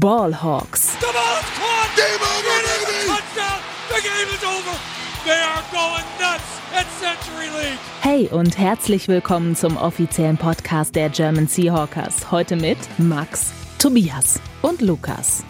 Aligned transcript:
Ballhawks. 0.00 0.98
The 1.00 1.06
ball's 1.12 1.44
caught. 1.58 1.96
Game 1.96 2.22
over, 2.22 2.56
baby. 2.64 3.08
Touchdown. 3.08 3.60
The 3.88 4.00
game 4.00 4.34
is 4.34 4.42
over. 4.42 4.78
They 5.26 5.38
are 5.38 5.62
going 5.70 6.06
nuts 6.18 6.60
at 6.74 6.86
Century 6.98 7.48
League. 7.60 7.78
Hey 8.00 8.26
und 8.28 8.56
herzlich 8.56 9.08
willkommen 9.08 9.54
zum 9.54 9.76
offiziellen 9.76 10.38
Podcast 10.38 10.94
der 10.94 11.10
German 11.10 11.46
Seahawkers. 11.46 12.30
Heute 12.30 12.56
mit 12.56 12.78
Max, 12.96 13.52
Tobias 13.78 14.40
und 14.62 14.80
Lukas. 14.80 15.44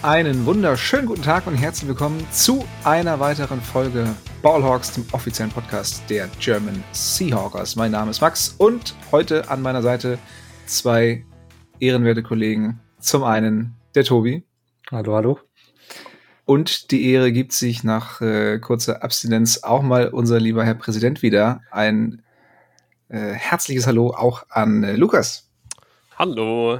Einen 0.00 0.46
wunderschönen 0.46 1.04
guten 1.04 1.22
Tag 1.22 1.46
und 1.46 1.54
herzlich 1.56 1.88
willkommen 1.88 2.26
zu 2.30 2.64
einer 2.84 3.20
weiteren 3.20 3.60
Folge 3.60 4.06
Ballhawks, 4.40 4.92
dem 4.92 5.04
offiziellen 5.12 5.52
Podcast 5.52 6.02
der 6.08 6.28
German 6.40 6.82
Seahawkers. 6.92 7.76
Mein 7.76 7.90
Name 7.90 8.12
ist 8.12 8.22
Max 8.22 8.54
und 8.56 8.94
heute 9.10 9.50
an 9.50 9.60
meiner 9.60 9.82
Seite 9.82 10.18
zwei 10.64 11.26
ehrenwerte 11.80 12.22
Kollegen. 12.22 12.80
Zum 13.02 13.24
einen 13.24 13.74
der 13.96 14.04
Tobi. 14.04 14.44
Hallo, 14.92 15.16
hallo. 15.16 15.38
Und 16.44 16.92
die 16.92 17.10
Ehre 17.10 17.32
gibt 17.32 17.52
sich 17.52 17.82
nach 17.82 18.20
äh, 18.20 18.60
kurzer 18.60 19.02
Abstinenz 19.02 19.64
auch 19.64 19.82
mal 19.82 20.08
unser 20.08 20.38
lieber 20.38 20.64
Herr 20.64 20.76
Präsident 20.76 21.20
wieder. 21.20 21.62
Ein 21.72 22.22
äh, 23.08 23.32
herzliches 23.32 23.88
Hallo 23.88 24.10
auch 24.10 24.46
an 24.50 24.84
äh, 24.84 24.94
Lukas. 24.94 25.50
Hallo. 26.16 26.78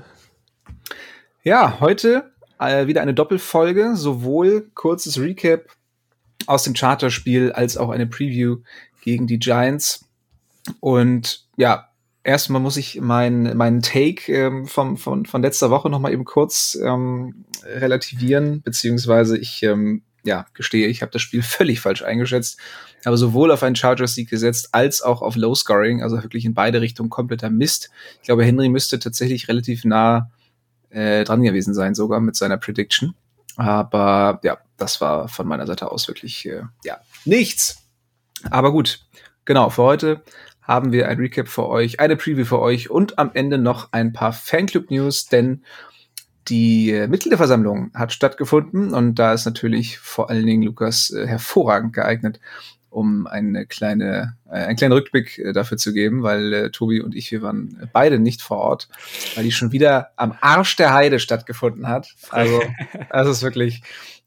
Ja, 1.43 1.81
heute 1.81 2.31
äh, 2.61 2.87
wieder 2.87 3.03
eine 3.03 3.15
Doppelfolge, 3.15 3.97
sowohl 3.97 4.71
kurzes 4.75 5.19
Recap 5.19 5.71
aus 6.47 6.63
dem 6.63 6.75
Charterspiel 6.75 7.51
als 7.51 7.77
auch 7.77 7.91
eine 7.91 8.07
Preview 8.07 8.59
gegen 9.01 9.27
die 9.27 9.41
Giants. 9.41 10.09
Und 10.79 11.49
ja, 11.57 11.92
erstmal 12.25 12.61
muss 12.61 12.77
ich 12.77 13.01
meinen 13.01 13.57
mein 13.57 13.83
Take 13.83 14.33
ähm, 14.33 14.67
vom, 14.67 14.97
von, 14.97 15.27
von 15.27 15.43
letzter 15.43 15.71
Woche 15.71 15.91
noch 15.91 15.99
mal 15.99 16.13
eben 16.13 16.25
kurz 16.25 16.79
ähm, 16.83 17.45
relativieren, 17.65 18.63
beziehungsweise 18.63 19.39
ich 19.39 19.63
ähm, 19.63 20.03
ja, 20.25 20.47
gestehe, 20.55 20.87
ich 20.87 21.03
habe 21.03 21.13
das 21.13 21.23
Spiel 21.23 21.43
völlig 21.43 21.81
falsch 21.81 22.03
eingeschätzt. 22.03 22.59
Habe 23.05 23.17
sowohl 23.17 23.51
auf 23.51 23.63
einen 23.65 23.75
Chargers-Sieg 23.75 24.31
gesetzt, 24.31 24.69
als 24.73 25.03
auch 25.03 25.23
auf 25.23 25.35
Low-Scoring, 25.35 26.03
also 26.03 26.23
wirklich 26.23 26.45
in 26.45 26.55
beide 26.55 26.81
Richtungen 26.81 27.11
kompletter 27.11 27.51
Mist. 27.51 27.91
Ich 28.21 28.27
glaube, 28.27 28.45
Henry 28.45 28.69
müsste 28.69 29.01
tatsächlich 29.01 29.49
relativ 29.49 29.85
nah 29.85 30.31
äh, 30.91 31.25
dran 31.25 31.43
gewesen 31.43 31.75
sein, 31.75 31.95
sogar 31.95 32.21
mit 32.21 32.37
seiner 32.37 32.59
Prediction. 32.59 33.15
Aber 33.57 34.41
ja, 34.45 34.59
das 34.77 35.01
war 35.01 35.29
von 35.29 35.49
meiner 35.49 35.67
Seite 35.67 35.91
aus 35.91 36.07
wirklich 36.07 36.47
äh, 36.47 36.63
ja 36.85 37.01
nichts. 37.25 37.79
Aber 38.51 38.73
gut, 38.73 39.01
genau, 39.45 39.69
für 39.71 39.83
heute 39.83 40.23
haben 40.63 40.93
wir 40.93 41.09
ein 41.09 41.19
Recap 41.19 41.49
für 41.49 41.69
euch, 41.69 42.01
eine 42.01 42.17
Preview 42.17 42.45
für 42.45 42.61
euch 42.61 42.91
und 42.91 43.19
am 43.19 43.31
Ende 43.35 43.59
noch 43.59 43.89
ein 43.93 44.13
paar 44.13 44.33
Fanclub-News, 44.33 45.27
denn 45.27 45.63
die 46.49 47.07
Mitgliederversammlung 47.09 47.93
hat 47.95 48.13
stattgefunden 48.13 48.95
und 48.95 49.15
da 49.17 49.33
ist 49.33 49.45
natürlich 49.45 49.99
vor 49.99 50.29
allen 50.29 50.47
Dingen 50.47 50.63
Lukas 50.63 51.11
äh, 51.11 51.27
hervorragend 51.27 51.93
geeignet, 51.93 52.41
um 52.91 53.27
eine 53.27 53.67
kleine, 53.67 54.37
äh, 54.47 54.65
einen 54.65 54.77
kleinen 54.77 54.93
Rückblick 54.93 55.39
äh, 55.39 55.53
dafür 55.53 55.79
zu 55.79 55.93
geben, 55.93 56.23
weil 56.23 56.53
äh, 56.53 56.71
Tobi 56.71 57.01
und 57.01 57.15
ich, 57.15 57.31
wir 57.31 57.43
waren 57.43 57.89
beide 57.93 58.19
nicht 58.19 58.43
vor 58.43 58.59
Ort, 58.59 58.89
weil 59.35 59.45
die 59.45 59.53
schon 59.53 59.73
wieder 59.73 60.11
am 60.17 60.37
Arsch 60.41 60.77
der 60.77 60.93
Heide 60.93 61.19
stattgefunden 61.19 61.89
hat. 61.89 62.09
Also, 62.31 62.63
das 63.11 63.29
ist 63.29 63.43
wirklich, 63.43 63.83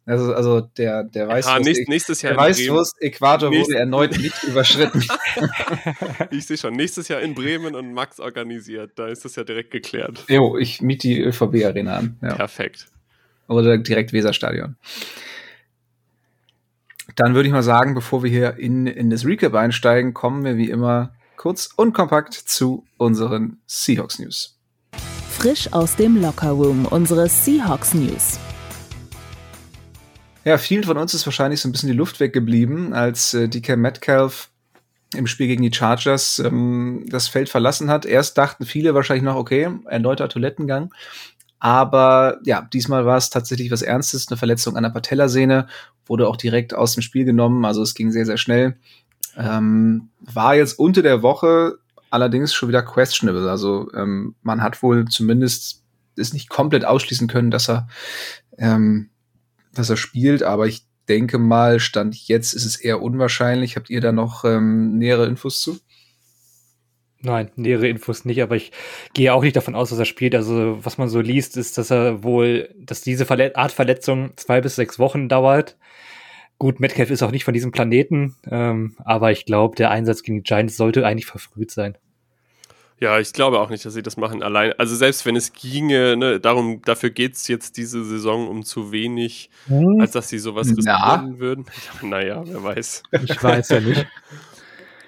also, 0.06 0.34
also 0.36 0.61
der, 0.61 1.03
der 1.03 1.28
Weißwurst, 1.28 1.66
nächst, 1.66 1.89
nächstes 1.89 2.22
Jahr 2.22 2.34
der 2.34 2.44
Weißwurst-Äquator 2.44 3.52
wurde 3.52 3.78
erneut 3.78 4.17
nicht 4.17 4.44
überschritten. 4.47 5.03
ich 6.30 6.45
sehe 6.45 6.58
schon, 6.58 6.73
nächstes 6.75 7.08
Jahr 7.08 7.22
in 7.22 7.34
Bremen 7.34 7.73
und 7.73 7.92
Max 7.92 8.20
organisiert. 8.20 8.92
Da 8.95 9.08
ist 9.08 9.25
das 9.25 9.36
ja 9.36 9.44
direkt 9.44 9.72
geklärt. 9.72 10.23
Jo, 10.28 10.58
ich 10.58 10.81
miete 10.81 11.08
die 11.08 11.22
ÖVB-Arena 11.22 11.97
an. 11.97 12.17
Ja. 12.22 12.36
Perfekt. 12.36 12.88
Oder 13.47 13.78
direkt 13.80 14.14
Weserstadion. 14.14 14.75
Dann 17.16 17.34
würde 17.34 17.47
ich 17.47 17.53
mal 17.53 17.64
sagen, 17.64 17.95
bevor 17.95 18.23
wir 18.23 18.30
hier 18.30 18.58
in, 18.58 18.86
in 18.88 19.09
das 19.09 19.25
Recap 19.25 19.56
einsteigen, 19.56 20.14
kommen 20.14 20.44
wir 20.44 20.58
wie 20.58 20.69
immer 20.69 21.13
kurz 21.35 21.69
und 21.75 21.94
kompakt 21.94 22.34
zu 22.34 22.85
unseren 22.97 23.58
Seahawks 23.66 24.19
News. 24.19 24.58
Frisch 25.31 25.72
aus 25.74 25.96
dem 25.96 26.22
Lockerroom, 26.22 26.85
unsere 26.85 27.28
Seahawks 27.28 27.94
News. 27.94 28.40
Ja, 30.45 30.59
vielen 30.59 30.83
von 30.83 30.97
uns 30.97 31.16
ist 31.16 31.25
wahrscheinlich 31.25 31.59
so 31.59 31.67
ein 31.67 31.72
bisschen 31.72 31.89
die 31.89 31.97
Luft 31.97 32.19
weggeblieben, 32.19 32.94
als 32.94 33.33
äh, 33.33 33.50
DK 33.50 33.78
Metcalf 33.78 34.51
im 35.16 35.25
Spiel 35.25 35.47
gegen 35.47 35.63
die 35.63 35.73
Chargers 35.73 36.38
ähm, 36.38 37.03
das 37.09 37.28
Feld 37.28 37.50
verlassen 37.50 37.89
hat. 37.89 38.06
Erst 38.06 38.38
dachten 38.38 38.66
viele 38.66 38.94
wahrscheinlich 38.94 39.23
noch, 39.23 39.38
okay, 39.38 39.69
erneuter 39.85 40.29
Toilettengang. 40.29 40.94
Aber 41.57 42.38
ja, 42.44 42.61
diesmal 42.72 43.07
war 43.07 43.17
es 43.17 43.31
tatsächlich 43.31 43.72
was 43.72 43.81
Ernstes, 43.81 44.28
eine 44.28 44.38
Verletzung 44.38 44.78
an 44.78 44.84
der 44.84 44.91
Patellasehne, 44.91 45.66
wurde 46.05 46.28
auch 46.28 46.38
direkt 46.38 46.75
aus 46.75 46.94
dem 46.94 47.01
Spiel 47.01 47.25
genommen, 47.25 47.66
also 47.66 47.81
es 47.81 47.95
ging 47.95 48.11
sehr, 48.11 48.28
sehr 48.28 48.38
schnell. 48.38 48.78
Ähm, 49.35 50.09
war 50.19 50.55
jetzt 50.55 50.78
unter 50.78 51.01
der 51.01 51.23
Woche 51.23 51.79
allerdings 52.11 52.53
schon 52.53 52.69
wieder 52.69 52.84
questionable. 52.84 53.50
Also 53.50 53.91
ähm, 53.95 54.35
man 54.44 54.61
hat 54.61 54.84
wohl 54.84 55.05
zumindest 55.05 55.81
es 56.16 56.34
nicht 56.34 56.50
komplett 56.50 56.85
ausschließen 56.85 57.28
können, 57.28 57.50
dass 57.50 57.67
er 57.67 57.88
ähm, 58.59 59.09
dass 59.78 59.90
er 59.90 59.97
spielt, 59.97 60.44
aber 60.44 60.68
ich 60.68 60.86
denke 61.08 61.38
mal, 61.38 61.80
Stand 61.80 62.16
jetzt 62.28 62.53
ist 62.53 62.66
es 62.66 62.75
eher 62.75 63.02
unwahrscheinlich. 63.02 63.75
Habt 63.75 63.90
ihr 63.90 64.02
da 64.02 64.12
noch 64.12 64.44
ähm, 64.44 64.97
nähere 64.97 65.28
Infos 65.28 65.62
zu? 65.62 65.78
Nein, 67.22 67.50
nähere 67.56 67.88
Infos 67.88 68.24
nicht, 68.25 68.41
aber 68.44 68.56
ich 68.56 68.72
gehe 69.14 69.34
auch 69.34 69.41
nicht 69.41 69.56
davon 69.56 69.75
aus, 69.75 69.90
dass 69.90 70.00
er 70.00 70.06
spielt. 70.06 70.35
Also, 70.35 70.78
was 70.85 70.97
man 70.97 71.09
so 71.09 71.22
liest, 71.22 71.58
ist, 71.58 71.78
dass 71.78 71.91
er 71.91 72.24
wohl, 72.24 72.69
dass 72.78 73.02
diese 73.02 73.25
Verlet 73.25 73.56
Art 73.56 73.72
Verletzung 73.72 74.34
zwei 74.35 74.62
bis 74.62 74.75
sechs 74.75 75.00
Wochen 75.00 75.28
dauert. 75.28 75.78
Gut, 76.59 76.80
Metcalf 76.80 77.09
ist 77.09 77.24
auch 77.24 77.31
nicht 77.31 77.44
von 77.44 77.53
diesem 77.53 77.72
Planeten, 77.72 78.35
ähm, 78.50 78.96
aber 79.03 79.31
ich 79.31 79.46
glaube, 79.46 79.75
der 79.75 79.91
Einsatz 79.91 80.24
gegen 80.24 80.38
die 80.38 80.44
Giants 80.44 80.78
sollte 80.78 81.06
eigentlich 81.06 81.25
verfrüht 81.25 81.72
sein. 81.72 81.97
Ja, 83.00 83.19
ich 83.19 83.33
glaube 83.33 83.59
auch 83.59 83.69
nicht, 83.69 83.83
dass 83.85 83.94
sie 83.94 84.01
das 84.01 84.16
machen 84.16 84.41
allein. 84.41 84.73
Also 84.78 84.95
selbst 84.95 85.25
wenn 85.25 85.35
es 85.35 85.51
ginge, 85.51 86.16
ne, 86.16 86.39
darum, 86.39 86.81
dafür 86.81 87.09
geht's 87.09 87.47
jetzt 87.50 87.75
diese 87.75 88.06
Saison 88.06 88.47
um 88.47 88.63
zu 88.63 88.94
wenig, 88.94 89.50
hm. 89.67 90.00
als 90.00 90.11
dass 90.11 90.29
sie 90.29 90.39
sowas 90.39 90.69
riskieren 90.69 91.31
Na. 91.31 91.39
würden. 91.39 91.66
Naja, 92.01 92.44
wer 92.45 92.63
weiß. 92.63 93.03
Ich 93.23 93.44
weiß 93.44 93.69
ja 93.69 93.79
nicht. 93.81 94.07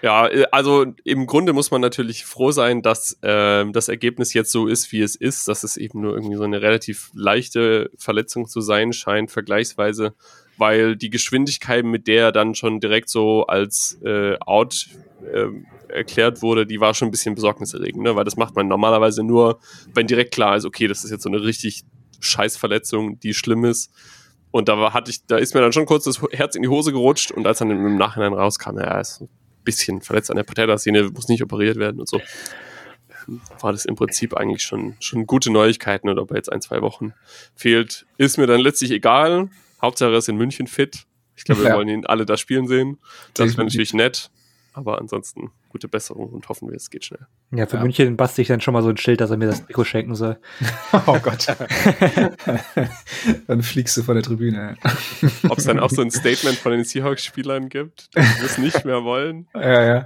Ja, 0.02 0.28
äh, 0.28 0.46
also 0.52 0.86
im 1.04 1.26
Grunde 1.26 1.54
muss 1.54 1.72
man 1.72 1.82
natürlich 1.82 2.24
froh 2.26 2.52
sein, 2.52 2.82
dass 2.82 3.18
äh, 3.22 3.66
das 3.72 3.90
Ergebnis 3.90 4.34
jetzt 4.34 4.52
so 4.52 4.68
ist, 4.68 4.92
wie 4.92 5.02
es 5.02 5.16
ist, 5.16 5.48
dass 5.48 5.64
es 5.64 5.76
eben 5.78 6.02
nur 6.02 6.14
irgendwie 6.14 6.36
so 6.36 6.44
eine 6.44 6.62
relativ 6.62 7.10
leichte 7.14 7.90
Verletzung 7.98 8.48
zu 8.48 8.62
sein 8.62 8.94
scheint, 8.94 9.32
vergleichsweise, 9.32 10.14
weil 10.58 10.96
die 10.96 11.10
Geschwindigkeit, 11.10 11.86
mit 11.86 12.08
der 12.08 12.26
er 12.26 12.32
dann 12.32 12.56
schon 12.56 12.80
direkt 12.80 13.10
so 13.10 13.46
als 13.46 14.00
äh, 14.04 14.38
out 14.40 14.88
äh, 15.32 15.48
erklärt 15.90 16.42
wurde, 16.42 16.66
die 16.66 16.80
war 16.80 16.94
schon 16.94 17.08
ein 17.08 17.12
bisschen 17.12 17.36
besorgniserregend, 17.36 18.04
ne? 18.04 18.16
weil 18.16 18.26
das 18.26 18.38
macht 18.38 18.56
man 18.56 18.68
normalerweise 18.68 19.24
nur, 19.24 19.60
wenn 19.94 20.08
direkt 20.08 20.34
klar 20.34 20.56
ist, 20.58 20.66
okay, 20.66 20.88
das 20.88 21.04
ist 21.04 21.12
jetzt 21.12 21.24
so 21.24 21.30
eine 21.30 21.42
richtig 21.42 21.84
scheiß 22.20 22.58
Verletzung, 22.58 23.20
die 23.20 23.34
schlimm 23.34 23.66
ist. 23.66 23.92
Und 24.52 24.70
da 24.70 24.78
war, 24.78 24.94
hatte 24.94 25.12
ich, 25.12 25.26
da 25.26 25.38
ist 25.38 25.54
mir 25.54 25.62
dann 25.62 25.74
schon 25.74 25.86
kurz 25.86 26.06
das 26.06 26.22
Herz 26.32 26.56
in 26.56 26.62
die 26.62 26.70
Hose 26.70 26.92
gerutscht 26.92 27.32
und 27.32 27.46
als 27.46 27.60
dann 27.60 27.70
im 27.70 27.98
Nachhinein 27.98 28.34
rauskam, 28.34 28.78
ja, 28.78 28.86
er 28.86 29.02
ist 29.02 29.22
ein 29.22 29.30
bisschen 29.64 30.02
verletzt 30.02 30.32
an 30.32 30.38
der 30.38 30.44
Patellasehne, 30.44 31.04
muss 31.14 31.28
nicht 31.28 31.44
operiert 31.44 31.78
werden 31.78 32.00
und 32.00 32.08
so, 32.08 32.20
war 33.60 33.72
das 33.72 33.86
im 33.86 33.96
Prinzip 33.96 34.36
eigentlich 34.36 34.64
schon, 34.64 34.96
schon 35.00 35.28
gute 35.28 35.52
Neuigkeiten 35.52 36.10
und 36.10 36.18
ob 36.18 36.32
er 36.32 36.38
jetzt 36.38 36.52
ein, 36.52 36.62
zwei 36.62 36.82
Wochen 36.82 37.14
fehlt, 37.56 38.06
ist 38.18 38.38
mir 38.38 38.48
dann 38.48 38.62
letztlich 38.62 38.92
egal. 38.92 39.50
Hauptsache 39.82 40.12
er 40.12 40.18
ist 40.18 40.30
in 40.30 40.38
München 40.38 40.68
fit. 40.68 41.06
Ich 41.36 41.44
glaube, 41.44 41.62
wir 41.62 41.70
Ja. 41.70 41.76
wollen 41.76 41.88
ihn 41.88 42.06
alle 42.06 42.26
da 42.26 42.36
spielen 42.38 42.68
sehen. 42.68 42.98
Das 43.34 43.56
wäre 43.58 43.66
natürlich 43.66 43.94
nett. 43.94 44.32
Aber 44.74 45.00
ansonsten 45.00 45.52
gute 45.70 45.88
Besserung 45.88 46.30
und 46.30 46.50
hoffen 46.50 46.70
wir, 46.70 46.76
es 46.76 46.92
geht 46.92 47.04
schnell. 47.04 47.26
Ja, 47.52 47.66
für 47.66 47.78
Ja. 47.78 47.82
München 47.84 48.16
bastel 48.16 48.44
ich 48.44 48.48
dann 48.48 48.62
schon 48.62 48.74
mal 48.76 48.84
so 48.84 48.90
ein 48.90 48.98
Schild, 48.98 49.22
dass 49.22 49.32
er 49.32 49.38
mir 49.38 49.48
das 49.48 49.66
Trikot 49.66 49.86
schenken 49.86 50.14
soll. 50.14 50.38
Oh 51.08 51.18
Gott. 51.20 51.48
Dann 53.48 53.62
fliegst 53.64 53.98
du 53.98 54.04
von 54.04 54.14
der 54.16 54.24
Tribüne. 54.24 54.78
Ob 55.50 55.58
es 55.58 55.66
dann 55.66 55.80
auch 55.80 55.90
so 55.90 56.02
ein 56.02 56.12
Statement 56.12 56.58
von 56.58 56.72
den 56.74 56.84
Seahawks-Spielern 56.84 57.70
gibt, 57.70 58.16
dass 58.16 58.38
sie 58.40 58.46
es 58.46 58.58
nicht 58.60 58.86
mehr 58.86 59.04
wollen. 59.04 59.48
Ja, 59.56 59.84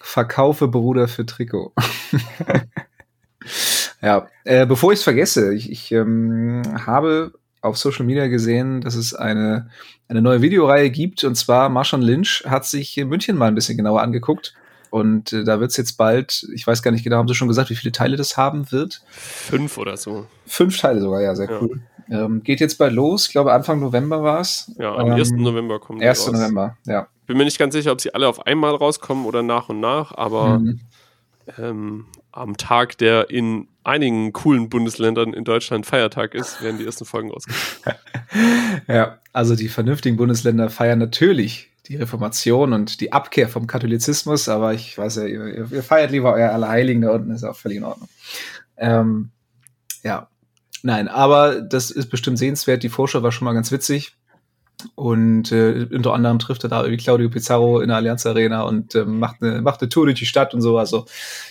Verkaufe 0.00 0.66
Bruder 0.68 1.08
für 1.08 1.24
Trikot. 1.26 1.72
ja, 4.02 4.26
äh, 4.44 4.66
bevor 4.66 4.92
ich 4.92 4.98
es 5.00 5.04
vergesse, 5.04 5.54
ich, 5.54 5.70
ich 5.70 5.92
ähm, 5.92 6.62
habe 6.86 7.32
auf 7.62 7.76
Social 7.76 8.04
Media 8.06 8.26
gesehen, 8.28 8.80
dass 8.80 8.94
es 8.94 9.14
eine, 9.14 9.70
eine 10.08 10.22
neue 10.22 10.42
Videoreihe 10.42 10.90
gibt 10.90 11.24
und 11.24 11.34
zwar 11.34 11.68
Marshawn 11.68 12.02
Lynch 12.02 12.44
hat 12.46 12.64
sich 12.66 12.96
in 12.98 13.08
München 13.08 13.36
mal 13.36 13.48
ein 13.48 13.54
bisschen 13.54 13.76
genauer 13.76 14.02
angeguckt 14.02 14.54
und 14.90 15.32
äh, 15.32 15.44
da 15.44 15.60
wird 15.60 15.70
es 15.70 15.76
jetzt 15.76 15.96
bald, 15.98 16.46
ich 16.54 16.66
weiß 16.66 16.82
gar 16.82 16.90
nicht 16.90 17.04
genau, 17.04 17.16
haben 17.18 17.28
sie 17.28 17.34
schon 17.34 17.48
gesagt, 17.48 17.70
wie 17.70 17.76
viele 17.76 17.92
Teile 17.92 18.16
das 18.16 18.36
haben 18.36 18.72
wird? 18.72 19.02
Fünf 19.10 19.78
oder 19.78 19.96
so. 19.96 20.26
Fünf 20.46 20.78
Teile 20.78 21.00
sogar, 21.00 21.20
ja, 21.20 21.34
sehr 21.34 21.50
Ja. 21.50 21.60
cool. 21.60 21.80
Ähm, 22.08 22.42
geht 22.42 22.58
jetzt 22.58 22.76
bald 22.78 22.92
los, 22.92 23.26
ich 23.26 23.32
glaube 23.32 23.52
Anfang 23.52 23.78
November 23.78 24.22
war 24.24 24.40
es. 24.40 24.72
Ja, 24.78 24.94
am 24.96 25.06
Ähm, 25.08 25.12
1. 25.12 25.30
November 25.32 25.78
kommen 25.78 26.00
die 26.00 26.06
1. 26.06 26.26
raus. 26.26 26.32
November, 26.32 26.76
ja. 26.86 27.06
Bin 27.26 27.36
mir 27.36 27.44
nicht 27.44 27.58
ganz 27.58 27.72
sicher, 27.74 27.92
ob 27.92 28.00
sie 28.00 28.12
alle 28.14 28.26
auf 28.26 28.46
einmal 28.46 28.74
rauskommen 28.74 29.26
oder 29.26 29.42
nach 29.44 29.68
und 29.68 29.78
nach, 29.78 30.10
aber 30.16 30.58
Mhm. 30.58 30.80
ähm, 31.58 32.06
am 32.32 32.56
Tag, 32.56 32.98
der 32.98 33.30
in 33.30 33.68
einigen 33.84 34.32
coolen 34.32 34.68
Bundesländern 34.68 35.32
in 35.32 35.44
Deutschland 35.44 35.86
Feiertag 35.86 36.34
ist, 36.34 36.62
werden 36.62 36.78
die 36.78 36.84
ersten 36.84 37.04
Folgen 37.04 37.30
rauskommen. 37.30 37.60
ja, 38.88 39.18
also 39.32 39.56
die 39.56 39.68
vernünftigen 39.68 40.16
Bundesländer 40.16 40.70
feiern 40.70 40.98
natürlich 40.98 41.70
die 41.86 41.96
Reformation 41.96 42.72
und 42.72 43.00
die 43.00 43.12
Abkehr 43.12 43.48
vom 43.48 43.66
Katholizismus, 43.66 44.48
aber 44.48 44.74
ich 44.74 44.96
weiß 44.96 45.16
ja, 45.16 45.24
ihr, 45.24 45.72
ihr 45.72 45.82
feiert 45.82 46.12
lieber 46.12 46.32
euer 46.32 46.50
Allerheiligen 46.50 47.02
da 47.02 47.10
unten, 47.10 47.32
ist 47.32 47.42
auch 47.42 47.56
völlig 47.56 47.78
in 47.78 47.84
Ordnung. 47.84 48.08
Ähm, 48.76 49.30
ja, 50.04 50.28
nein, 50.82 51.08
aber 51.08 51.60
das 51.60 51.90
ist 51.90 52.08
bestimmt 52.08 52.38
sehenswert. 52.38 52.82
Die 52.82 52.88
Vorschau 52.88 53.22
war 53.22 53.32
schon 53.32 53.44
mal 53.44 53.54
ganz 53.54 53.72
witzig. 53.72 54.16
Und 54.94 55.52
äh, 55.52 55.86
unter 55.92 56.14
anderem 56.14 56.38
trifft 56.38 56.64
er 56.64 56.70
da 56.70 56.82
irgendwie 56.82 57.02
Claudio 57.02 57.28
Pizarro 57.28 57.80
in 57.80 57.88
der 57.88 57.96
Allianz 57.96 58.26
Arena 58.26 58.62
und 58.62 58.94
äh, 58.94 59.04
macht, 59.04 59.42
eine, 59.42 59.62
macht 59.62 59.80
eine 59.80 59.88
Tour 59.88 60.06
durch 60.06 60.18
die 60.18 60.26
Stadt 60.26 60.54
und 60.54 60.60
so. 60.60 60.78
Also 60.78 61.06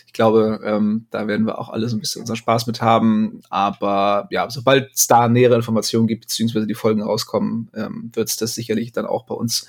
ich 0.05 0.13
glaube, 0.13 0.59
ähm, 0.63 1.07
da 1.11 1.27
werden 1.27 1.45
wir 1.45 1.59
auch 1.59 1.69
alle 1.69 1.87
so 1.89 1.95
ein 1.95 1.99
bisschen 1.99 2.21
unseren 2.21 2.35
Spaß 2.35 2.67
mit 2.67 2.81
haben. 2.81 3.41
Aber 3.49 4.27
ja, 4.31 4.49
sobald 4.49 4.91
es 4.93 5.07
da 5.07 5.27
nähere 5.27 5.55
Informationen 5.55 6.07
gibt, 6.07 6.21
beziehungsweise 6.21 6.67
die 6.67 6.75
Folgen 6.75 7.01
rauskommen, 7.01 7.69
ähm, 7.75 8.11
wird 8.13 8.29
es 8.29 8.37
das 8.37 8.55
sicherlich 8.55 8.91
dann 8.91 9.05
auch 9.05 9.25
bei 9.25 9.35
uns 9.35 9.67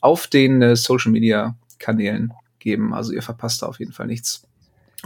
auf 0.00 0.26
den 0.26 0.62
äh, 0.62 0.76
Social 0.76 1.12
Media 1.12 1.56
Kanälen 1.78 2.32
geben. 2.58 2.94
Also 2.94 3.12
ihr 3.12 3.22
verpasst 3.22 3.62
da 3.62 3.66
auf 3.66 3.78
jeden 3.78 3.92
Fall 3.92 4.06
nichts. 4.06 4.42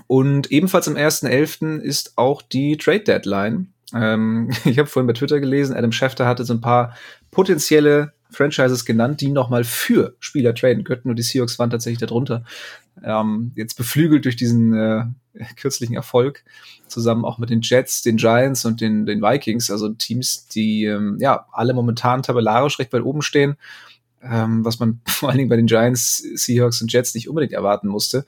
Und 0.07 0.51
ebenfalls 0.51 0.89
am 0.89 0.95
1.11. 0.95 1.79
ist 1.79 2.17
auch 2.17 2.43
die 2.43 2.77
Trade 2.77 3.01
Deadline. 3.01 3.73
Ähm, 3.95 4.51
ich 4.65 4.79
habe 4.79 4.89
vorhin 4.89 5.07
bei 5.07 5.13
Twitter 5.13 5.41
gelesen, 5.41 5.77
Adam 5.77 5.93
Schefter 5.93 6.27
hatte 6.27 6.45
so 6.45 6.55
ein 6.55 6.61
paar 6.61 6.97
potenzielle 7.31 8.13
Franchises 8.31 8.85
genannt, 8.85 9.21
die 9.21 9.29
nochmal 9.29 9.65
für 9.65 10.17
Spieler 10.19 10.55
traden 10.55 10.85
könnten. 10.85 11.11
Und 11.11 11.17
die 11.17 11.23
Seahawks 11.23 11.59
waren 11.59 11.71
tatsächlich 11.71 12.01
darunter. 12.01 12.45
Ähm, 13.03 13.53
jetzt 13.55 13.75
beflügelt 13.77 14.25
durch 14.25 14.37
diesen 14.37 14.75
äh, 14.75 15.05
kürzlichen 15.57 15.95
Erfolg, 15.95 16.45
zusammen 16.89 17.25
auch 17.25 17.39
mit 17.39 17.51
den 17.51 17.61
Jets, 17.63 18.03
den 18.03 18.17
Giants 18.17 18.65
und 18.65 18.81
den, 18.81 19.07
den 19.07 19.23
Vikings, 19.23 19.71
also 19.71 19.91
Teams, 19.91 20.47
die 20.49 20.85
ähm, 20.85 21.19
ja 21.21 21.47
alle 21.53 21.75
momentan 21.75 22.23
tabellarisch 22.23 22.79
recht 22.79 22.93
weit 22.93 23.03
oben 23.03 23.23
stehen, 23.23 23.57
ähm, 24.23 24.65
was 24.65 24.79
man 24.79 25.01
vor 25.07 25.29
allen 25.29 25.39
Dingen 25.39 25.51
bei 25.51 25.57
den 25.57 25.67
Giants, 25.67 26.19
Seahawks 26.35 26.83
und 26.83 26.93
Jets 26.93 27.15
nicht 27.15 27.29
unbedingt 27.29 27.53
erwarten 27.53 27.89
musste. 27.89 28.27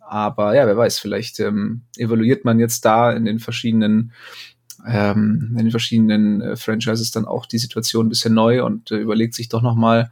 Aber 0.00 0.54
ja, 0.54 0.66
wer 0.66 0.76
weiß, 0.76 0.98
vielleicht 0.98 1.40
ähm, 1.40 1.82
evaluiert 1.96 2.44
man 2.44 2.58
jetzt 2.58 2.84
da 2.84 3.12
in 3.12 3.24
den 3.24 3.38
verschiedenen 3.38 4.12
ähm, 4.86 5.50
in 5.52 5.64
den 5.64 5.70
verschiedenen 5.70 6.40
äh, 6.40 6.56
Franchises 6.56 7.10
dann 7.10 7.24
auch 7.24 7.46
die 7.46 7.58
Situation 7.58 8.06
ein 8.06 8.08
bisschen 8.08 8.34
neu 8.34 8.64
und 8.64 8.90
äh, 8.90 8.96
überlegt 8.96 9.34
sich 9.34 9.48
doch 9.48 9.62
nochmal, 9.62 10.10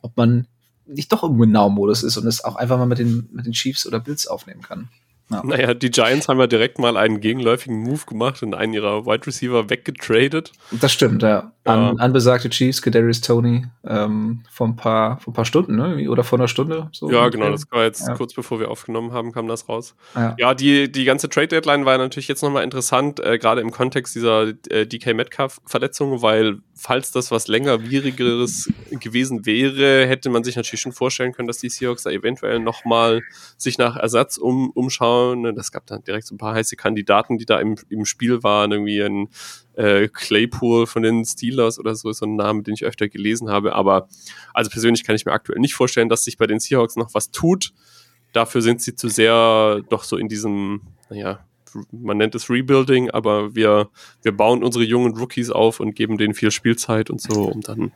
ob 0.00 0.16
man 0.16 0.46
nicht 0.86 1.12
doch 1.12 1.24
im 1.24 1.38
Win-Now-Modus 1.38 2.02
ist 2.02 2.16
und 2.16 2.26
es 2.26 2.44
auch 2.44 2.56
einfach 2.56 2.78
mal 2.78 2.86
mit 2.86 2.98
den, 2.98 3.28
mit 3.32 3.46
den 3.46 3.52
Chiefs 3.52 3.86
oder 3.86 4.00
Bills 4.00 4.26
aufnehmen 4.26 4.62
kann. 4.62 4.88
Ja. 5.30 5.42
Naja, 5.44 5.74
die 5.74 5.90
Giants 5.90 6.28
haben 6.28 6.38
ja 6.40 6.46
direkt 6.46 6.78
mal 6.78 6.96
einen 6.96 7.20
gegenläufigen 7.20 7.78
Move 7.78 8.02
gemacht 8.06 8.42
und 8.42 8.54
einen 8.54 8.74
ihrer 8.74 9.06
Wide 9.06 9.26
Receiver 9.26 9.70
weggetradet. 9.70 10.52
Das 10.72 10.92
stimmt, 10.92 11.22
ja. 11.22 11.52
An, 11.64 11.80
ja. 11.80 11.92
Anbesagte 11.98 12.50
Chiefs, 12.50 12.82
Kadarius 12.82 13.20
Tony, 13.20 13.66
ähm, 13.86 14.42
vor 14.50 14.66
ein 14.66 14.76
paar, 14.76 15.18
vor 15.18 15.32
ein 15.32 15.34
paar 15.34 15.44
Stunden, 15.44 15.76
ne? 15.76 16.08
Oder 16.10 16.24
vor 16.24 16.38
einer 16.38 16.48
Stunde. 16.48 16.88
So 16.92 17.10
ja, 17.10 17.28
genau, 17.28 17.50
das 17.50 17.64
war 17.70 17.84
jetzt 17.84 18.06
ja. 18.06 18.14
kurz 18.14 18.34
bevor 18.34 18.60
wir 18.60 18.70
aufgenommen 18.70 19.12
haben, 19.12 19.32
kam 19.32 19.46
das 19.46 19.68
raus. 19.68 19.94
Ja, 20.14 20.34
ja 20.38 20.54
die, 20.54 20.90
die 20.90 21.04
ganze 21.04 21.28
Trade-Deadline 21.28 21.84
war 21.84 21.96
natürlich 21.98 22.28
jetzt 22.28 22.42
nochmal 22.42 22.64
interessant, 22.64 23.20
äh, 23.20 23.38
gerade 23.38 23.60
im 23.60 23.70
Kontext 23.70 24.14
dieser 24.14 24.48
äh, 24.68 24.86
DK 24.86 25.14
Metcalf-Verletzung, 25.14 26.20
weil 26.20 26.58
falls 26.82 27.12
das 27.12 27.30
was 27.30 27.46
längerwierigeres 27.46 28.68
gewesen 28.90 29.46
wäre, 29.46 30.04
hätte 30.08 30.30
man 30.30 30.42
sich 30.42 30.56
natürlich 30.56 30.80
schon 30.80 30.90
vorstellen 30.90 31.32
können, 31.32 31.46
dass 31.46 31.58
die 31.58 31.68
Seahawks 31.68 32.02
da 32.02 32.10
eventuell 32.10 32.58
nochmal 32.58 33.22
sich 33.56 33.78
nach 33.78 33.96
Ersatz 33.96 34.36
um, 34.36 34.70
umschauen. 34.70 35.46
Es 35.56 35.70
gab 35.70 35.86
dann 35.86 36.02
direkt 36.02 36.26
so 36.26 36.34
ein 36.34 36.38
paar 36.38 36.56
heiße 36.56 36.74
Kandidaten, 36.74 37.38
die 37.38 37.46
da 37.46 37.60
im, 37.60 37.76
im 37.88 38.04
Spiel 38.04 38.42
waren, 38.42 38.72
irgendwie 38.72 39.00
ein 39.00 39.28
äh, 39.74 40.08
Claypool 40.08 40.88
von 40.88 41.04
den 41.04 41.24
Steelers 41.24 41.78
oder 41.78 41.94
so 41.94 42.10
so 42.10 42.26
ein 42.26 42.34
Name, 42.34 42.64
den 42.64 42.74
ich 42.74 42.84
öfter 42.84 43.08
gelesen 43.08 43.48
habe. 43.48 43.76
Aber 43.76 44.08
also 44.52 44.68
persönlich 44.68 45.04
kann 45.04 45.14
ich 45.14 45.24
mir 45.24 45.32
aktuell 45.32 45.60
nicht 45.60 45.74
vorstellen, 45.74 46.08
dass 46.08 46.24
sich 46.24 46.36
bei 46.36 46.48
den 46.48 46.58
Seahawks 46.58 46.96
noch 46.96 47.14
was 47.14 47.30
tut. 47.30 47.72
Dafür 48.32 48.60
sind 48.60 48.82
sie 48.82 48.96
zu 48.96 49.06
sehr 49.06 49.82
doch 49.88 50.02
so 50.02 50.16
in 50.16 50.26
diesem, 50.26 50.80
naja, 51.08 51.46
man 51.90 52.16
nennt 52.16 52.34
es 52.34 52.50
Rebuilding, 52.50 53.10
aber 53.10 53.54
wir, 53.54 53.90
wir 54.22 54.32
bauen 54.32 54.62
unsere 54.62 54.84
jungen 54.84 55.16
Rookies 55.16 55.50
auf 55.50 55.80
und 55.80 55.94
geben 55.94 56.18
denen 56.18 56.34
viel 56.34 56.50
Spielzeit 56.50 57.10
und 57.10 57.20
so, 57.20 57.44
um 57.44 57.60
dann 57.60 57.92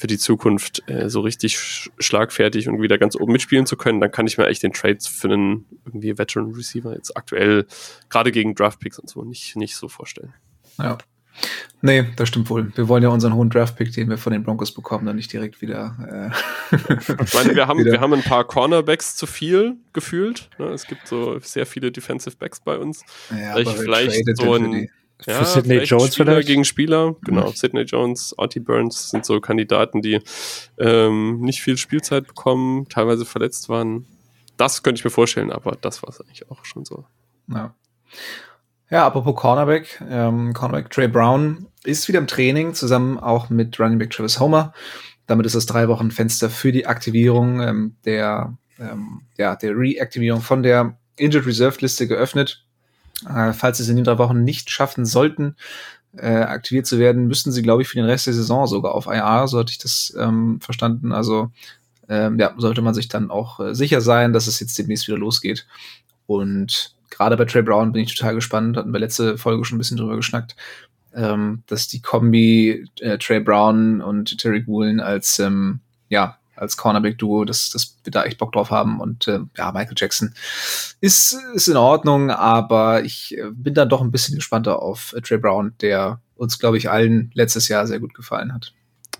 für 0.00 0.06
die 0.06 0.18
Zukunft 0.18 0.82
äh, 0.88 1.10
so 1.10 1.20
richtig 1.20 1.58
sch 1.58 1.90
schlagfertig 1.98 2.68
und 2.68 2.80
wieder 2.80 2.96
ganz 2.96 3.16
oben 3.16 3.32
mitspielen 3.32 3.66
zu 3.66 3.76
können, 3.76 4.00
dann 4.00 4.10
kann 4.10 4.26
ich 4.26 4.38
mir 4.38 4.46
echt 4.46 4.62
den 4.62 4.72
Trades 4.72 5.06
für 5.06 5.28
einen 5.28 5.66
irgendwie 5.84 6.16
Veteran 6.16 6.52
Receiver 6.54 6.94
jetzt 6.94 7.16
aktuell 7.18 7.66
gerade 8.08 8.32
gegen 8.32 8.54
Draft 8.54 8.80
Picks 8.80 8.98
und 8.98 9.10
so 9.10 9.24
nicht, 9.24 9.56
nicht 9.56 9.76
so 9.76 9.88
vorstellen. 9.88 10.32
Ja. 10.78 10.96
Nee, 11.82 12.04
das 12.16 12.28
stimmt 12.28 12.50
wohl. 12.50 12.70
Wir 12.76 12.88
wollen 12.88 13.02
ja 13.02 13.08
unseren 13.08 13.34
hohen 13.34 13.48
Draft-Pick, 13.48 13.92
den 13.92 14.10
wir 14.10 14.18
von 14.18 14.32
den 14.32 14.42
Broncos 14.42 14.72
bekommen, 14.72 15.06
dann 15.06 15.16
nicht 15.16 15.32
direkt 15.32 15.62
wieder. 15.62 16.32
Äh, 16.72 16.76
ich 17.24 17.34
meine, 17.34 17.54
wir 17.54 17.66
haben, 17.66 17.84
wir 17.84 18.00
haben 18.00 18.12
ein 18.12 18.22
paar 18.22 18.44
Cornerbacks 18.44 19.16
zu 19.16 19.26
viel 19.26 19.76
gefühlt. 19.92 20.50
Ne? 20.58 20.66
Es 20.66 20.86
gibt 20.86 21.06
so 21.06 21.38
sehr 21.40 21.64
viele 21.64 21.90
Defensive 21.90 22.36
Backs 22.36 22.60
bei 22.60 22.76
uns. 22.76 23.02
Ja, 23.30 23.54
vielleicht 23.54 23.78
vielleicht 23.78 24.36
so 24.36 24.54
ein. 24.54 24.88
Ja, 25.26 25.34
für 25.34 25.44
Sidney 25.44 25.82
Jones 25.82 26.14
Spieler 26.14 26.32
vielleicht? 26.32 26.48
gegen 26.48 26.64
Spieler, 26.64 27.14
genau. 27.24 27.48
Mhm. 27.48 27.54
Sidney 27.54 27.82
Jones, 27.82 28.34
Artie 28.38 28.60
Burns 28.60 29.10
sind 29.10 29.26
so 29.26 29.38
Kandidaten, 29.40 30.00
die 30.00 30.20
ähm, 30.78 31.40
nicht 31.40 31.60
viel 31.60 31.76
Spielzeit 31.76 32.26
bekommen, 32.26 32.88
teilweise 32.88 33.26
verletzt 33.26 33.68
waren. 33.68 34.06
Das 34.56 34.82
könnte 34.82 34.98
ich 34.98 35.04
mir 35.04 35.10
vorstellen, 35.10 35.52
aber 35.52 35.76
das 35.78 36.02
war 36.02 36.08
es 36.08 36.20
eigentlich 36.20 36.50
auch 36.50 36.64
schon 36.64 36.86
so. 36.86 37.04
Ja. 37.48 37.74
Ja, 38.90 39.06
apropos 39.06 39.36
Cornerback, 39.36 40.02
ähm, 40.10 40.52
Cornerback 40.52 40.90
Trey 40.90 41.06
Brown 41.06 41.68
ist 41.84 42.08
wieder 42.08 42.18
im 42.18 42.26
Training, 42.26 42.74
zusammen 42.74 43.18
auch 43.18 43.48
mit 43.48 43.78
Running 43.78 44.00
Back 44.00 44.10
Travis 44.10 44.40
Homer. 44.40 44.72
Damit 45.28 45.46
ist 45.46 45.54
das 45.54 45.66
drei 45.66 45.86
Wochen 45.86 46.10
Fenster 46.10 46.50
für 46.50 46.72
die 46.72 46.86
Aktivierung 46.86 47.60
ähm, 47.60 47.96
der, 48.04 48.52
ähm, 48.80 49.22
ja, 49.38 49.54
der 49.54 49.76
Reaktivierung 49.76 50.40
von 50.40 50.64
der 50.64 50.98
Injured 51.16 51.46
Reserve 51.46 51.76
Liste 51.80 52.08
geöffnet. 52.08 52.64
Äh, 53.28 53.52
falls 53.52 53.76
sie 53.76 53.84
es 53.84 53.88
in 53.88 53.94
den 53.94 54.04
drei 54.04 54.18
Wochen 54.18 54.42
nicht 54.42 54.70
schaffen 54.70 55.06
sollten, 55.06 55.54
äh, 56.16 56.26
aktiviert 56.26 56.86
zu 56.86 56.98
werden, 56.98 57.28
müssten 57.28 57.52
sie, 57.52 57.62
glaube 57.62 57.82
ich, 57.82 57.88
für 57.88 57.96
den 57.96 58.06
Rest 58.06 58.26
der 58.26 58.34
Saison 58.34 58.66
sogar 58.66 58.96
auf 58.96 59.06
IR, 59.06 59.46
so 59.46 59.60
hatte 59.60 59.70
ich 59.70 59.78
das 59.78 60.12
ähm, 60.18 60.60
verstanden. 60.60 61.12
Also 61.12 61.52
ähm, 62.08 62.40
ja, 62.40 62.54
sollte 62.56 62.82
man 62.82 62.94
sich 62.94 63.06
dann 63.06 63.30
auch 63.30 63.60
äh, 63.60 63.72
sicher 63.72 64.00
sein, 64.00 64.32
dass 64.32 64.48
es 64.48 64.58
jetzt 64.58 64.76
demnächst 64.76 65.06
wieder 65.06 65.18
losgeht. 65.18 65.68
Und 66.26 66.96
gerade 67.10 67.36
bei 67.36 67.44
Trey 67.44 67.62
Brown 67.62 67.92
bin 67.92 68.02
ich 68.02 68.14
total 68.14 68.34
gespannt, 68.34 68.76
hatten 68.76 68.92
wir 68.92 69.00
letzte 69.00 69.36
Folge 69.36 69.64
schon 69.64 69.76
ein 69.76 69.78
bisschen 69.78 69.96
drüber 69.96 70.16
geschnackt, 70.16 70.56
ähm, 71.14 71.62
dass 71.66 71.88
die 71.88 72.00
Kombi 72.00 72.86
äh, 73.00 73.18
Trey 73.18 73.40
Brown 73.40 74.00
und 74.00 74.38
Terry 74.38 74.66
Woolen 74.66 75.00
als, 75.00 75.38
ähm, 75.38 75.80
ja, 76.08 76.38
als 76.56 76.76
Cornerback-Duo, 76.76 77.44
dass, 77.44 77.70
dass 77.70 77.96
wir 78.04 78.10
da 78.10 78.24
echt 78.24 78.38
Bock 78.38 78.52
drauf 78.52 78.70
haben. 78.70 79.00
Und 79.00 79.26
äh, 79.28 79.40
ja, 79.56 79.72
Michael 79.72 79.94
Jackson 79.96 80.34
ist, 81.00 81.36
ist 81.54 81.68
in 81.68 81.76
Ordnung, 81.76 82.30
aber 82.30 83.02
ich 83.02 83.36
äh, 83.36 83.50
bin 83.50 83.74
da 83.74 83.86
doch 83.86 84.02
ein 84.02 84.10
bisschen 84.10 84.36
gespannter 84.36 84.80
auf 84.80 85.14
äh, 85.14 85.20
Trey 85.22 85.38
Brown, 85.38 85.72
der 85.80 86.20
uns, 86.36 86.58
glaube 86.58 86.76
ich, 86.76 86.90
allen 86.90 87.30
letztes 87.34 87.68
Jahr 87.68 87.86
sehr 87.86 88.00
gut 88.00 88.14
gefallen 88.14 88.52
hat. 88.54 88.72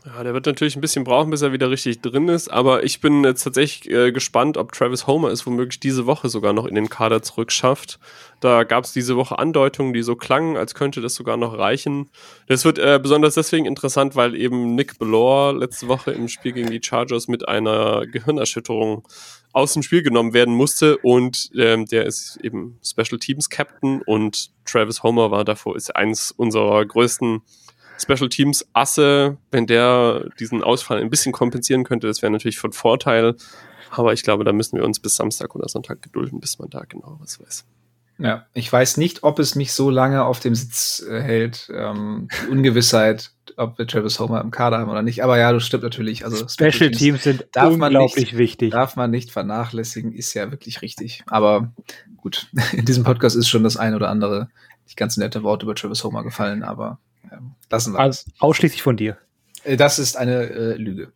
Ja, 0.06 0.24
der 0.24 0.32
wird 0.32 0.46
natürlich 0.46 0.76
ein 0.76 0.80
bisschen 0.80 1.04
brauchen, 1.04 1.30
bis 1.30 1.42
er 1.42 1.52
wieder 1.52 1.68
richtig 1.68 2.00
drin 2.00 2.28
ist, 2.28 2.48
aber 2.50 2.84
ich 2.84 3.02
bin 3.02 3.22
jetzt 3.22 3.44
tatsächlich 3.44 3.92
äh, 3.92 4.12
gespannt, 4.12 4.56
ob 4.56 4.72
Travis 4.72 5.06
Homer 5.06 5.28
es 5.28 5.44
womöglich 5.44 5.78
diese 5.78 6.06
Woche 6.06 6.30
sogar 6.30 6.54
noch 6.54 6.64
in 6.64 6.74
den 6.74 6.88
Kader 6.88 7.20
zurückschafft. 7.20 7.98
Da 8.40 8.64
gab 8.64 8.84
es 8.84 8.92
diese 8.94 9.16
Woche 9.16 9.38
Andeutungen, 9.38 9.92
die 9.92 10.02
so 10.02 10.16
klangen, 10.16 10.56
als 10.56 10.74
könnte 10.74 11.02
das 11.02 11.14
sogar 11.14 11.36
noch 11.36 11.58
reichen. 11.58 12.08
Das 12.46 12.64
wird 12.64 12.78
äh, 12.78 12.98
besonders 13.02 13.34
deswegen 13.34 13.66
interessant, 13.66 14.16
weil 14.16 14.34
eben 14.34 14.74
Nick 14.74 14.98
Belor 14.98 15.52
letzte 15.52 15.88
Woche 15.88 16.12
im 16.12 16.28
Spiel 16.28 16.52
gegen 16.52 16.70
die 16.70 16.80
Chargers 16.82 17.28
mit 17.28 17.46
einer 17.46 18.06
Gehirnerschütterung 18.06 19.06
aus 19.52 19.74
dem 19.74 19.82
Spiel 19.82 20.02
genommen 20.02 20.32
werden 20.32 20.54
musste 20.54 20.96
und 20.98 21.50
ähm, 21.56 21.86
der 21.86 22.06
ist 22.06 22.38
eben 22.42 22.78
Special 22.84 23.18
Teams 23.18 23.50
Captain 23.50 24.00
und 24.02 24.50
Travis 24.64 25.02
Homer 25.02 25.30
war 25.30 25.44
davor, 25.44 25.76
ist 25.76 25.94
eins 25.96 26.30
unserer 26.30 26.86
größten 26.86 27.42
Special 28.00 28.28
Teams 28.28 28.66
Asse, 28.72 29.36
wenn 29.50 29.66
der 29.66 30.28
diesen 30.38 30.62
Ausfall 30.62 31.00
ein 31.00 31.10
bisschen 31.10 31.32
kompensieren 31.32 31.84
könnte, 31.84 32.06
das 32.06 32.22
wäre 32.22 32.32
natürlich 32.32 32.58
von 32.58 32.72
Vorteil. 32.72 33.34
Aber 33.90 34.12
ich 34.12 34.22
glaube, 34.22 34.44
da 34.44 34.52
müssen 34.52 34.76
wir 34.76 34.84
uns 34.84 35.00
bis 35.00 35.16
Samstag 35.16 35.54
oder 35.54 35.68
Sonntag 35.68 36.00
gedulden, 36.00 36.40
bis 36.40 36.58
man 36.58 36.70
da 36.70 36.84
genau 36.88 37.18
was 37.20 37.40
weiß. 37.40 37.64
Ja, 38.18 38.46
ich 38.52 38.70
weiß 38.70 38.98
nicht, 38.98 39.22
ob 39.22 39.38
es 39.38 39.54
mich 39.54 39.72
so 39.72 39.88
lange 39.88 40.24
auf 40.24 40.40
dem 40.40 40.54
Sitz 40.54 41.02
äh, 41.08 41.22
hält. 41.22 41.70
Ähm, 41.74 42.28
die 42.44 42.50
Ungewissheit, 42.50 43.32
ob 43.56 43.78
wir 43.78 43.86
Travis 43.86 44.20
Homer 44.20 44.42
im 44.42 44.50
Kader 44.50 44.78
haben 44.78 44.90
oder 44.90 45.02
nicht. 45.02 45.24
Aber 45.24 45.38
ja, 45.38 45.52
das 45.52 45.64
stimmt 45.64 45.82
natürlich. 45.82 46.24
Also 46.24 46.46
Special, 46.46 46.72
Special 46.72 46.90
Teams, 46.90 47.22
sind 47.22 47.46
darf 47.52 47.72
unglaublich 47.72 48.16
nicht, 48.16 48.36
wichtig. 48.36 48.72
Darf 48.72 48.94
man 48.96 49.10
nicht 49.10 49.30
vernachlässigen, 49.30 50.12
ist 50.12 50.34
ja 50.34 50.50
wirklich 50.50 50.82
richtig. 50.82 51.24
Aber 51.28 51.72
gut, 52.18 52.48
in 52.72 52.84
diesem 52.84 53.04
Podcast 53.04 53.36
ist 53.36 53.48
schon 53.48 53.64
das 53.64 53.78
ein 53.78 53.94
oder 53.94 54.10
andere, 54.10 54.50
nicht 54.84 54.98
ganz 54.98 55.16
nette 55.16 55.42
Wort 55.42 55.62
über 55.62 55.74
Travis 55.74 56.04
Homer 56.04 56.22
gefallen, 56.22 56.62
aber 56.62 56.98
lassen 57.70 57.94
wir 57.94 58.00
also, 58.00 58.30
Ausschließlich 58.38 58.82
von 58.82 58.96
dir. 58.96 59.18
Äh, 59.64 59.76
das 59.76 59.98
ist 59.98 60.16
eine 60.16 60.48
äh, 60.50 60.74
Lüge. 60.74 61.12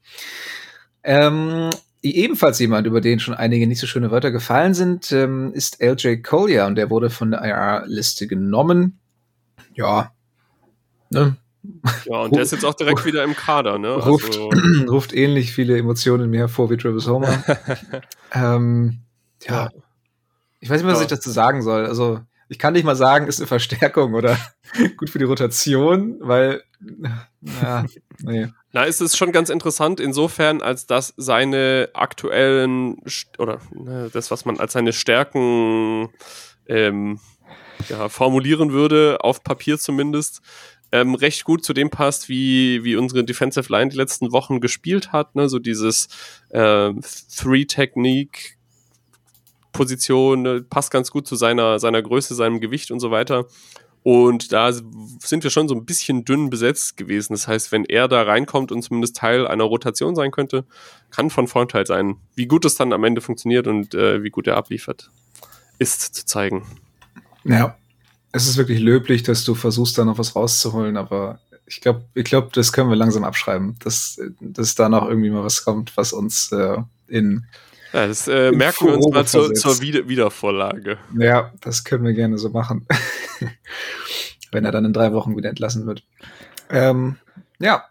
Ähm, 1.03 1.71
ebenfalls 2.03 2.59
jemand, 2.59 2.87
über 2.87 3.01
den 3.01 3.21
schon 3.21 3.35
einige 3.35 3.67
nicht 3.67 3.81
so 3.81 3.87
schöne 3.87 4.11
Wörter 4.11 4.31
gefallen 4.31 4.75
sind, 4.75 5.13
ähm, 5.13 5.53
ist 5.53 5.83
LJ 5.83 6.23
Collier 6.23 6.67
und 6.67 6.77
der 6.77 6.91
wurde 6.91 7.11
von 7.11 7.31
der 7.31 7.43
IR-Liste 7.43 8.27
genommen. 8.27 8.99
Ja. 9.75 10.13
Ne? 11.11 11.37
Ja, 12.05 12.19
und 12.19 12.35
der 12.35 12.43
ist 12.43 12.53
jetzt 12.53 12.65
auch 12.65 12.75
direkt 12.75 13.05
wieder 13.07 13.25
im 13.25 13.35
Kader, 13.35 13.79
ne? 13.79 13.95
Ruft, 13.95 14.39
also 14.39 14.51
ruft 14.89 15.15
ähnlich 15.15 15.53
viele 15.53 15.79
Emotionen 15.79 16.25
in 16.25 16.31
mir 16.31 16.41
hervor 16.41 16.71
wie 16.71 16.77
Travis 16.77 17.09
Homer. 17.09 17.43
ähm, 18.33 19.01
ja. 19.47 19.71
Ich 20.61 20.69
weiß 20.69 20.83
nicht, 20.83 20.91
was 20.91 20.99
ja. 20.99 21.05
ich 21.05 21.11
dazu 21.11 21.31
sagen 21.31 21.63
soll. 21.63 21.87
Also, 21.87 22.21
ich 22.49 22.59
kann 22.59 22.73
nicht 22.75 22.85
mal 22.85 22.97
sagen, 22.97 23.27
ist 23.27 23.41
eine 23.41 23.47
Verstärkung 23.47 24.15
oder 24.15 24.39
gut 24.97 25.11
für 25.11 25.19
die 25.19 25.25
Rotation, 25.25 26.19
weil, 26.21 26.63
ja, 27.41 27.85
nee. 28.23 28.49
Na, 28.73 28.87
es 28.87 29.01
ist 29.01 29.17
schon 29.17 29.33
ganz 29.33 29.51
interessant 29.51 30.01
insofern, 30.01 30.61
als 30.61 30.87
dass 30.87 31.15
seine 31.17 31.91
aktuellen 31.95 32.97
oder 33.39 33.61
ne, 33.73 34.11
das, 34.13 34.31
was 34.31 34.45
man 34.45 34.59
als 34.59 34.73
seine 34.73 34.93
Stärken 34.93 36.09
ähm, 36.67 37.21
ja, 37.89 38.09
formulieren 38.09 38.73
würde, 38.73 39.19
auf 39.21 39.43
Papier 39.45 39.79
zumindest, 39.79 40.43
ähm, 40.95 41.15
recht 41.15 41.45
gut 41.45 41.65
zu 41.65 41.73
dem 41.73 41.91
passt, 41.91 42.29
wie, 42.29 42.85
wie 42.85 42.95
unsere 42.95 43.25
Defensive 43.25 43.71
Line 43.73 43.91
die 43.91 43.97
letzten 43.97 44.31
Wochen 44.31 44.61
gespielt 44.61 45.13
hat. 45.13 45.35
Ne? 45.35 45.49
So 45.49 45.59
dieses 45.59 46.09
äh, 46.51 46.93
Three-Technique. 47.37 48.59
Position 49.75 50.43
ne? 50.43 50.63
passt 50.63 50.91
ganz 50.91 51.11
gut 51.11 51.27
zu 51.27 51.37
seiner, 51.37 51.79
seiner 51.79 52.01
Größe, 52.01 52.35
seinem 52.35 52.61
Gewicht 52.61 52.91
und 52.91 53.01
so 53.01 53.11
weiter. 53.11 53.47
Und 54.03 54.53
da 54.53 54.71
sind 54.71 55.45
wir 55.45 55.51
schon 55.51 55.67
so 55.67 55.75
ein 55.75 55.87
bisschen 55.87 56.27
dünn 56.27 56.51
besetzt 56.51 56.99
gewesen. 56.99 57.33
Das 57.33 57.49
heißt, 57.49 57.73
wenn 57.73 57.87
er 57.87 58.07
da 58.07 58.23
reinkommt 58.23 58.71
und 58.71 58.83
zumindest 58.83 59.17
Teil 59.17 59.47
einer 59.47 59.65
Rotation 59.65 60.15
sein 60.15 60.31
könnte, 60.31 60.65
kann 61.11 61.31
von 61.31 61.49
Vorteil 61.49 61.87
sein. 61.87 62.17
Wie 62.35 62.47
gut 62.47 62.67
es 62.67 62.75
dann 62.75 62.93
am 62.93 63.05
Ende 63.05 63.23
funktioniert 63.23 63.67
und 63.67 63.95
äh, 63.95 64.23
wie 64.23 64.29
gut 64.29 64.47
er 64.47 64.59
abliefert, 64.59 65.11
ist 65.79 66.15
zu 66.15 66.27
zeigen. 66.27 66.67
Ja, 67.45 67.79
es 68.33 68.47
ist 68.47 68.59
wirklich 68.59 68.81
löblich, 68.81 69.23
dass 69.23 69.45
du 69.45 69.55
versuchst, 69.55 69.97
da 69.97 70.05
noch 70.05 70.19
was 70.19 70.37
rauszuholen, 70.37 70.99
aber 70.99 71.39
ich 71.67 71.81
glaube, 71.81 72.05
ich 72.13 72.25
glaube, 72.25 72.51
das 72.53 72.75
können 72.75 72.91
wir 72.91 72.97
langsam 72.97 73.25
abschreiben, 73.25 73.77
dass, 73.83 74.21
dass 74.41 74.75
da 74.75 74.91
noch 74.91 75.09
irgendwie 75.09 75.31
mal 75.31 75.45
was 75.45 75.65
kommt, 75.65 75.97
was 75.97 76.13
uns 76.13 76.53
äh, 76.53 76.77
in 77.09 77.47
ja, 77.95 78.09
das 78.09 78.27
äh, 78.27 78.51
merken 78.51 78.87
wir 78.87 78.95
uns 78.95 79.09
mal 79.09 79.25
zur, 79.25 79.55
zur 79.55 79.81
Wieder 79.81 80.09
Wiedervorlage. 80.09 80.99
Ja, 81.17 81.53
das 81.61 81.85
können 81.85 82.05
wir 82.05 82.13
gerne 82.13 82.39
so 82.39 82.51
machen. 82.51 82.87
Wenn 84.53 84.65
er 84.65 84.73
dann 84.73 84.85
in 84.85 84.93
drei 84.93 85.13
Wochen 85.13 85.37
wieder 85.37 85.49
entlassen 85.49 85.87
wird. 85.87 86.03
Ähm, 86.71 87.17
ja, 87.61 87.85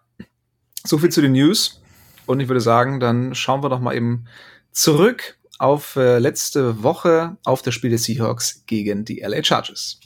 so 0.84 0.98
viel 0.98 1.10
zu 1.10 1.22
den 1.22 1.32
News. 1.32 1.82
Und 2.26 2.42
ich 2.42 2.50
würde 2.50 2.60
sagen, 2.60 3.00
dann 3.00 3.34
schauen 3.34 3.64
wir 3.64 3.70
doch 3.70 3.80
mal 3.80 3.96
eben 3.96 4.26
zurück 4.74 5.38
auf 5.58 5.96
äh, 5.96 6.20
letzte 6.20 6.84
Woche 6.84 7.38
auf 7.46 7.62
das 7.62 7.74
Spiel 7.74 7.90
der 7.90 8.00
Seahawks 8.00 8.64
gegen 8.66 9.06
die 9.06 9.22
LA 9.22 9.42
Chargers. 9.42 10.02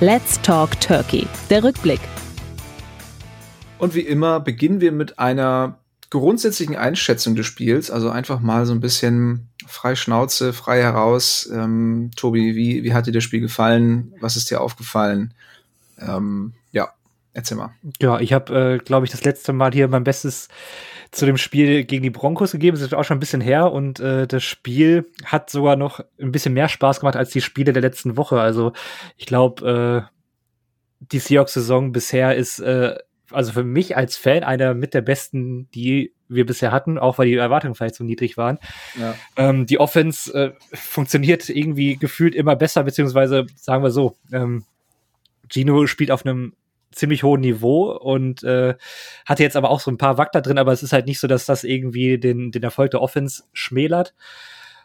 Let's 0.00 0.40
Talk 0.42 0.78
Turkey. 0.80 1.26
Der 1.48 1.64
Rückblick. 1.64 2.00
Und 3.78 3.94
wie 3.94 4.00
immer 4.00 4.40
beginnen 4.40 4.82
wir 4.82 4.92
mit 4.92 5.18
einer 5.18 5.78
grundsätzlichen 6.10 6.76
Einschätzung 6.76 7.34
des 7.34 7.46
Spiels, 7.46 7.90
also 7.90 8.10
einfach 8.10 8.40
mal 8.40 8.66
so 8.66 8.72
ein 8.72 8.80
bisschen 8.80 9.48
frei 9.66 9.94
Schnauze, 9.94 10.52
frei 10.52 10.80
heraus. 10.80 11.48
Ähm, 11.52 12.10
Tobi, 12.16 12.56
wie, 12.56 12.82
wie 12.84 12.94
hat 12.94 13.06
dir 13.06 13.12
das 13.12 13.24
Spiel 13.24 13.40
gefallen? 13.40 14.14
Was 14.20 14.36
ist 14.36 14.50
dir 14.50 14.60
aufgefallen? 14.60 15.34
Ähm, 16.00 16.54
ja, 16.72 16.88
erzähl 17.34 17.58
mal. 17.58 17.74
Ja, 18.00 18.20
ich 18.20 18.32
habe, 18.32 18.76
äh, 18.76 18.78
glaube 18.78 19.04
ich, 19.04 19.12
das 19.12 19.24
letzte 19.24 19.52
Mal 19.52 19.72
hier 19.72 19.88
mein 19.88 20.04
Bestes 20.04 20.48
zu 21.10 21.26
dem 21.26 21.36
Spiel 21.36 21.84
gegen 21.84 22.02
die 22.02 22.10
Broncos 22.10 22.52
gegeben. 22.52 22.76
Das 22.76 22.86
ist 22.86 22.94
auch 22.94 23.04
schon 23.04 23.16
ein 23.16 23.20
bisschen 23.20 23.40
her 23.40 23.72
und 23.72 24.00
äh, 24.00 24.26
das 24.26 24.44
Spiel 24.44 25.10
hat 25.24 25.50
sogar 25.50 25.76
noch 25.76 26.00
ein 26.20 26.32
bisschen 26.32 26.54
mehr 26.54 26.68
Spaß 26.68 27.00
gemacht 27.00 27.16
als 27.16 27.30
die 27.30 27.40
Spiele 27.40 27.72
der 27.72 27.82
letzten 27.82 28.16
Woche. 28.16 28.40
Also 28.40 28.72
ich 29.16 29.26
glaube, 29.26 30.08
äh, 30.10 30.14
die 31.00 31.18
Seahawks-Saison 31.18 31.92
bisher 31.92 32.36
ist 32.36 32.58
äh, 32.60 32.96
also 33.30 33.52
für 33.52 33.64
mich 33.64 33.96
als 33.96 34.16
Fan 34.16 34.44
einer 34.44 34.74
mit 34.74 34.94
der 34.94 35.02
besten, 35.02 35.68
die 35.72 36.12
wir 36.28 36.46
bisher 36.46 36.72
hatten, 36.72 36.98
auch 36.98 37.18
weil 37.18 37.26
die 37.26 37.34
Erwartungen 37.34 37.74
vielleicht 37.74 37.94
so 37.94 38.04
niedrig 38.04 38.36
waren. 38.36 38.58
Ja. 38.98 39.14
Ähm, 39.36 39.66
die 39.66 39.80
Offense 39.80 40.32
äh, 40.32 40.52
funktioniert 40.74 41.48
irgendwie 41.48 41.96
gefühlt 41.96 42.34
immer 42.34 42.56
besser, 42.56 42.84
beziehungsweise 42.84 43.46
sagen 43.56 43.82
wir 43.82 43.90
so, 43.90 44.16
ähm, 44.32 44.64
Gino 45.48 45.86
spielt 45.86 46.10
auf 46.10 46.26
einem 46.26 46.54
ziemlich 46.92 47.22
hohen 47.22 47.40
Niveau 47.40 47.92
und 47.92 48.42
äh, 48.42 48.74
hatte 49.24 49.42
jetzt 49.42 49.56
aber 49.56 49.70
auch 49.70 49.80
so 49.80 49.90
ein 49.90 49.98
paar 49.98 50.18
Wackler 50.18 50.42
drin, 50.42 50.58
aber 50.58 50.72
es 50.72 50.82
ist 50.82 50.92
halt 50.92 51.06
nicht 51.06 51.20
so, 51.20 51.26
dass 51.26 51.46
das 51.46 51.64
irgendwie 51.64 52.18
den, 52.18 52.50
den 52.50 52.62
Erfolg 52.62 52.90
der 52.90 53.02
Offense 53.02 53.44
schmälert. 53.52 54.14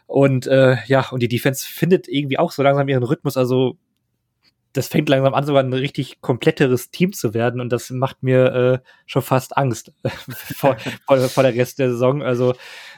Und 0.06 0.46
äh, 0.46 0.76
ja, 0.86 1.08
und 1.10 1.20
die 1.20 1.28
Defense 1.28 1.66
findet 1.66 2.08
irgendwie 2.08 2.38
auch 2.38 2.52
so 2.52 2.62
langsam 2.62 2.88
ihren 2.88 3.02
Rhythmus. 3.02 3.36
Also 3.36 3.78
das 4.74 4.88
fängt 4.88 5.08
langsam 5.08 5.34
an, 5.34 5.46
sogar 5.46 5.62
ein 5.62 5.72
richtig 5.72 6.20
kompletteres 6.20 6.90
Team 6.90 7.12
zu 7.12 7.32
werden 7.32 7.60
und 7.60 7.70
das 7.70 7.90
macht 7.90 8.22
mir 8.22 8.54
äh, 8.54 8.78
schon 9.06 9.22
fast 9.22 9.56
Angst 9.56 9.92
vor, 10.56 10.76
vor, 11.06 11.16
vor, 11.16 11.42
der 11.44 11.54
Rest 11.54 11.78
der 11.78 11.90
Saison. 11.90 12.22
Also 12.22 12.54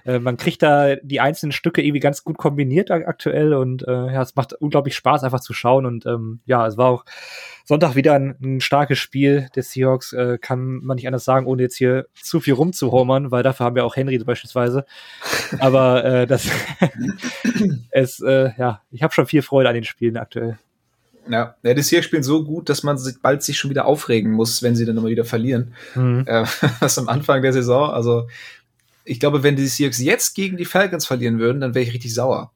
äh, 0.06 0.18
man 0.18 0.38
kriegt 0.38 0.62
da 0.62 0.96
die 0.96 1.20
einzelnen 1.20 1.52
Stücke 1.52 1.82
irgendwie 1.82 2.00
ganz 2.00 2.24
gut 2.24 2.38
kombiniert 2.38 2.90
aktuell 2.90 3.52
und 3.52 3.86
äh, 3.86 3.92
ja, 4.12 4.22
es 4.22 4.34
macht 4.36 4.54
unglaublich 4.54 4.96
Spaß 4.96 5.22
einfach 5.22 5.40
zu 5.40 5.52
schauen 5.52 5.84
und 5.84 6.06
ähm, 6.06 6.40
ja, 6.46 6.66
es 6.66 6.78
war 6.78 6.88
auch 6.88 7.04
Sonntag 7.66 7.94
wieder 7.94 8.14
ein, 8.14 8.36
ein 8.42 8.60
starkes 8.60 8.98
Spiel 8.98 9.48
des 9.54 9.72
Seahawks, 9.72 10.14
äh, 10.14 10.38
kann 10.40 10.80
man 10.82 10.94
nicht 10.94 11.06
anders 11.06 11.24
sagen, 11.24 11.46
ohne 11.46 11.62
jetzt 11.62 11.76
hier 11.76 12.06
zu 12.14 12.40
viel 12.40 12.54
rumzuhomern, 12.54 13.30
weil 13.30 13.42
dafür 13.42 13.66
haben 13.66 13.76
wir 13.76 13.84
auch 13.84 13.96
Henry 13.96 14.16
beispielsweise. 14.18 14.86
Aber 15.58 16.04
äh, 16.04 16.26
das 16.26 16.48
es 17.90 18.20
äh, 18.20 18.52
ja, 18.56 18.80
ich 18.90 19.02
habe 19.02 19.12
schon 19.12 19.26
viel 19.26 19.42
Freude 19.42 19.68
an 19.68 19.74
den 19.74 19.84
Spielen 19.84 20.16
aktuell. 20.16 20.58
Ja, 21.28 21.56
ja 21.62 21.74
die 21.74 21.82
Seahawks 21.82 22.06
spielen 22.06 22.22
so 22.22 22.44
gut, 22.44 22.68
dass 22.68 22.82
man 22.82 22.98
sich 22.98 23.20
bald 23.20 23.42
sich 23.42 23.58
schon 23.58 23.70
wieder 23.70 23.86
aufregen 23.86 24.32
muss, 24.32 24.62
wenn 24.62 24.76
sie 24.76 24.84
dann 24.84 24.96
immer 24.96 25.08
wieder 25.08 25.24
verlieren. 25.24 25.74
Mhm. 25.94 26.24
Äh, 26.26 26.44
was 26.80 26.98
am 26.98 27.08
Anfang 27.08 27.42
der 27.42 27.52
Saison, 27.52 27.90
also 27.90 28.28
ich 29.04 29.20
glaube, 29.20 29.42
wenn 29.42 29.56
die 29.56 29.66
Seahawks 29.66 29.98
jetzt 29.98 30.34
gegen 30.34 30.56
die 30.56 30.64
Falcons 30.64 31.06
verlieren 31.06 31.38
würden, 31.38 31.60
dann 31.60 31.74
wäre 31.74 31.84
ich 31.84 31.94
richtig 31.94 32.12
sauer. 32.12 32.50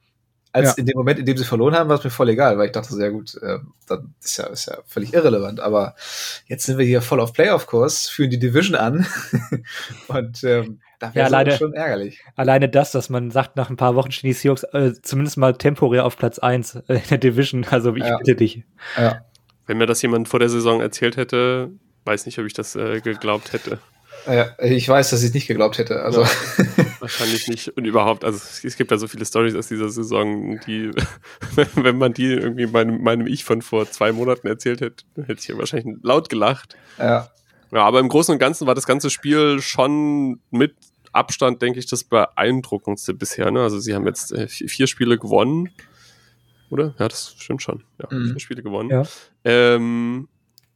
Als 0.53 0.71
ja. 0.71 0.75
in 0.79 0.87
dem 0.87 0.97
Moment, 0.97 1.21
in 1.21 1.27
dem 1.27 1.37
sie 1.37 1.45
verloren 1.45 1.77
haben, 1.77 1.89
war 1.89 1.99
es 1.99 2.05
mir 2.05 2.11
voll 2.11 2.29
egal, 2.29 2.59
weil 2.59 2.67
ich 2.67 2.73
dachte, 2.73 2.93
sehr 2.93 3.13
gut, 3.13 3.37
äh, 3.41 3.61
dann 3.87 4.15
ist 4.21 4.37
ja, 4.37 4.47
ist 4.47 4.67
ja 4.67 4.79
völlig 4.85 5.15
irrelevant. 5.15 5.61
Aber 5.61 5.95
jetzt 6.47 6.67
sind 6.67 6.77
wir 6.77 6.85
hier 6.85 7.03
voll 7.03 7.21
auf 7.21 7.33
Playoff-Kurs, 7.33 8.09
führen 8.09 8.31
die 8.31 8.39
Division 8.41 8.75
an 8.75 9.07
und 10.09 10.43
ähm, 10.43 10.81
da 11.01 11.15
wäre 11.15 11.21
ja, 11.21 11.27
alleine, 11.27 11.57
schon 11.57 11.73
ärgerlich. 11.73 12.23
Alleine 12.37 12.69
das, 12.69 12.93
dass 12.93 13.09
man 13.09 13.31
sagt, 13.31 13.57
nach 13.57 13.71
ein 13.71 13.77
paar 13.77 13.95
Wochen 13.97 14.13
stehen 14.13 14.29
die 14.29 14.35
Seahawks 14.35 14.65
äh, 14.65 14.93
zumindest 15.03 15.39
mal 15.39 15.55
temporär 15.55 16.05
auf 16.05 16.17
Platz 16.17 16.39
1 16.39 16.75
äh, 16.75 16.95
in 16.95 17.01
der 17.09 17.19
Division. 17.19 17.67
Also 17.71 17.97
ich 17.97 18.05
ja. 18.05 18.19
bitte 18.19 18.37
dich. 18.37 18.63
Ja. 18.97 19.25
Wenn 19.67 19.79
mir 19.79 19.87
das 19.87 20.03
jemand 20.03 20.29
vor 20.29 20.39
der 20.39 20.51
Saison 20.51 20.81
erzählt 20.81 21.17
hätte, 21.17 21.71
weiß 22.05 22.27
nicht, 22.27 22.39
ob 22.39 22.45
ich 22.45 22.53
das 22.53 22.77
äh, 22.77 23.01
geglaubt 23.01 23.53
hätte. 23.55 23.79
Ja, 24.27 24.51
ich 24.59 24.87
weiß, 24.87 25.11
dass 25.11 25.23
ich 25.23 25.29
es 25.29 25.35
nicht 25.35 25.47
geglaubt 25.47 25.79
hätte. 25.79 26.03
Also. 26.03 26.23
Ja, 26.23 26.87
wahrscheinlich 27.01 27.49
nicht. 27.49 27.69
Und 27.69 27.87
überhaupt, 27.87 28.23
also 28.23 28.39
es 28.63 28.77
gibt 28.77 28.91
ja 28.91 28.99
so 28.99 29.09
viele 29.09 29.25
Stories 29.25 29.55
aus 29.55 29.69
dieser 29.69 29.89
Saison, 29.89 30.61
die, 30.67 30.91
wenn 31.75 31.97
man 31.97 32.13
die 32.13 32.35
irgendwie 32.35 32.67
meinem, 32.67 33.01
meinem 33.03 33.27
Ich 33.27 33.45
von 33.45 33.63
vor 33.63 33.91
zwei 33.91 34.13
Monaten 34.13 34.47
erzählt 34.47 34.83
hätte, 34.83 35.05
hätte 35.17 35.41
ich 35.41 35.49
ja 35.49 35.57
wahrscheinlich 35.57 35.97
laut 36.03 36.29
gelacht. 36.29 36.77
Ja. 36.99 37.31
Ja, 37.73 37.85
aber 37.85 38.01
im 38.01 38.09
Großen 38.09 38.33
und 38.33 38.39
Ganzen 38.39 38.67
war 38.67 38.75
das 38.75 38.87
ganze 38.87 39.11
Spiel 39.11 39.61
schon 39.61 40.41
mit 40.51 40.75
Abstand, 41.13 41.63
denke 41.63 41.79
ich, 41.79 41.87
das 41.87 42.05
beeindruckendste 42.05 43.15
bisher. 43.15 43.51
Ne? 43.51 43.63
Also 43.63 43.79
sie 43.79 43.95
haben 43.95 44.07
jetzt 44.07 44.33
äh, 44.33 44.49
vier 44.49 44.87
Spiele 44.87 45.19
gewonnen. 45.19 45.71
Oder? 46.71 46.95
Ja, 46.99 47.09
das 47.09 47.35
stimmt 47.39 47.63
schon. 47.63 47.83
Ja, 47.99 48.09
mhm. 48.11 48.31
vier 48.31 48.41
Spiele 48.41 48.63
gewonnen. 48.63 48.91
Ja. 48.91 49.03
Ähm, 49.45 50.29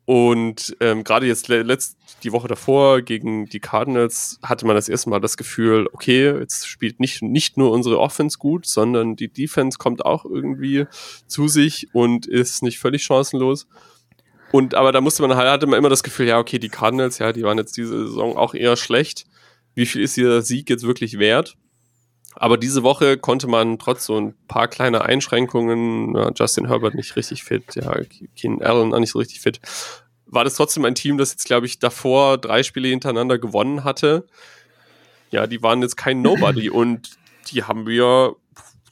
und 0.07 0.77
ähm, 0.81 1.03
gerade 1.03 1.27
jetzt 1.27 1.49
letzt, 1.49 1.97
die 2.25 2.33
Woche 2.33 2.49
davor 2.49 3.01
gegen 3.01 3.47
die 3.47 3.61
Cardinals 3.61 4.39
hatte 4.43 4.67
man 4.67 4.77
das 4.77 4.89
erste 4.89 5.09
Mal 5.09 5.21
das 5.21 5.37
Gefühl, 5.37 5.89
okay, 5.93 6.39
jetzt 6.39 6.67
spielt 6.69 7.01
nicht, 7.01 7.23
nicht 7.23 7.57
nur 7.57 7.71
unsere 7.71 7.99
Offense 7.99 8.39
gut, 8.39 8.67
sondern 8.67 9.17
die 9.17 9.29
Defense 9.33 9.79
kommt 9.79 10.05
auch 10.05 10.27
irgendwie 10.27 10.87
zu 11.27 11.49
sich 11.49 11.89
und 11.95 12.27
ist 12.27 12.63
nicht 12.63 12.79
völlig 12.79 13.03
chancenlos. 13.03 13.67
Und 14.53 14.75
aber 14.75 14.93
da 14.93 15.01
musste 15.01 15.23
man 15.23 15.37
halt, 15.37 15.51
hatte 15.51 15.67
man 15.67 15.79
immer 15.79 15.89
das 15.89 16.03
Gefühl, 16.03 16.29
ja, 16.29 16.39
okay, 16.39 16.59
die 16.59 16.69
Cardinals, 16.69 17.19
ja, 17.19 17.33
die 17.33 17.43
waren 17.43 17.59
jetzt 17.59 17.77
diese 17.77 18.07
Saison 18.07 18.37
auch 18.37 18.55
eher 18.55 18.77
schlecht. 18.77 19.27
Wie 19.75 19.87
viel 19.87 20.03
ist 20.03 20.17
dieser 20.17 20.43
Sieg 20.43 20.71
jetzt 20.71 20.87
wirklich 20.87 21.19
wert? 21.19 21.57
Aber 22.37 22.59
diese 22.59 22.83
Woche 22.83 23.17
konnte 23.17 23.47
man 23.47 23.79
trotz 23.79 24.07
so 24.07 24.17
ein 24.17 24.35
paar 24.49 24.69
kleiner 24.69 25.05
Einschränkungen, 25.05 26.17
ja, 26.17 26.31
Justin 26.35 26.67
Herbert 26.67 26.95
nicht 26.95 27.15
richtig 27.17 27.45
fit, 27.45 27.75
ja, 27.75 27.97
Keen 28.37 28.63
Allen 28.63 28.93
auch 28.93 28.99
nicht 28.99 29.13
so 29.13 29.21
richtig 29.21 29.41
fit, 29.41 29.61
war 30.27 30.45
das 30.45 30.55
trotzdem 30.55 30.85
ein 30.85 30.95
Team, 30.95 31.17
das 31.17 31.33
jetzt, 31.33 31.47
glaube 31.47 31.67
ich, 31.67 31.79
davor 31.79 32.39
drei 32.39 32.63
Spiele 32.63 32.89
hintereinander 32.89 33.39
gewonnen 33.39 33.85
hatte. 33.85 34.27
Ja, 35.31 35.47
die 35.47 35.63
waren 35.63 35.83
jetzt 35.83 35.97
kein 35.97 36.23
Nobody 36.23 36.71
und 36.71 37.11
die 37.51 37.63
haben 37.65 37.87
wir 37.87 38.35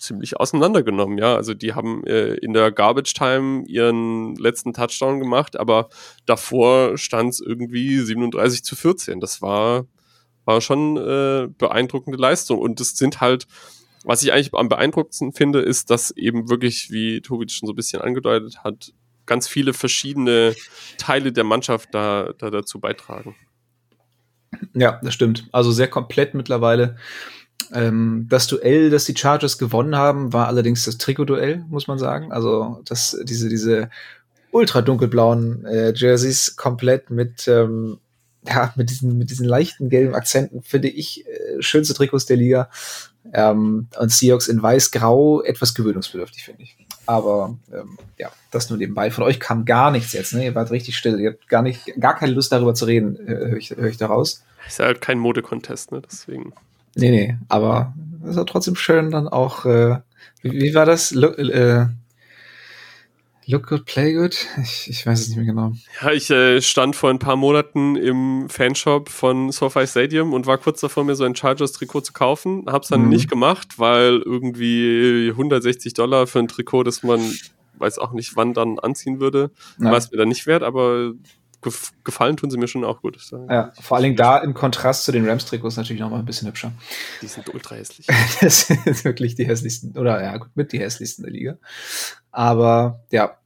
ziemlich 0.02 0.38
auseinandergenommen, 0.38 1.18
ja. 1.18 1.36
Also 1.36 1.54
die 1.54 1.74
haben 1.74 2.04
äh, 2.06 2.34
in 2.34 2.52
der 2.52 2.72
Garbage 2.72 3.14
Time 3.14 3.64
ihren 3.66 4.36
letzten 4.36 4.72
Touchdown 4.72 5.20
gemacht, 5.20 5.56
aber 5.56 5.88
davor 6.26 6.98
stand 6.98 7.30
es 7.30 7.40
irgendwie 7.40 7.98
37 7.98 8.64
zu 8.64 8.76
14. 8.76 9.20
Das 9.20 9.40
war 9.40 9.86
war 10.44 10.60
schon 10.60 10.96
äh, 10.96 11.48
beeindruckende 11.58 12.18
Leistung. 12.18 12.58
Und 12.58 12.80
das 12.80 12.90
sind 12.90 13.20
halt, 13.20 13.46
was 14.04 14.22
ich 14.22 14.32
eigentlich 14.32 14.52
am 14.54 14.68
beeindruckendsten 14.68 15.32
finde, 15.32 15.60
ist, 15.60 15.90
dass 15.90 16.10
eben 16.12 16.48
wirklich, 16.48 16.90
wie 16.90 17.20
Tobi 17.20 17.48
schon 17.48 17.66
so 17.66 17.72
ein 17.72 17.76
bisschen 17.76 18.02
angedeutet 18.02 18.64
hat, 18.64 18.92
ganz 19.26 19.46
viele 19.46 19.72
verschiedene 19.72 20.54
Teile 20.98 21.32
der 21.32 21.44
Mannschaft 21.44 21.90
da, 21.92 22.32
da 22.38 22.50
dazu 22.50 22.80
beitragen. 22.80 23.36
Ja, 24.74 25.00
das 25.02 25.14
stimmt. 25.14 25.48
Also 25.52 25.70
sehr 25.70 25.88
komplett 25.88 26.34
mittlerweile. 26.34 26.96
Ähm, 27.72 28.26
das 28.28 28.46
Duell, 28.46 28.90
das 28.90 29.04
die 29.04 29.16
Chargers 29.16 29.58
gewonnen 29.58 29.96
haben, 29.96 30.32
war 30.32 30.46
allerdings 30.46 30.84
das 30.84 30.98
Trikot-Duell, 30.98 31.64
muss 31.68 31.86
man 31.86 31.98
sagen. 31.98 32.32
Also 32.32 32.82
das, 32.84 33.18
diese, 33.24 33.48
diese 33.48 33.90
ultra 34.50 34.82
dunkelblauen 34.82 35.64
äh, 35.64 35.92
Jerseys 35.94 36.56
komplett 36.56 37.10
mit, 37.10 37.48
ähm, 37.48 37.98
ja, 38.46 38.72
mit 38.76 38.90
diesen, 38.90 39.16
mit 39.16 39.30
diesen 39.30 39.46
leichten 39.46 39.88
gelben 39.88 40.14
Akzenten, 40.14 40.62
finde 40.62 40.88
ich, 40.88 41.24
äh, 41.26 41.62
schönste 41.62 41.94
Trikots 41.94 42.26
der 42.26 42.36
Liga. 42.36 42.68
Ähm, 43.32 43.86
und 43.98 44.10
Seahawks 44.10 44.48
in 44.48 44.62
weiß-grau, 44.62 45.42
etwas 45.42 45.74
gewöhnungsbedürftig, 45.74 46.44
finde 46.44 46.62
ich. 46.64 46.76
Aber 47.06 47.56
ähm, 47.72 47.98
ja, 48.18 48.30
das 48.50 48.68
nur 48.68 48.78
nebenbei. 48.78 49.10
Von 49.10 49.24
euch 49.24 49.40
kam 49.40 49.64
gar 49.64 49.90
nichts 49.90 50.12
jetzt, 50.12 50.34
ne? 50.34 50.44
Ihr 50.44 50.54
wart 50.54 50.70
richtig 50.70 50.96
still. 50.96 51.18
Ihr 51.18 51.30
habt 51.30 51.48
gar 51.48 51.62
nicht, 51.62 51.98
gar 51.98 52.16
keine 52.16 52.32
Lust 52.32 52.52
darüber 52.52 52.74
zu 52.74 52.84
reden, 52.84 53.16
äh, 53.26 53.30
höre 53.30 53.56
ich, 53.56 53.70
hör 53.70 53.88
ich 53.88 53.96
daraus. 53.96 54.44
Ist 54.66 54.80
halt 54.80 55.00
kein 55.00 55.18
Modecontest, 55.18 55.92
ne? 55.92 56.02
Deswegen. 56.04 56.52
Nee, 56.94 57.10
nee, 57.10 57.36
aber 57.48 57.94
es 58.26 58.36
war 58.36 58.46
trotzdem 58.46 58.76
schön 58.76 59.10
dann 59.10 59.28
auch, 59.28 59.64
äh, 59.64 59.98
wie, 60.42 60.52
wie 60.52 60.74
war 60.74 60.86
das? 60.86 61.12
Look, 61.12 61.38
äh, 61.38 61.86
look 63.46 63.66
good, 63.66 63.84
play 63.84 64.12
good? 64.12 64.36
Ich, 64.62 64.88
ich 64.90 65.06
weiß 65.06 65.20
es 65.20 65.28
nicht 65.28 65.36
mehr 65.36 65.46
genau. 65.46 65.72
Ja, 66.00 66.12
ich 66.12 66.30
äh, 66.30 66.60
stand 66.60 66.96
vor 66.96 67.10
ein 67.10 67.18
paar 67.18 67.36
Monaten 67.36 67.96
im 67.96 68.48
Fanshop 68.48 69.08
von 69.08 69.50
SoFi 69.50 69.86
Stadium 69.86 70.32
und 70.32 70.46
war 70.46 70.58
kurz 70.58 70.80
davor, 70.80 71.04
mir 71.04 71.14
so 71.14 71.24
ein 71.24 71.34
Chargers-Trikot 71.36 72.02
zu 72.02 72.12
kaufen. 72.12 72.64
Hab's 72.66 72.88
dann 72.88 73.02
mhm. 73.02 73.08
nicht 73.08 73.30
gemacht, 73.30 73.78
weil 73.78 74.22
irgendwie 74.24 75.28
160 75.30 75.94
Dollar 75.94 76.26
für 76.26 76.40
ein 76.40 76.48
Trikot, 76.48 76.84
das 76.84 77.02
man 77.02 77.20
weiß 77.78 77.98
auch 77.98 78.12
nicht, 78.12 78.36
wann 78.36 78.54
dann 78.54 78.78
anziehen 78.78 79.20
würde, 79.20 79.50
ja. 79.78 79.90
war 79.90 79.98
es 79.98 80.10
mir 80.10 80.18
dann 80.18 80.28
nicht 80.28 80.46
wert, 80.46 80.62
aber 80.62 81.12
gefallen 82.04 82.36
tun 82.36 82.50
sie 82.50 82.58
mir 82.58 82.68
schon 82.68 82.84
auch 82.84 83.00
gut. 83.02 83.18
Ja, 83.48 83.72
vor 83.80 83.96
allen 83.96 84.04
Dingen 84.04 84.16
da 84.16 84.38
im 84.38 84.54
Kontrast 84.54 85.04
zu 85.04 85.12
den 85.12 85.28
Rams-Trikots 85.28 85.76
natürlich 85.76 86.00
noch 86.00 86.10
mal 86.10 86.18
ein 86.18 86.24
bisschen 86.24 86.48
hübscher. 86.48 86.72
Die 87.22 87.28
sind 87.28 87.52
ultra 87.54 87.76
hässlich. 87.76 88.06
das 88.40 88.66
sind 88.66 89.04
wirklich 89.04 89.34
die 89.34 89.46
hässlichsten, 89.46 89.96
oder 89.96 90.22
ja, 90.22 90.36
gut, 90.36 90.50
mit 90.54 90.72
die 90.72 90.80
hässlichsten 90.80 91.24
der 91.24 91.32
Liga. 91.32 91.58
Aber 92.30 93.04
ja, 93.10 93.38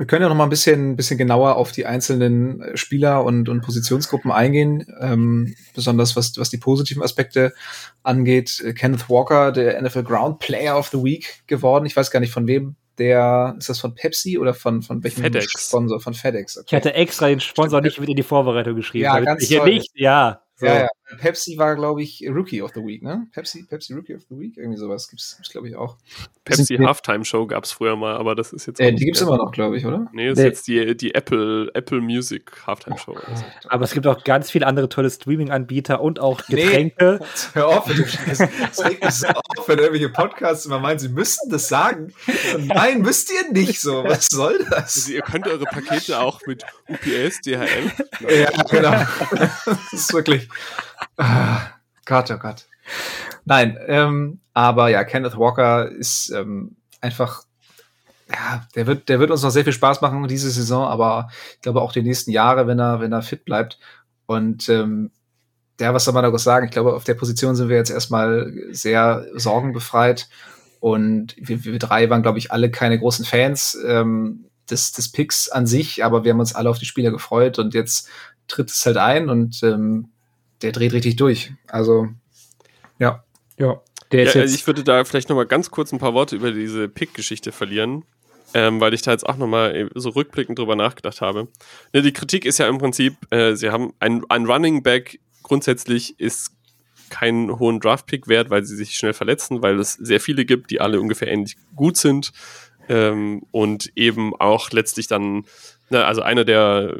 wir 0.00 0.06
können 0.06 0.22
ja 0.22 0.30
noch 0.30 0.36
mal 0.36 0.44
ein 0.44 0.50
bisschen, 0.50 0.96
bisschen 0.96 1.18
genauer 1.18 1.56
auf 1.56 1.72
die 1.72 1.84
einzelnen 1.84 2.74
Spieler 2.74 3.22
und, 3.22 3.50
und 3.50 3.60
Positionsgruppen 3.60 4.30
eingehen, 4.30 4.86
ähm, 4.98 5.54
besonders 5.74 6.16
was, 6.16 6.38
was 6.38 6.48
die 6.48 6.56
positiven 6.56 7.02
Aspekte 7.02 7.52
angeht. 8.02 8.64
Kenneth 8.76 9.10
Walker, 9.10 9.52
der 9.52 9.80
NFL 9.82 10.04
Ground 10.04 10.38
Player 10.38 10.78
of 10.78 10.88
the 10.88 11.04
Week 11.04 11.42
geworden. 11.46 11.84
Ich 11.84 11.94
weiß 11.94 12.10
gar 12.10 12.20
nicht 12.20 12.32
von 12.32 12.46
wem 12.46 12.76
der, 13.00 13.56
ist 13.58 13.68
das 13.68 13.80
von 13.80 13.94
Pepsi 13.94 14.38
oder 14.38 14.54
von, 14.54 14.82
von 14.82 15.02
welchem 15.02 15.22
FedEx. 15.24 15.50
Sponsor? 15.66 16.00
Von 16.00 16.14
FedEx. 16.14 16.58
Okay. 16.58 16.66
Ich 16.68 16.74
hatte 16.74 16.94
extra 16.94 17.28
den 17.28 17.40
Sponsor 17.40 17.80
nicht 17.80 17.98
mit 17.98 18.08
in 18.08 18.16
die 18.16 18.22
Vorbereitung 18.22 18.76
geschrieben. 18.76 19.04
Ja, 19.04 19.18
ganz 19.20 19.44
hier 19.44 19.60
toll. 19.60 19.70
nicht, 19.70 19.90
ja. 19.94 20.42
So. 20.56 20.66
Ja, 20.66 20.80
ja. 20.80 20.88
Pepsi 21.18 21.58
war, 21.58 21.74
glaube 21.76 22.02
ich, 22.02 22.24
Rookie 22.28 22.62
of 22.62 22.72
the 22.74 22.80
Week, 22.80 23.02
ne? 23.02 23.26
Pepsi, 23.32 23.64
Pepsi 23.68 23.94
Rookie 23.94 24.14
of 24.14 24.22
the 24.28 24.38
Week, 24.38 24.56
irgendwie 24.56 24.78
sowas 24.78 25.08
gibt's, 25.08 25.36
gibt's 25.36 25.50
glaube 25.50 25.68
ich, 25.68 25.76
auch. 25.76 25.96
Pepsi 26.44 26.76
Halftime 26.76 27.24
Show 27.24 27.46
gab's 27.46 27.72
früher 27.72 27.96
mal, 27.96 28.16
aber 28.16 28.34
das 28.34 28.52
ist 28.52 28.66
jetzt. 28.66 28.80
Äh, 28.80 28.92
die 28.92 29.04
gibt's 29.04 29.20
immer 29.20 29.36
noch, 29.36 29.52
glaube 29.52 29.76
ich, 29.76 29.86
oder? 29.86 30.08
Nee, 30.12 30.28
das 30.28 30.38
nee. 30.38 30.44
ist 30.44 30.48
jetzt 30.48 30.68
die, 30.68 30.96
die 30.96 31.14
Apple, 31.14 31.70
Apple 31.74 32.00
Music 32.00 32.66
Halftime 32.66 32.98
Show. 32.98 33.12
Also. 33.12 33.44
Aber 33.68 33.84
es 33.84 33.92
gibt 33.92 34.06
auch 34.06 34.22
ganz 34.24 34.50
viele 34.50 34.66
andere 34.66 34.88
tolle 34.88 35.10
Streaming-Anbieter 35.10 36.00
und 36.00 36.20
auch 36.20 36.44
Getränke. 36.46 37.18
Nee, 37.20 37.26
hör 37.54 37.68
auf, 37.68 37.86
du 37.86 38.02
Es 38.02 38.84
regt 38.84 39.04
mich 39.04 39.14
so 39.14 39.28
auf, 39.28 39.68
wenn 39.68 39.78
irgendwelche 39.78 40.08
Podcasts 40.08 40.66
immer 40.66 40.78
meinen, 40.78 40.98
sie 40.98 41.08
müssten 41.08 41.50
das 41.50 41.68
sagen. 41.68 42.12
Nein, 42.58 43.02
müsst 43.02 43.30
ihr 43.32 43.52
nicht 43.52 43.80
so. 43.80 44.04
Was 44.04 44.26
soll 44.26 44.58
das? 44.70 44.96
Also 44.96 45.12
ihr 45.12 45.22
könnt 45.22 45.46
eure 45.46 45.64
Pakete 45.64 46.20
auch 46.20 46.40
mit 46.46 46.64
UPS, 46.88 47.40
DHL. 47.42 47.92
ja, 48.28 48.50
genau. 48.70 49.04
Das 49.30 49.92
ist 49.92 50.12
wirklich. 50.12 50.48
Ah, 51.16 51.60
Gott, 52.04 52.30
oh 52.30 52.38
Gott. 52.38 52.66
Nein, 53.44 53.78
ähm, 53.86 54.40
aber 54.52 54.88
ja, 54.88 55.04
Kenneth 55.04 55.36
Walker 55.36 55.90
ist 55.90 56.30
ähm, 56.30 56.76
einfach, 57.00 57.44
ja, 58.30 58.66
der 58.74 58.86
wird, 58.86 59.08
der 59.08 59.20
wird 59.20 59.30
uns 59.30 59.42
noch 59.42 59.50
sehr 59.50 59.64
viel 59.64 59.72
Spaß 59.72 60.00
machen 60.00 60.26
diese 60.28 60.50
Saison, 60.50 60.86
aber 60.86 61.30
ich 61.54 61.60
glaube 61.62 61.80
auch 61.80 61.92
die 61.92 62.02
nächsten 62.02 62.30
Jahre, 62.30 62.66
wenn 62.66 62.78
er, 62.78 63.00
wenn 63.00 63.12
er 63.12 63.22
fit 63.22 63.44
bleibt. 63.44 63.78
Und 64.26 64.68
ähm, 64.68 65.10
ja, 65.80 65.94
was 65.94 66.04
soll 66.04 66.14
man 66.14 66.30
da 66.30 66.38
sagen? 66.38 66.66
Ich 66.66 66.72
glaube, 66.72 66.94
auf 66.94 67.04
der 67.04 67.14
Position 67.14 67.56
sind 67.56 67.68
wir 67.68 67.76
jetzt 67.76 67.90
erstmal 67.90 68.52
sehr 68.70 69.26
sorgenbefreit. 69.34 70.28
Und 70.78 71.34
wir, 71.38 71.64
wir 71.64 71.78
drei 71.78 72.08
waren, 72.10 72.22
glaube 72.22 72.38
ich, 72.38 72.52
alle 72.52 72.70
keine 72.70 72.98
großen 72.98 73.24
Fans 73.24 73.76
ähm, 73.86 74.46
des, 74.70 74.92
des 74.92 75.10
Picks 75.10 75.48
an 75.48 75.66
sich, 75.66 76.04
aber 76.04 76.24
wir 76.24 76.32
haben 76.32 76.40
uns 76.40 76.54
alle 76.54 76.70
auf 76.70 76.78
die 76.78 76.86
Spieler 76.86 77.10
gefreut 77.10 77.58
und 77.58 77.74
jetzt 77.74 78.08
tritt 78.48 78.70
es 78.70 78.84
halt 78.86 78.96
ein 78.96 79.28
und 79.28 79.62
ähm, 79.62 80.10
der 80.62 80.72
dreht 80.72 80.92
richtig 80.92 81.16
durch. 81.16 81.52
Also, 81.66 82.08
ja. 82.98 83.24
Ja. 83.58 83.80
Der 84.12 84.24
ist 84.24 84.34
ja, 84.34 84.40
also 84.40 84.54
ich 84.54 84.66
würde 84.66 84.82
da 84.82 85.04
vielleicht 85.04 85.28
noch 85.28 85.36
mal 85.36 85.46
ganz 85.46 85.70
kurz 85.70 85.92
ein 85.92 85.98
paar 85.98 86.14
Worte 86.14 86.34
über 86.36 86.50
diese 86.50 86.88
Pick-Geschichte 86.88 87.52
verlieren, 87.52 88.04
ähm, 88.54 88.80
weil 88.80 88.92
ich 88.92 89.02
da 89.02 89.12
jetzt 89.12 89.24
auch 89.24 89.36
noch 89.36 89.46
mal 89.46 89.88
so 89.94 90.10
rückblickend 90.10 90.58
drüber 90.58 90.74
nachgedacht 90.74 91.20
habe. 91.20 91.46
Ne, 91.92 92.02
die 92.02 92.12
Kritik 92.12 92.44
ist 92.44 92.58
ja 92.58 92.68
im 92.68 92.78
Prinzip, 92.78 93.14
äh, 93.30 93.54
sie 93.54 93.70
haben 93.70 93.92
ein, 94.00 94.22
ein 94.28 94.46
Running 94.46 94.82
Back 94.82 95.20
grundsätzlich 95.42 96.18
ist 96.18 96.52
keinen 97.08 97.58
hohen 97.58 97.80
Draft-Pick 97.80 98.28
wert, 98.28 98.50
weil 98.50 98.64
sie 98.64 98.76
sich 98.76 98.94
schnell 98.94 99.12
verletzen, 99.12 99.62
weil 99.62 99.78
es 99.78 99.94
sehr 99.94 100.20
viele 100.20 100.44
gibt, 100.44 100.70
die 100.70 100.80
alle 100.80 101.00
ungefähr 101.00 101.28
ähnlich 101.28 101.56
gut 101.74 101.96
sind 101.96 102.32
ähm, 102.88 103.42
und 103.50 103.90
eben 103.96 104.34
auch 104.36 104.70
letztlich 104.70 105.06
dann, 105.08 105.44
na, 105.90 106.04
also 106.04 106.22
einer 106.22 106.44
der 106.44 106.96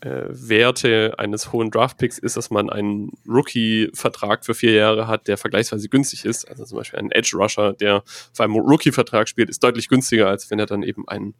äh, 0.00 0.24
Werte 0.28 1.14
eines 1.18 1.52
hohen 1.52 1.70
Draftpicks 1.70 2.18
ist, 2.18 2.36
dass 2.36 2.50
man 2.50 2.70
einen 2.70 3.12
Rookie-Vertrag 3.28 4.44
für 4.44 4.54
vier 4.54 4.72
Jahre 4.72 5.06
hat, 5.06 5.28
der 5.28 5.36
vergleichsweise 5.36 5.88
günstig 5.88 6.24
ist. 6.24 6.48
Also 6.48 6.64
zum 6.64 6.78
Beispiel 6.78 6.98
ein 6.98 7.10
Edge-Rusher, 7.10 7.74
der 7.74 8.02
für 8.32 8.44
einen 8.44 8.58
Rookie-Vertrag 8.58 9.28
spielt, 9.28 9.50
ist 9.50 9.62
deutlich 9.62 9.88
günstiger, 9.88 10.28
als 10.28 10.50
wenn 10.50 10.58
er 10.58 10.66
dann 10.66 10.82
eben 10.82 11.06
einen 11.08 11.34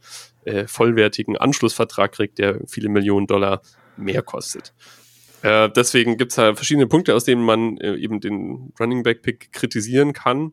äh, 0.44 0.66
vollwertigen 0.66 1.36
Anschlussvertrag 1.36 2.12
kriegt, 2.12 2.38
der 2.38 2.60
viele 2.66 2.88
Millionen 2.88 3.26
Dollar 3.26 3.62
mehr 3.96 4.22
kostet. 4.22 4.74
Äh, 5.42 5.70
deswegen 5.70 6.16
gibt 6.16 6.32
es 6.32 6.36
da 6.36 6.54
verschiedene 6.54 6.86
Punkte, 6.86 7.14
aus 7.14 7.24
denen 7.24 7.42
man 7.42 7.78
äh, 7.78 7.94
eben 7.96 8.20
den 8.20 8.72
Running 8.78 9.02
Back 9.02 9.22
Pick 9.22 9.52
kritisieren 9.52 10.12
kann. 10.12 10.52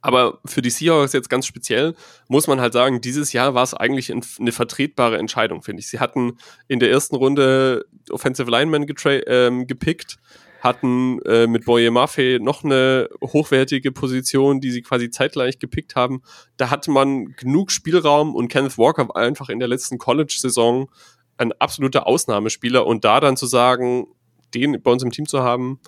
Aber 0.00 0.40
für 0.44 0.62
die 0.62 0.70
Seahawks 0.70 1.12
jetzt 1.12 1.30
ganz 1.30 1.46
speziell 1.46 1.94
muss 2.28 2.46
man 2.46 2.60
halt 2.60 2.72
sagen, 2.72 3.00
dieses 3.00 3.32
Jahr 3.32 3.54
war 3.54 3.62
es 3.62 3.74
eigentlich 3.74 4.12
eine 4.12 4.52
vertretbare 4.52 5.18
Entscheidung, 5.18 5.62
finde 5.62 5.80
ich. 5.80 5.88
Sie 5.88 6.00
hatten 6.00 6.38
in 6.68 6.78
der 6.78 6.90
ersten 6.90 7.16
Runde 7.16 7.86
Offensive 8.10 8.50
Lineman 8.50 8.86
ähm, 9.26 9.66
gepickt, 9.66 10.18
hatten 10.60 11.20
äh, 11.22 11.46
mit 11.46 11.66
Boye 11.66 11.90
Maffei 11.90 12.38
noch 12.40 12.64
eine 12.64 13.08
hochwertige 13.22 13.92
Position, 13.92 14.60
die 14.60 14.70
sie 14.70 14.82
quasi 14.82 15.10
zeitgleich 15.10 15.58
gepickt 15.58 15.96
haben. 15.96 16.22
Da 16.56 16.70
hatte 16.70 16.90
man 16.90 17.34
genug 17.36 17.70
Spielraum 17.70 18.34
und 18.34 18.48
Kenneth 18.48 18.78
Walker 18.78 19.08
war 19.08 19.16
einfach 19.16 19.48
in 19.48 19.58
der 19.58 19.68
letzten 19.68 19.98
College-Saison 19.98 20.90
ein 21.36 21.52
absoluter 21.52 22.06
Ausnahmespieler 22.06 22.86
und 22.86 23.04
da 23.04 23.20
dann 23.20 23.36
zu 23.36 23.46
sagen, 23.46 24.06
den 24.54 24.80
bei 24.82 24.90
uns 24.90 25.02
im 25.02 25.10
Team 25.10 25.26
zu 25.26 25.42
haben, 25.42 25.80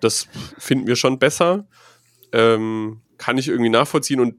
das 0.00 0.28
finden 0.58 0.86
wir 0.86 0.96
schon 0.96 1.18
besser. 1.18 1.66
Ähm, 2.32 3.00
kann 3.18 3.38
ich 3.38 3.48
irgendwie 3.48 3.70
nachvollziehen 3.70 4.20
und 4.20 4.34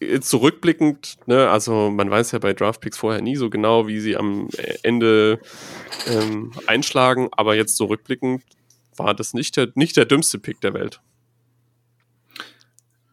jetzt 0.00 0.28
zurückblickend, 0.28 1.16
ne, 1.26 1.48
also 1.50 1.90
man 1.90 2.10
weiß 2.10 2.32
ja 2.32 2.38
bei 2.38 2.52
Draftpicks 2.52 2.98
vorher 2.98 3.20
nie 3.20 3.36
so 3.36 3.50
genau, 3.50 3.88
wie 3.88 4.00
sie 4.00 4.16
am 4.16 4.48
Ende 4.82 5.40
ähm, 6.06 6.52
einschlagen, 6.66 7.28
aber 7.32 7.56
jetzt 7.56 7.76
zurückblickend 7.76 8.42
war 8.96 9.14
das 9.14 9.34
nicht 9.34 9.56
der, 9.56 9.68
nicht 9.74 9.96
der 9.96 10.04
dümmste 10.04 10.38
Pick 10.38 10.60
der 10.60 10.74
Welt. 10.74 11.00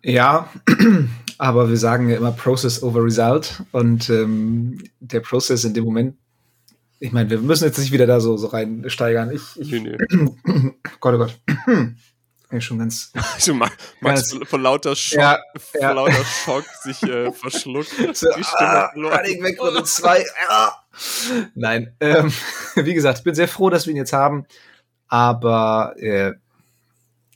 Ja, 0.04 0.52
aber 1.39 1.70
wir 1.70 1.78
sagen 1.78 2.10
ja 2.10 2.18
immer 2.18 2.32
Process 2.32 2.84
over 2.84 3.04
Result 3.04 3.63
und 3.72 4.10
ähm, 4.10 4.84
der 5.00 5.22
Prozess 5.22 5.63
in 5.63 5.74
dem 5.74 5.84
Moment, 5.84 6.15
ich 7.00 7.12
meine, 7.12 7.30
wir 7.30 7.39
müssen 7.39 7.65
jetzt 7.65 7.80
nicht 7.80 7.91
wieder 7.91 8.08
da 8.08 8.20
so, 8.20 8.38
so 8.38 8.48
reinsteigern. 8.48 9.32
Ich, 9.32 9.60
ich 9.60 9.72
nee, 9.72 9.80
nee. 9.80 10.72
Gott, 11.00 11.15
oh 11.15 11.18
Gott. 11.18 11.39
Ja, 12.56 12.62
schon 12.62 12.80
ganz. 12.80 13.12
Also 13.36 13.54
Max, 13.54 13.76
Max 14.00 14.38
von 14.44 14.62
lauter 14.62 14.96
Schock, 14.96 15.20
ja, 15.20 15.39
ja. 15.74 15.88
Von 15.89 15.96
lauter 15.98 16.24
Schock 16.24 16.63
sich 16.84 17.04
äh, 17.04 17.32
verschluckt. 17.34 17.91
So, 18.15 18.28
die 18.34 18.44
ah, 18.56 18.91
Running 18.96 19.41
Back 19.41 19.58
2. 19.86 20.26
Ah. 20.48 20.72
Nein, 21.54 21.94
ähm, 22.00 22.32
wie 22.76 22.94
gesagt, 22.94 23.18
ich 23.18 23.24
bin 23.26 23.36
sehr 23.36 23.50
froh, 23.50 23.70
dass 23.70 23.88
wir 23.88 23.91
ihn 23.91 23.98
jetzt 23.98 24.13
haben. 24.13 24.46
Aber 25.10 25.96
äh, 25.98 26.34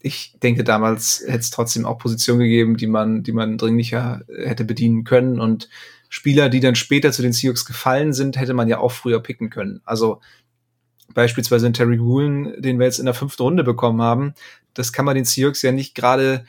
ich 0.01 0.37
denke, 0.41 0.63
damals 0.63 1.21
hätte 1.27 1.39
es 1.39 1.49
trotzdem 1.49 1.85
auch 1.85 1.97
Positionen 1.97 2.39
gegeben, 2.39 2.77
die 2.77 2.87
man, 2.87 3.23
die 3.23 3.33
man 3.33 3.57
dringlicher 3.57 4.21
hätte 4.29 4.63
bedienen 4.63 5.03
können. 5.03 5.41
Und 5.41 5.67
Spieler, 6.07 6.47
die 6.47 6.61
dann 6.61 6.75
später 6.75 7.11
zu 7.11 7.21
den 7.21 7.33
Seahawks 7.33 7.65
gefallen 7.65 8.13
sind, 8.13 8.37
hätte 8.39 8.53
man 8.53 8.69
ja 8.69 8.77
auch 8.77 8.93
früher 8.93 9.19
picken 9.19 9.49
können. 9.49 9.81
Also 9.83 10.21
beispielsweise 11.13 11.67
in 11.67 11.73
Terry 11.73 11.99
Woolen, 11.99 12.61
den 12.61 12.79
wir 12.79 12.85
jetzt 12.85 12.99
in 12.99 13.05
der 13.05 13.13
fünften 13.13 13.43
Runde 13.43 13.63
bekommen 13.63 14.01
haben, 14.01 14.33
das 14.79 14.93
kann 14.93 15.05
man 15.05 15.15
den 15.15 15.25
Seahawks 15.25 15.61
ja 15.61 15.71
nicht 15.71 15.93
gerade, 15.93 16.45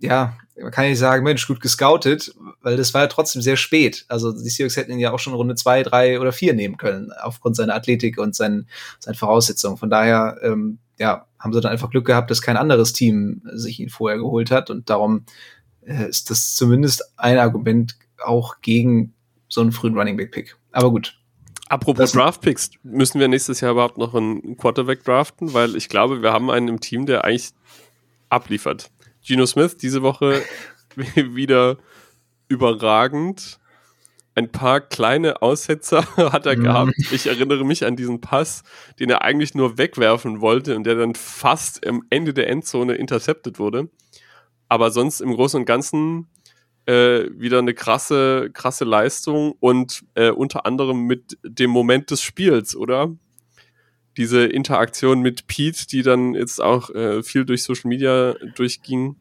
ja, 0.00 0.36
man 0.60 0.70
kann 0.70 0.88
nicht 0.88 0.98
sagen, 0.98 1.22
Mensch, 1.22 1.46
gut 1.46 1.60
gescoutet, 1.60 2.34
weil 2.62 2.76
das 2.76 2.92
war 2.92 3.02
ja 3.02 3.06
trotzdem 3.06 3.42
sehr 3.42 3.56
spät. 3.56 4.04
Also 4.08 4.32
die 4.32 4.48
Seahawks 4.48 4.76
hätten 4.76 4.92
ihn 4.92 4.98
ja 4.98 5.12
auch 5.12 5.18
schon 5.18 5.34
Runde 5.34 5.54
zwei, 5.54 5.82
drei 5.82 6.18
oder 6.18 6.32
vier 6.32 6.54
nehmen 6.54 6.76
können, 6.76 7.12
aufgrund 7.12 7.56
seiner 7.56 7.74
Athletik 7.74 8.18
und 8.18 8.34
seinen, 8.34 8.68
seinen 8.98 9.14
Voraussetzungen. 9.14 9.76
Von 9.76 9.90
daher, 9.90 10.38
ähm, 10.42 10.78
ja, 10.98 11.26
haben 11.38 11.52
sie 11.52 11.60
dann 11.60 11.72
einfach 11.72 11.90
Glück 11.90 12.06
gehabt, 12.06 12.30
dass 12.30 12.42
kein 12.42 12.56
anderes 12.56 12.92
Team 12.92 13.42
sich 13.52 13.78
ihn 13.80 13.90
vorher 13.90 14.18
geholt 14.18 14.50
hat 14.50 14.70
und 14.70 14.90
darum 14.90 15.26
äh, 15.82 16.08
ist 16.08 16.30
das 16.30 16.54
zumindest 16.54 17.12
ein 17.16 17.38
Argument 17.38 17.96
auch 18.24 18.60
gegen 18.60 19.14
so 19.48 19.60
einen 19.60 19.72
frühen 19.72 19.96
Running 19.96 20.16
Back 20.16 20.32
Pick. 20.32 20.56
Aber 20.72 20.90
gut. 20.90 21.18
Apropos 21.68 22.12
Draft 22.12 22.42
Picks, 22.42 22.70
müssen 22.82 23.18
wir 23.20 23.28
nächstes 23.28 23.60
Jahr 23.60 23.72
überhaupt 23.72 23.98
noch 23.98 24.14
einen 24.14 24.56
Quarterback 24.56 25.02
draften, 25.02 25.52
weil 25.52 25.74
ich 25.74 25.88
glaube, 25.88 26.22
wir 26.22 26.32
haben 26.32 26.50
einen 26.50 26.68
im 26.68 26.80
Team, 26.80 27.06
der 27.06 27.24
eigentlich 27.24 27.50
abliefert. 28.28 28.90
Geno 29.26 29.46
Smith 29.46 29.76
diese 29.76 30.02
Woche 30.02 30.42
wieder 31.14 31.78
überragend. 32.48 33.58
Ein 34.36 34.52
paar 34.52 34.80
kleine 34.80 35.42
Aussetzer 35.42 36.06
hat 36.16 36.46
er 36.46 36.56
mhm. 36.56 36.62
gehabt. 36.62 36.92
Ich 37.10 37.26
erinnere 37.26 37.64
mich 37.64 37.84
an 37.84 37.96
diesen 37.96 38.20
Pass, 38.20 38.62
den 39.00 39.10
er 39.10 39.22
eigentlich 39.22 39.54
nur 39.54 39.78
wegwerfen 39.78 40.40
wollte 40.40 40.76
und 40.76 40.84
der 40.84 40.94
dann 40.94 41.14
fast 41.14 41.86
am 41.86 42.04
Ende 42.10 42.34
der 42.34 42.48
Endzone 42.48 42.94
intercepted 42.94 43.58
wurde. 43.58 43.88
Aber 44.68 44.90
sonst 44.90 45.20
im 45.20 45.32
Großen 45.34 45.60
und 45.60 45.66
Ganzen 45.66 46.28
äh, 46.86 47.28
wieder 47.36 47.58
eine 47.58 47.74
krasse, 47.74 48.50
krasse 48.52 48.84
Leistung 48.84 49.54
und 49.60 50.04
äh, 50.14 50.30
unter 50.30 50.66
anderem 50.66 51.02
mit 51.02 51.36
dem 51.42 51.70
Moment 51.70 52.10
des 52.10 52.22
Spiels, 52.22 52.76
oder? 52.76 53.14
Diese 54.16 54.46
Interaktion 54.46 55.20
mit 55.20 55.46
Pete, 55.46 55.86
die 55.88 56.02
dann 56.02 56.34
jetzt 56.34 56.62
auch 56.62 56.90
äh, 56.90 57.22
viel 57.22 57.44
durch 57.44 57.64
Social 57.64 57.88
Media 57.88 58.34
durchging, 58.54 59.16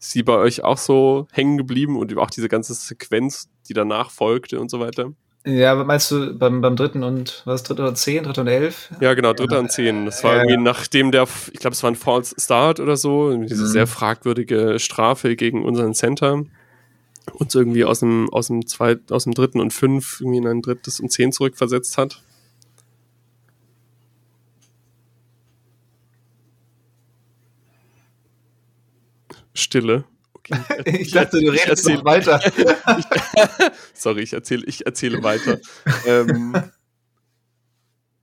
ist 0.00 0.14
die 0.14 0.24
bei 0.24 0.36
euch 0.36 0.64
auch 0.64 0.78
so 0.78 1.28
hängen 1.30 1.58
geblieben 1.58 1.96
und 1.96 2.16
auch 2.16 2.30
diese 2.30 2.48
ganze 2.48 2.74
Sequenz, 2.74 3.48
die 3.68 3.74
danach 3.74 4.10
folgte 4.10 4.58
und 4.58 4.70
so 4.70 4.80
weiter? 4.80 5.12
Ja, 5.44 5.74
meinst 5.74 6.10
du 6.10 6.36
beim, 6.36 6.60
beim 6.60 6.76
dritten 6.76 7.02
und 7.02 7.42
was, 7.44 7.62
dritter 7.62 7.88
und 7.88 7.98
zehn, 7.98 8.22
dritter 8.22 8.42
und 8.42 8.48
elf? 8.48 8.90
Ja, 9.00 9.14
genau, 9.14 9.32
dritter 9.32 9.56
ja. 9.56 9.60
und 9.60 9.70
zehn. 9.70 10.06
Das 10.06 10.22
war 10.22 10.36
ja, 10.36 10.42
irgendwie 10.42 10.62
nachdem 10.62 11.10
der, 11.10 11.26
ich 11.52 11.58
glaube, 11.58 11.74
es 11.74 11.82
war 11.82 11.90
ein 11.90 11.96
False 11.96 12.34
Start 12.38 12.80
oder 12.80 12.96
so, 12.96 13.36
diese 13.36 13.64
mhm. 13.64 13.68
sehr 13.68 13.86
fragwürdige 13.86 14.78
Strafe 14.78 15.36
gegen 15.36 15.64
unseren 15.64 15.94
Center 15.94 16.44
uns 17.32 17.54
irgendwie 17.54 17.84
aus 17.84 18.00
dem, 18.00 18.28
aus 18.30 18.48
dem 18.48 18.66
zweit, 18.66 19.12
aus 19.12 19.24
dem 19.24 19.34
dritten 19.34 19.60
und 19.60 19.72
fünf 19.72 20.20
irgendwie 20.20 20.38
in 20.38 20.46
ein 20.46 20.62
drittes 20.62 21.00
und 21.00 21.10
zehn 21.10 21.32
zurückversetzt 21.32 21.98
hat. 21.98 22.22
Stille. 29.54 30.04
Okay, 30.34 30.58
ich, 30.84 30.94
ich, 31.00 31.10
dachte, 31.12 31.40
du 31.40 31.50
redest 31.50 31.68
erzähl, 31.68 32.04
weiter. 32.04 32.40
ich, 32.98 33.04
sorry, 33.94 34.22
ich 34.22 34.32
erzähle, 34.32 34.64
ich 34.66 34.86
erzähle 34.86 35.22
weiter. 35.22 35.60
ähm, 36.06 36.56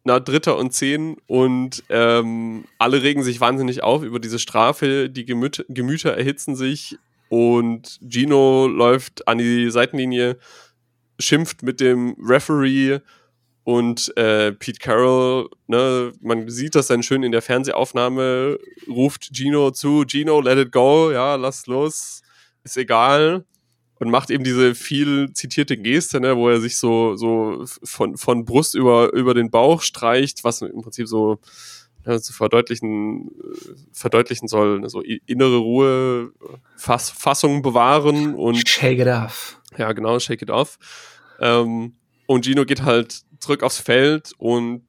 na, 0.04 0.20
Dritter 0.20 0.58
und 0.58 0.74
Zehn 0.74 1.18
und 1.28 1.84
ähm, 1.90 2.66
alle 2.78 3.04
regen 3.04 3.24
sich 3.24 3.40
wahnsinnig 3.42 3.84
auf 3.84 4.02
über 4.02 4.20
diese 4.20 4.40
Strafe. 4.40 5.10
Die 5.10 5.26
Gemüter, 5.26 5.64
Gemüter 5.70 6.16
erhitzen 6.18 6.56
sich 6.56 6.98
und 7.30 8.00
Gino 8.02 8.68
läuft 8.68 9.28
an 9.28 9.38
die 9.38 9.70
Seitenlinie, 9.70 10.38
schimpft 11.20 11.64
mit 11.64 11.80
dem 11.80 12.16
Referee 12.20 13.00
und 13.64 14.16
äh, 14.18 14.52
Pete 14.52 14.80
Carroll, 14.80 15.48
ne, 15.68 16.12
man 16.22 16.50
sieht 16.50 16.74
das 16.74 16.88
dann 16.88 17.04
schön 17.04 17.22
in 17.22 17.32
der 17.32 17.44
Fernsehaufnahme, 17.44 18.58
ruft 18.88 19.30
Gino 19.32 19.70
zu, 19.72 20.06
Gino, 20.08 20.42
let 20.42 20.58
it 20.58 20.72
go, 20.72 21.12
ja, 21.12 21.36
lass 21.36 21.68
los, 21.68 22.22
ist 22.64 22.78
egal. 22.78 23.46
Und 24.00 24.10
macht 24.10 24.32
eben 24.32 24.46
diese 24.46 24.76
viel 24.76 25.34
zitierte 25.34 25.76
Geste, 25.76 26.22
ne, 26.22 26.38
wo 26.38 26.48
er 26.50 26.62
sich 26.62 26.78
so, 26.78 27.16
so 27.16 27.66
von, 27.84 28.16
von 28.16 28.46
Brust 28.46 28.74
über, 28.74 29.12
über 29.14 29.34
den 29.34 29.52
Bauch 29.52 29.82
streicht, 29.82 30.46
was 30.46 30.62
im 30.62 30.82
Prinzip 30.82 31.08
so 31.08 31.40
ja, 32.06 32.20
zu 32.20 32.34
verdeutlichen, 32.34 33.28
äh, 33.28 33.76
verdeutlichen 33.92 34.48
soll, 34.48 34.80
ne, 34.80 34.90
so 34.90 35.02
innere 35.02 35.58
Ruhe, 35.58 36.32
Fass, 36.76 37.10
Fassung 37.10 37.62
bewahren 37.62 38.36
und. 38.36 38.68
Shake 38.68 39.00
it 39.00 39.08
off. 39.08 39.60
Ja, 39.78 39.92
genau, 39.94 40.20
shake 40.20 40.42
it 40.42 40.50
off. 40.50 40.78
Ähm, 41.40 41.96
und 42.26 42.46
Gino 42.46 42.66
geht 42.66 42.84
halt 42.84 43.22
zurück 43.40 43.64
aufs 43.64 43.80
Feld 43.80 44.34
und 44.38 44.84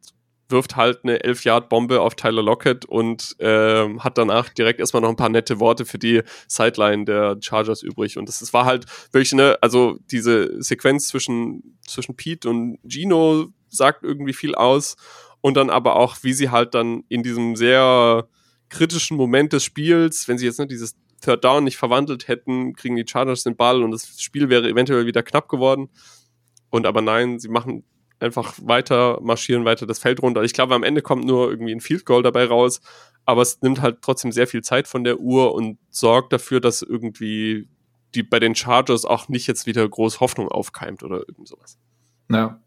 wirft 0.50 0.76
halt 0.76 1.00
eine 1.04 1.18
11-Yard-Bombe 1.18 2.00
auf 2.00 2.14
Tyler 2.14 2.42
Lockett 2.42 2.84
und 2.84 3.36
äh, 3.38 3.88
hat 3.98 4.18
danach 4.18 4.48
direkt 4.48 4.80
erstmal 4.80 5.00
noch 5.02 5.08
ein 5.08 5.16
paar 5.16 5.28
nette 5.28 5.60
Worte 5.60 5.84
für 5.84 5.98
die 5.98 6.22
Sideline 6.48 7.04
der 7.04 7.38
Chargers 7.40 7.82
übrig. 7.82 8.18
Und 8.18 8.28
das, 8.28 8.40
das 8.40 8.52
war 8.52 8.64
halt 8.64 8.86
wirklich, 9.12 9.32
ne, 9.32 9.56
also 9.60 9.98
diese 10.10 10.60
Sequenz 10.62 11.08
zwischen, 11.08 11.78
zwischen 11.86 12.16
Pete 12.16 12.48
und 12.48 12.78
Gino 12.84 13.46
sagt 13.68 14.02
irgendwie 14.02 14.32
viel 14.32 14.54
aus 14.54 14.96
und 15.40 15.56
dann 15.56 15.70
aber 15.70 15.96
auch, 15.96 16.18
wie 16.22 16.32
sie 16.32 16.50
halt 16.50 16.74
dann 16.74 17.04
in 17.08 17.22
diesem 17.22 17.56
sehr 17.56 18.28
kritischen 18.68 19.16
Moment 19.16 19.52
des 19.52 19.64
Spiels, 19.64 20.28
wenn 20.28 20.38
sie 20.38 20.46
jetzt 20.46 20.58
nicht 20.58 20.70
dieses 20.70 20.96
Third 21.20 21.44
Down 21.44 21.64
nicht 21.64 21.76
verwandelt 21.76 22.28
hätten, 22.28 22.74
kriegen 22.74 22.96
die 22.96 23.06
Chargers 23.06 23.42
den 23.42 23.56
Ball 23.56 23.82
und 23.82 23.90
das 23.90 24.20
Spiel 24.20 24.48
wäre 24.48 24.68
eventuell 24.68 25.06
wieder 25.06 25.22
knapp 25.22 25.48
geworden. 25.48 25.90
Und 26.70 26.86
aber 26.86 27.02
nein, 27.02 27.38
sie 27.38 27.48
machen 27.48 27.84
einfach 28.20 28.54
weiter, 28.62 29.18
marschieren 29.22 29.64
weiter 29.64 29.86
das 29.86 29.98
Feld 29.98 30.22
runter. 30.22 30.42
Ich 30.42 30.52
glaube, 30.52 30.74
am 30.74 30.82
Ende 30.82 31.02
kommt 31.02 31.24
nur 31.24 31.50
irgendwie 31.50 31.72
ein 31.72 31.80
Field 31.80 32.04
Goal 32.04 32.22
dabei 32.22 32.44
raus, 32.44 32.80
aber 33.24 33.42
es 33.42 33.60
nimmt 33.62 33.80
halt 33.80 34.02
trotzdem 34.02 34.32
sehr 34.32 34.46
viel 34.46 34.62
Zeit 34.62 34.86
von 34.86 35.04
der 35.04 35.18
Uhr 35.20 35.54
und 35.54 35.78
sorgt 35.90 36.32
dafür, 36.32 36.60
dass 36.60 36.82
irgendwie 36.82 37.68
die 38.14 38.22
bei 38.22 38.40
den 38.40 38.54
Chargers 38.54 39.04
auch 39.04 39.28
nicht 39.28 39.46
jetzt 39.46 39.66
wieder 39.66 39.88
groß 39.88 40.20
Hoffnung 40.20 40.48
aufkeimt 40.48 41.02
oder 41.02 41.18
irgend 41.28 41.48
sowas. 41.48 41.78
Ja. 42.30 42.60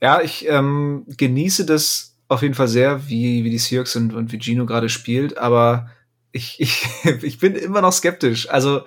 Ja, 0.00 0.20
ich 0.20 0.48
ähm, 0.48 1.04
genieße 1.16 1.64
das 1.64 2.16
auf 2.28 2.42
jeden 2.42 2.54
Fall 2.54 2.68
sehr, 2.68 3.08
wie, 3.08 3.44
wie 3.44 3.50
die 3.50 3.58
Seahawks 3.58 3.94
und, 3.94 4.14
und 4.14 4.32
wie 4.32 4.40
Gino 4.40 4.66
gerade 4.66 4.88
spielt, 4.88 5.38
aber 5.38 5.90
ich, 6.32 6.60
ich, 6.60 6.84
ich 7.22 7.38
bin 7.38 7.54
immer 7.54 7.82
noch 7.82 7.92
skeptisch. 7.92 8.48
Also 8.48 8.82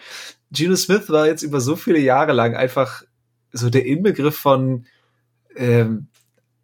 Gino 0.51 0.75
Smith 0.75 1.09
war 1.09 1.27
jetzt 1.27 1.43
über 1.43 1.61
so 1.61 1.75
viele 1.75 1.99
Jahre 1.99 2.33
lang 2.33 2.55
einfach 2.55 3.03
so 3.51 3.69
der 3.69 3.85
Inbegriff 3.85 4.37
von 4.37 4.85
ähm, 5.55 6.07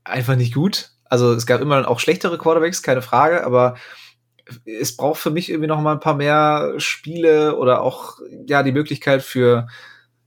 einfach 0.04 0.36
nicht 0.36 0.54
gut. 0.54 0.92
Also 1.06 1.34
es 1.34 1.46
gab 1.46 1.62
immer 1.62 1.88
auch 1.88 2.00
schlechtere 2.00 2.38
Quarterbacks, 2.38 2.84
keine 2.84 3.02
Frage, 3.02 3.46
aber 3.46 3.76
es 4.66 4.96
braucht 4.98 5.20
für 5.20 5.32
mich 5.32 5.50
irgendwie 5.50 5.68
noch 5.68 5.80
mal 5.80 5.94
ein 5.94 6.00
paar 6.00 6.16
mehr 6.16 6.74
Spiele 6.78 7.56
oder 7.58 7.82
auch 7.82 8.20
ja 8.48 8.64
die 8.64 8.72
Möglichkeit 8.72 9.22
für 9.22 9.68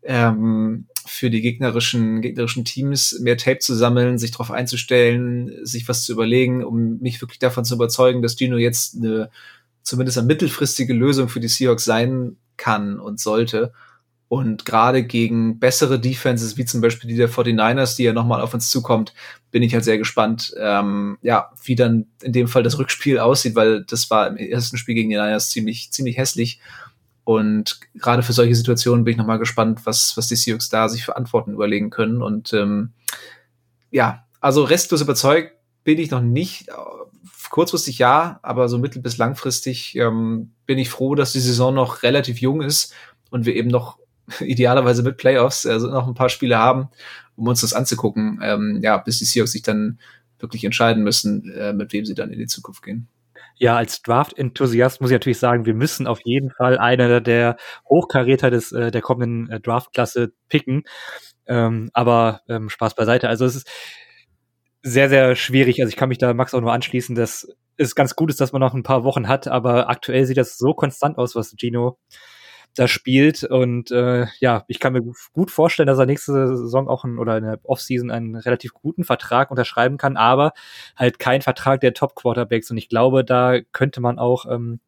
ähm, 0.03 0.87
für 1.07 1.31
die 1.31 1.41
gegnerischen, 1.41 2.21
gegnerischen 2.21 2.65
Teams 2.65 3.19
mehr 3.21 3.37
Tape 3.37 3.59
zu 3.59 3.75
sammeln, 3.75 4.19
sich 4.19 4.31
darauf 4.31 4.51
einzustellen, 4.51 5.65
sich 5.65 5.89
was 5.89 6.05
zu 6.05 6.13
überlegen, 6.13 6.65
um 6.65 6.99
mich 6.99 7.21
wirklich 7.21 7.39
davon 7.39 7.65
zu 7.65 7.75
überzeugen, 7.75 8.23
dass 8.23 8.37
Gino 8.37 8.57
jetzt 8.57 8.97
eine 8.97 9.31
zumindest 9.85 10.19
eine 10.19 10.27
mittelfristige 10.27 10.95
Lösung 10.95 11.29
für 11.29 11.41
die 11.41 11.49
Seahawks 11.49 11.85
sein 11.85 12.37
kann 12.57 12.99
und 12.99 13.21
sollte. 13.21 13.73
Und 14.29 14.65
gerade 14.65 15.05
gegen 15.05 15.61
bessere 15.61 16.01
Defenses, 16.01 16.57
wie 16.57 16.65
zum 16.65 16.81
Beispiel 16.81 17.09
die 17.09 17.17
der 17.17 17.29
49ers, 17.29 17.97
die 17.97 18.05
ja 18.05 18.13
nochmal 18.13 18.41
auf 18.41 18.55
uns 18.55 18.71
zukommt, 18.71 19.15
bin 19.53 19.63
ich 19.63 19.75
halt 19.75 19.85
sehr 19.85 19.99
gespannt, 19.99 20.53
ähm, 20.59 21.19
ja, 21.23 21.53
wie 21.63 21.77
dann 21.77 22.07
in 22.23 22.33
dem 22.33 22.49
Fall 22.49 22.65
das 22.65 22.79
Rückspiel 22.79 23.19
aussieht, 23.19 23.55
weil 23.55 23.85
das 23.85 24.11
war 24.11 24.27
im 24.27 24.37
ersten 24.37 24.79
Spiel 24.79 24.97
gegen 24.97 25.11
die 25.11 25.17
Niners 25.17 25.51
ziemlich, 25.51 25.93
ziemlich 25.93 26.17
hässlich. 26.17 26.59
Und 27.25 27.81
gerade 27.95 28.23
für 28.23 28.35
solche 28.35 28.55
Situationen 28.55 29.05
bin 29.05 29.13
ich 29.13 29.19
nochmal 29.19 29.39
gespannt, 29.39 29.81
was, 29.85 30.17
was 30.17 30.29
die 30.29 30.37
Seahawks 30.37 30.69
da 30.69 30.89
sich 30.89 31.05
für 31.05 31.17
Antworten 31.17 31.55
überlegen 31.55 31.91
können. 31.91 32.23
Und 32.23 32.53
ähm, 32.53 32.93
ja, 33.91 34.27
also 34.41 34.63
restlos 34.63 35.01
überzeugt 35.01 35.53
bin 35.85 35.99
ich 35.99 36.11
noch 36.11 36.21
nicht. 36.21 36.69
Kurzfristig 37.51 37.99
ja, 37.99 38.41
aber 38.43 38.69
so 38.69 38.79
mittel- 38.79 39.01
bis 39.01 39.17
langfristig 39.17 39.97
ähm, 39.97 40.51
bin 40.67 40.79
ich 40.79 40.91
froh, 40.91 41.15
dass 41.15 41.33
die 41.33 41.41
Saison 41.41 41.75
noch 41.75 42.03
relativ 42.03 42.41
jung 42.41 42.61
ist 42.61 42.93
und 43.31 43.47
wir 43.47 43.55
eben 43.55 43.69
noch 43.71 43.99
idealerweise 44.41 45.03
mit 45.03 45.17
Playoffs 45.17 45.65
also 45.67 45.89
noch 45.89 46.07
ein 46.07 46.15
paar 46.15 46.29
Spiele 46.29 46.59
haben, 46.59 46.89
um 47.37 47.47
uns 47.47 47.61
das 47.61 47.73
anzugucken, 47.73 48.41
ähm, 48.43 48.81
ja, 48.83 48.97
bis 48.99 49.19
die 49.19 49.25
Seahawks 49.25 49.53
sich 49.53 49.63
dann 49.63 49.99
wirklich 50.39 50.65
entscheiden 50.65 51.05
müssen, 51.05 51.51
äh, 51.53 51.73
mit 51.73 51.93
wem 51.93 52.05
sie 52.05 52.15
dann 52.15 52.31
in 52.31 52.39
die 52.39 52.47
Zukunft 52.47 52.83
gehen. 52.83 53.09
Ja, 53.57 53.77
als 53.77 54.03
Draft-Enthusiast 54.03 55.01
muss 55.01 55.11
ich 55.11 55.15
natürlich 55.15 55.39
sagen, 55.39 55.65
wir 55.65 55.75
müssen 55.75 56.07
auf 56.07 56.21
jeden 56.25 56.51
Fall 56.51 56.79
einer 56.79 57.21
der 57.21 57.57
Hochkaräter 57.89 58.51
des, 58.51 58.73
äh, 58.73 58.91
der 58.91 59.01
kommenden 59.01 59.51
äh, 59.51 59.61
Draft-Klasse 59.61 60.33
picken. 60.49 60.83
Ähm, 61.47 61.91
aber 61.93 62.41
ähm, 62.49 62.69
Spaß 62.69 62.95
beiseite. 62.95 63.29
Also 63.29 63.45
es 63.45 63.57
ist 63.57 63.71
sehr, 64.83 65.09
sehr 65.09 65.37
schwierig. 65.37 65.81
Also 65.81 65.91
ich 65.91 65.97
kann 65.97 66.09
mich 66.09 66.19
da 66.19 66.35
Max 66.35 66.55
auch 66.55 66.61
nur 66.61 66.73
anschließen, 66.73 67.15
dass 67.15 67.49
es 67.77 67.95
ganz 67.95 68.17
gut 68.17 68.31
ist, 68.31 68.41
dass 68.41 68.53
man 68.53 68.61
noch 68.61 68.75
ein 68.75 68.83
paar 68.83 69.05
Wochen 69.05 69.29
hat, 69.29 69.49
aber 69.49 69.89
aktuell 69.89 70.27
sieht 70.27 70.37
das 70.37 70.59
so 70.59 70.75
konstant 70.75 71.19
aus, 71.19 71.35
was 71.35 71.55
Gino 71.59 71.99
da 72.75 72.89
spielt. 72.89 73.45
Und 73.45 73.91
äh, 73.91 74.27
ja, 74.41 74.65
ich 74.69 74.81
kann 74.81 74.93
mir 74.93 75.03
gut 75.33 75.51
vorstellen, 75.51 75.87
dass 75.87 75.99
er 75.99 76.07
nächste 76.07 76.57
Saison 76.57 76.89
auch 76.89 77.05
ein, 77.05 77.19
oder 77.19 77.39
in 77.39 77.45
der 77.45 77.61
Offseason 77.63 78.11
einen 78.11 78.37
relativ 78.37 78.73
guten 78.75 79.05
Vertrag 79.05 79.51
unterschreiben 79.51 79.97
kann, 79.97 80.17
aber 80.17 80.53
halt 80.97 81.19
kein 81.19 81.43
Vertrag 81.43 81.81
der 81.81 81.95
Top-Quarterbacks. 81.95 82.71
Und 82.71 82.77
ich 82.77 82.89
glaube, 82.89 83.25
da 83.25 83.61
könnte 83.73 84.01
man 84.01 84.19
auch 84.19 84.47
ähm, 84.51 84.81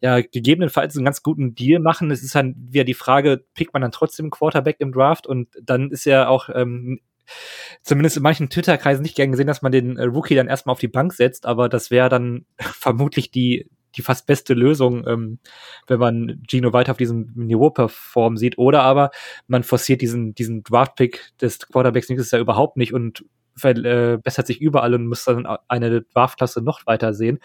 ja, 0.00 0.20
gegebenenfalls 0.20 0.96
einen 0.96 1.04
ganz 1.04 1.22
guten 1.22 1.54
Deal 1.54 1.80
machen. 1.80 2.10
Es 2.10 2.22
ist 2.22 2.34
dann 2.34 2.54
wieder 2.70 2.84
die 2.84 2.94
Frage, 2.94 3.44
pickt 3.54 3.72
man 3.72 3.82
dann 3.82 3.92
trotzdem 3.92 4.30
Quarterback 4.30 4.76
im 4.78 4.92
Draft 4.92 5.26
und 5.26 5.48
dann 5.62 5.90
ist 5.90 6.04
ja 6.04 6.28
auch 6.28 6.48
ähm, 6.52 7.00
zumindest 7.82 8.16
in 8.16 8.22
manchen 8.22 8.50
Twitter-Kreisen 8.50 9.02
nicht 9.02 9.16
gern 9.16 9.30
gesehen, 9.30 9.46
dass 9.46 9.62
man 9.62 9.72
den 9.72 9.96
äh, 9.96 10.04
Rookie 10.04 10.34
dann 10.34 10.48
erstmal 10.48 10.72
auf 10.72 10.80
die 10.80 10.88
Bank 10.88 11.12
setzt, 11.12 11.46
aber 11.46 11.68
das 11.68 11.90
wäre 11.90 12.08
dann 12.08 12.46
vermutlich 12.58 13.30
die, 13.30 13.68
die 13.96 14.02
fast 14.02 14.26
beste 14.26 14.54
Lösung, 14.54 15.06
ähm, 15.06 15.38
wenn 15.86 15.98
man 15.98 16.42
Gino 16.48 16.72
weiter 16.72 16.92
auf 16.92 16.98
diesem 16.98 17.32
Niveau 17.34 17.70
performen 17.70 18.36
sieht. 18.36 18.58
Oder 18.58 18.82
aber 18.82 19.10
man 19.46 19.62
forciert 19.62 20.00
diesen, 20.02 20.34
diesen 20.34 20.62
Draft-Pick 20.62 21.32
des 21.40 21.58
Quarterbacks 21.68 22.08
nächstes 22.08 22.30
Jahr 22.30 22.40
überhaupt 22.40 22.76
nicht 22.76 22.92
und 22.92 23.24
verbessert 23.56 24.44
äh, 24.44 24.46
sich 24.46 24.60
überall 24.60 24.94
und 24.94 25.06
muss 25.06 25.24
dann 25.24 25.46
eine 25.68 26.02
Draftklasse 26.02 26.62
noch 26.62 26.86
weiter 26.86 27.14
sehen. 27.14 27.38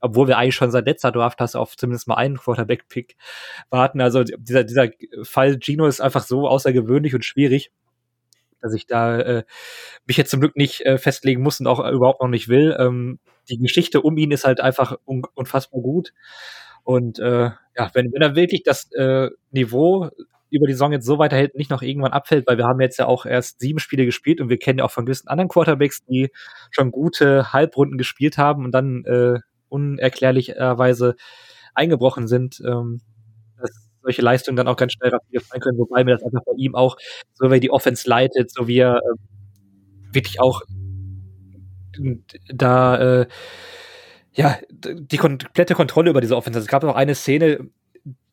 Obwohl 0.00 0.28
wir 0.28 0.38
eigentlich 0.38 0.54
schon 0.54 0.70
seit 0.70 0.86
letzter 0.86 1.12
Draftklasse 1.12 1.58
auf 1.58 1.76
zumindest 1.76 2.08
mal 2.08 2.14
einen 2.14 2.38
Quarterback-Pick 2.38 3.16
warten. 3.68 4.00
Also 4.00 4.24
dieser, 4.24 4.64
dieser 4.64 4.88
Fall 5.24 5.58
Gino 5.60 5.86
ist 5.86 6.00
einfach 6.00 6.22
so 6.22 6.48
außergewöhnlich 6.48 7.14
und 7.14 7.24
schwierig, 7.24 7.72
dass 8.60 8.74
ich 8.74 8.86
da 8.86 9.18
äh, 9.18 9.44
mich 10.06 10.16
jetzt 10.16 10.30
zum 10.30 10.40
Glück 10.40 10.56
nicht 10.56 10.80
äh, 10.86 10.98
festlegen 10.98 11.42
muss 11.42 11.60
und 11.60 11.66
auch 11.66 11.84
äh, 11.84 11.90
überhaupt 11.90 12.20
noch 12.20 12.28
nicht 12.28 12.48
will. 12.48 12.76
Ähm, 12.78 13.18
die 13.48 13.58
Geschichte 13.58 14.02
um 14.02 14.16
ihn 14.16 14.30
ist 14.30 14.44
halt 14.44 14.60
einfach 14.60 14.96
un 15.06 15.22
unfassbar 15.34 15.80
gut. 15.80 16.12
Und 16.84 17.18
äh, 17.18 17.50
ja, 17.76 17.90
wenn, 17.94 18.12
wenn 18.12 18.22
er 18.22 18.34
wirklich 18.34 18.62
das 18.62 18.90
äh, 18.92 19.28
Niveau 19.50 20.10
über 20.50 20.66
die 20.66 20.72
Saison 20.72 20.92
jetzt 20.92 21.06
so 21.06 21.18
weiterhält, 21.18 21.54
nicht 21.54 21.70
noch 21.70 21.82
irgendwann 21.82 22.12
abfällt, 22.12 22.46
weil 22.46 22.56
wir 22.56 22.64
haben 22.64 22.80
jetzt 22.80 22.98
ja 22.98 23.06
auch 23.06 23.26
erst 23.26 23.60
sieben 23.60 23.78
Spiele 23.78 24.06
gespielt 24.06 24.40
und 24.40 24.48
wir 24.48 24.58
kennen 24.58 24.78
ja 24.78 24.84
auch 24.84 24.90
von 24.90 25.04
gewissen 25.04 25.28
anderen 25.28 25.48
Quarterbacks, 25.48 26.04
die 26.06 26.30
schon 26.70 26.90
gute 26.90 27.52
Halbrunden 27.52 27.98
gespielt 27.98 28.38
haben 28.38 28.64
und 28.64 28.72
dann 28.72 29.04
äh, 29.04 29.38
unerklärlicherweise 29.68 31.16
eingebrochen 31.74 32.26
sind, 32.26 32.60
ähm, 32.66 33.00
dass 33.60 33.87
solche 34.02 34.22
Leistungen 34.22 34.56
dann 34.56 34.68
auch 34.68 34.76
ganz 34.76 34.92
schnell 34.92 35.10
rapide 35.10 35.40
fallen 35.40 35.60
können, 35.60 35.78
wobei 35.78 36.04
mir 36.04 36.12
das 36.12 36.22
einfach 36.22 36.44
bei 36.44 36.52
ihm 36.56 36.74
auch, 36.74 36.96
so 37.34 37.50
wie 37.50 37.56
er 37.56 37.60
die 37.60 37.70
Offense 37.70 38.08
leitet, 38.08 38.50
so 38.52 38.68
wie 38.68 38.78
er 38.78 38.96
äh, 38.96 40.14
wirklich 40.14 40.40
auch 40.40 40.62
da 42.48 43.20
äh, 43.20 43.26
ja 44.32 44.58
die 44.70 45.16
komplette 45.16 45.74
Kontrolle 45.74 46.10
über 46.10 46.20
diese 46.20 46.36
Offense. 46.36 46.58
Es 46.58 46.66
gab 46.66 46.84
auch 46.84 46.94
eine 46.94 47.14
Szene 47.14 47.70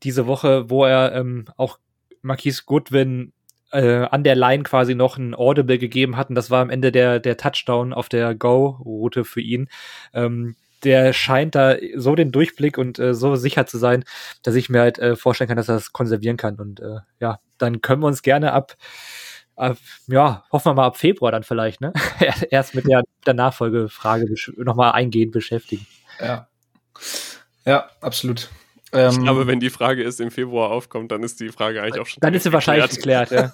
diese 0.03 0.27
Woche, 0.27 0.69
wo 0.69 0.85
er 0.85 1.13
ähm, 1.13 1.45
auch 1.57 1.79
Marquise 2.21 2.63
Goodwin 2.65 3.33
äh, 3.71 4.05
an 4.05 4.23
der 4.23 4.35
Line 4.35 4.63
quasi 4.63 4.95
noch 4.95 5.17
ein 5.17 5.33
Audible 5.33 5.77
gegeben 5.77 6.15
hat 6.17 6.29
und 6.29 6.35
das 6.35 6.51
war 6.51 6.61
am 6.61 6.69
Ende 6.69 6.91
der, 6.91 7.19
der 7.19 7.37
Touchdown 7.37 7.93
auf 7.93 8.09
der 8.09 8.35
Go-Route 8.35 9.25
für 9.25 9.41
ihn. 9.41 9.67
Ähm, 10.13 10.55
der 10.85 11.13
scheint 11.13 11.55
da 11.55 11.75
so 11.95 12.15
den 12.15 12.31
Durchblick 12.31 12.77
und 12.77 12.99
äh, 12.99 13.13
so 13.13 13.35
sicher 13.35 13.65
zu 13.65 13.77
sein, 13.77 14.05
dass 14.43 14.55
ich 14.55 14.69
mir 14.69 14.81
halt 14.81 14.99
äh, 14.99 15.15
vorstellen 15.15 15.47
kann, 15.47 15.57
dass 15.57 15.69
er 15.69 15.75
das 15.75 15.91
konservieren 15.91 16.37
kann. 16.37 16.55
Und 16.55 16.79
äh, 16.79 16.99
ja, 17.19 17.39
dann 17.57 17.81
können 17.81 18.01
wir 18.01 18.07
uns 18.07 18.21
gerne 18.21 18.53
ab, 18.53 18.75
ab, 19.55 19.77
ja, 20.07 20.43
hoffen 20.51 20.69
wir 20.69 20.73
mal 20.75 20.85
ab 20.85 20.97
Februar 20.97 21.31
dann 21.31 21.43
vielleicht, 21.43 21.81
ne? 21.81 21.91
Erst 22.49 22.75
mit 22.75 22.87
der, 22.87 23.03
der 23.25 23.33
Nachfolgefrage 23.33 24.33
nochmal 24.57 24.93
eingehend 24.93 25.31
beschäftigen. 25.31 25.85
Ja. 26.19 26.47
Ja, 27.65 27.89
absolut. 27.99 28.49
Ähm, 28.91 29.11
ich 29.11 29.19
glaube, 29.21 29.47
wenn 29.47 29.59
die 29.59 29.69
Frage 29.69 30.03
ist 30.03 30.21
im 30.21 30.31
Februar 30.31 30.71
aufkommt, 30.71 31.11
dann 31.11 31.23
ist 31.23 31.39
die 31.39 31.49
Frage 31.49 31.81
eigentlich 31.81 31.99
auch 31.99 32.05
schon. 32.05 32.21
Dann 32.21 32.33
ist 32.33 32.43
sie 32.43 32.53
wahrscheinlich 32.53 32.89
geklärt, 32.91 33.31
ja. 33.31 33.51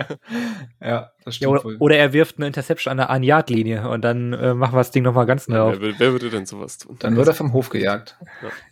ja, 0.80 1.10
das 1.24 1.36
stimmt. 1.36 1.52
Ja, 1.52 1.64
oder, 1.64 1.80
oder, 1.80 1.96
er 1.96 2.12
wirft 2.12 2.38
eine 2.38 2.46
Interception 2.46 2.92
an 2.92 2.96
der 2.98 3.10
Ein-Yard-Linie 3.10 3.88
und 3.88 4.02
dann 4.02 4.32
äh, 4.32 4.54
machen 4.54 4.74
wir 4.74 4.78
das 4.78 4.90
Ding 4.90 5.02
nochmal 5.02 5.26
ganz 5.26 5.48
neu 5.48 5.56
ja, 5.56 5.64
auf. 5.64 5.80
Wer, 5.80 5.98
wer, 5.98 6.12
würde 6.12 6.30
denn 6.30 6.46
sowas 6.46 6.78
tun? 6.78 6.96
Dann 7.00 7.16
wird 7.16 7.28
er 7.28 7.34
vom 7.34 7.52
Hof 7.52 7.70
gejagt. 7.70 8.16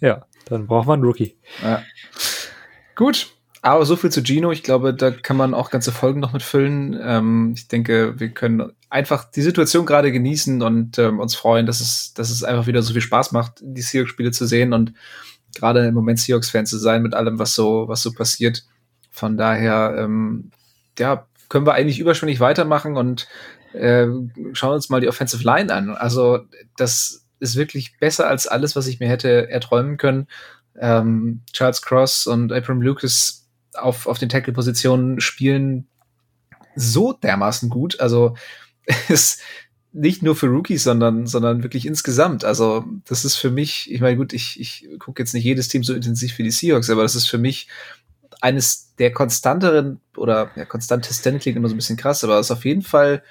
Ja, 0.00 0.09
ja 0.09 0.26
dann 0.46 0.66
braucht 0.66 0.87
man 0.87 1.00
einen 1.00 1.05
Rookie. 1.05 1.37
Ja. 1.62 1.83
Gut, 2.94 3.29
aber 3.62 3.85
so 3.85 3.96
viel 3.96 4.11
zu 4.11 4.22
Gino. 4.22 4.53
Ich 4.53 4.62
glaube, 4.62 4.94
da 4.94 5.11
kann 5.11 5.37
man 5.37 5.55
auch 5.55 5.70
ganze 5.70 5.92
Folgen 5.92 6.20
noch 6.20 6.33
mitfüllen. 6.33 6.98
Ähm, 7.03 7.53
ich 7.57 7.68
denke, 7.68 8.18
wir 8.18 8.31
können 8.31 8.72
einfach 8.88 9.31
die 9.31 9.42
Situation 9.42 9.87
gerade 9.87 10.12
genießen 10.12 10.62
und 10.62 10.98
ähm, 10.98 11.20
uns 11.20 11.35
freuen, 11.35 11.66
dass 11.66 11.81
es, 11.81 12.14
dass 12.14 12.31
es 12.31 12.42
einfach 12.42 12.66
wieder 12.66 12.83
so 12.83 12.92
viel 12.92 13.03
Spaß 13.03 13.33
macht, 13.33 13.61
die 13.61 13.83
Seahawks-Spiele 13.83 14.31
zu 14.31 14.46
sehen 14.46 14.72
und 14.72 14.94
gerade 15.54 15.86
im 15.86 15.94
Moment 15.94 16.20
Seahawks-Fan 16.20 16.66
zu 16.66 16.78
sein 16.78 17.02
mit 17.02 17.14
allem, 17.14 17.38
was 17.38 17.54
so, 17.54 17.88
was 17.88 18.02
so 18.02 18.12
passiert. 18.12 18.64
Von 19.10 19.36
daher, 19.36 19.96
ähm, 19.98 20.50
ja, 20.98 21.26
können 21.48 21.66
wir 21.66 21.74
eigentlich 21.74 21.98
überschwänglich 21.98 22.40
weitermachen 22.40 22.96
und 22.96 23.26
äh, 23.72 24.06
schauen 24.52 24.74
uns 24.74 24.88
mal 24.88 25.00
die 25.00 25.08
Offensive 25.08 25.44
Line 25.44 25.72
an. 25.72 25.90
Also, 25.90 26.40
das 26.76 27.26
ist 27.40 27.56
wirklich 27.56 27.98
besser 27.98 28.28
als 28.28 28.46
alles, 28.46 28.76
was 28.76 28.86
ich 28.86 29.00
mir 29.00 29.08
hätte 29.08 29.50
erträumen 29.50 29.96
können. 29.96 30.26
Ähm, 30.78 31.42
Charles 31.52 31.82
Cross 31.82 32.26
und 32.26 32.52
Abram 32.52 32.80
Lucas 32.80 33.48
auf, 33.74 34.06
auf 34.06 34.18
den 34.18 34.28
Tackle-Positionen 34.28 35.20
spielen 35.20 35.88
so 36.76 37.12
dermaßen 37.12 37.68
gut. 37.68 38.00
Also, 38.00 38.36
es, 39.08 39.38
nicht 39.92 40.22
nur 40.22 40.37
für 40.37 40.46
Rookies, 40.46 40.85
sondern, 40.85 41.26
sondern 41.26 41.62
wirklich 41.62 41.87
insgesamt. 41.87 42.44
Also, 42.44 42.85
das 43.07 43.24
ist 43.24 43.37
für 43.37 43.50
mich, 43.50 43.90
ich 43.90 44.00
meine, 44.00 44.16
gut, 44.16 44.33
ich, 44.33 44.61
ich 44.61 44.88
gucke 44.98 45.22
jetzt 45.22 45.35
nicht 45.35 45.44
jedes 45.44 45.68
Team 45.68 45.83
so 45.83 45.94
intensiv 45.94 46.38
wie 46.38 46.44
die 46.44 46.50
Seahawks, 46.50 46.90
aber 46.90 47.03
das 47.03 47.16
ist 47.16 47.26
für 47.26 47.38
mich 47.38 47.68
eines 48.40 48.94
der 48.96 49.12
konstanteren 49.12 50.00
oder 50.16 50.50
ja, 50.57 50.64
konstantesten 50.64 51.38
klingt 51.38 51.57
immer 51.57 51.68
so 51.68 51.74
ein 51.74 51.79
bisschen 51.79 51.96
krass, 51.96 52.24
aber 52.24 52.38
es 52.38 52.46
ist 52.46 52.53
auf 52.53 52.64
jeden 52.64 52.83
Fall 52.83 53.22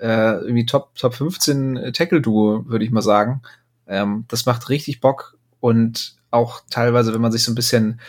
äh, 0.00 0.32
irgendwie 0.40 0.66
Top, 0.66 0.94
Top 0.94 1.14
15 1.14 1.92
Tackle-Duo, 1.92 2.64
würde 2.66 2.84
ich 2.84 2.90
mal 2.90 3.02
sagen. 3.02 3.42
Ähm, 3.86 4.24
das 4.28 4.46
macht 4.46 4.68
richtig 4.68 5.00
Bock 5.00 5.36
und 5.60 6.16
auch 6.30 6.62
teilweise, 6.70 7.14
wenn 7.14 7.20
man 7.20 7.32
sich 7.32 7.44
so 7.44 7.52
ein 7.52 7.56
bisschen 7.56 8.00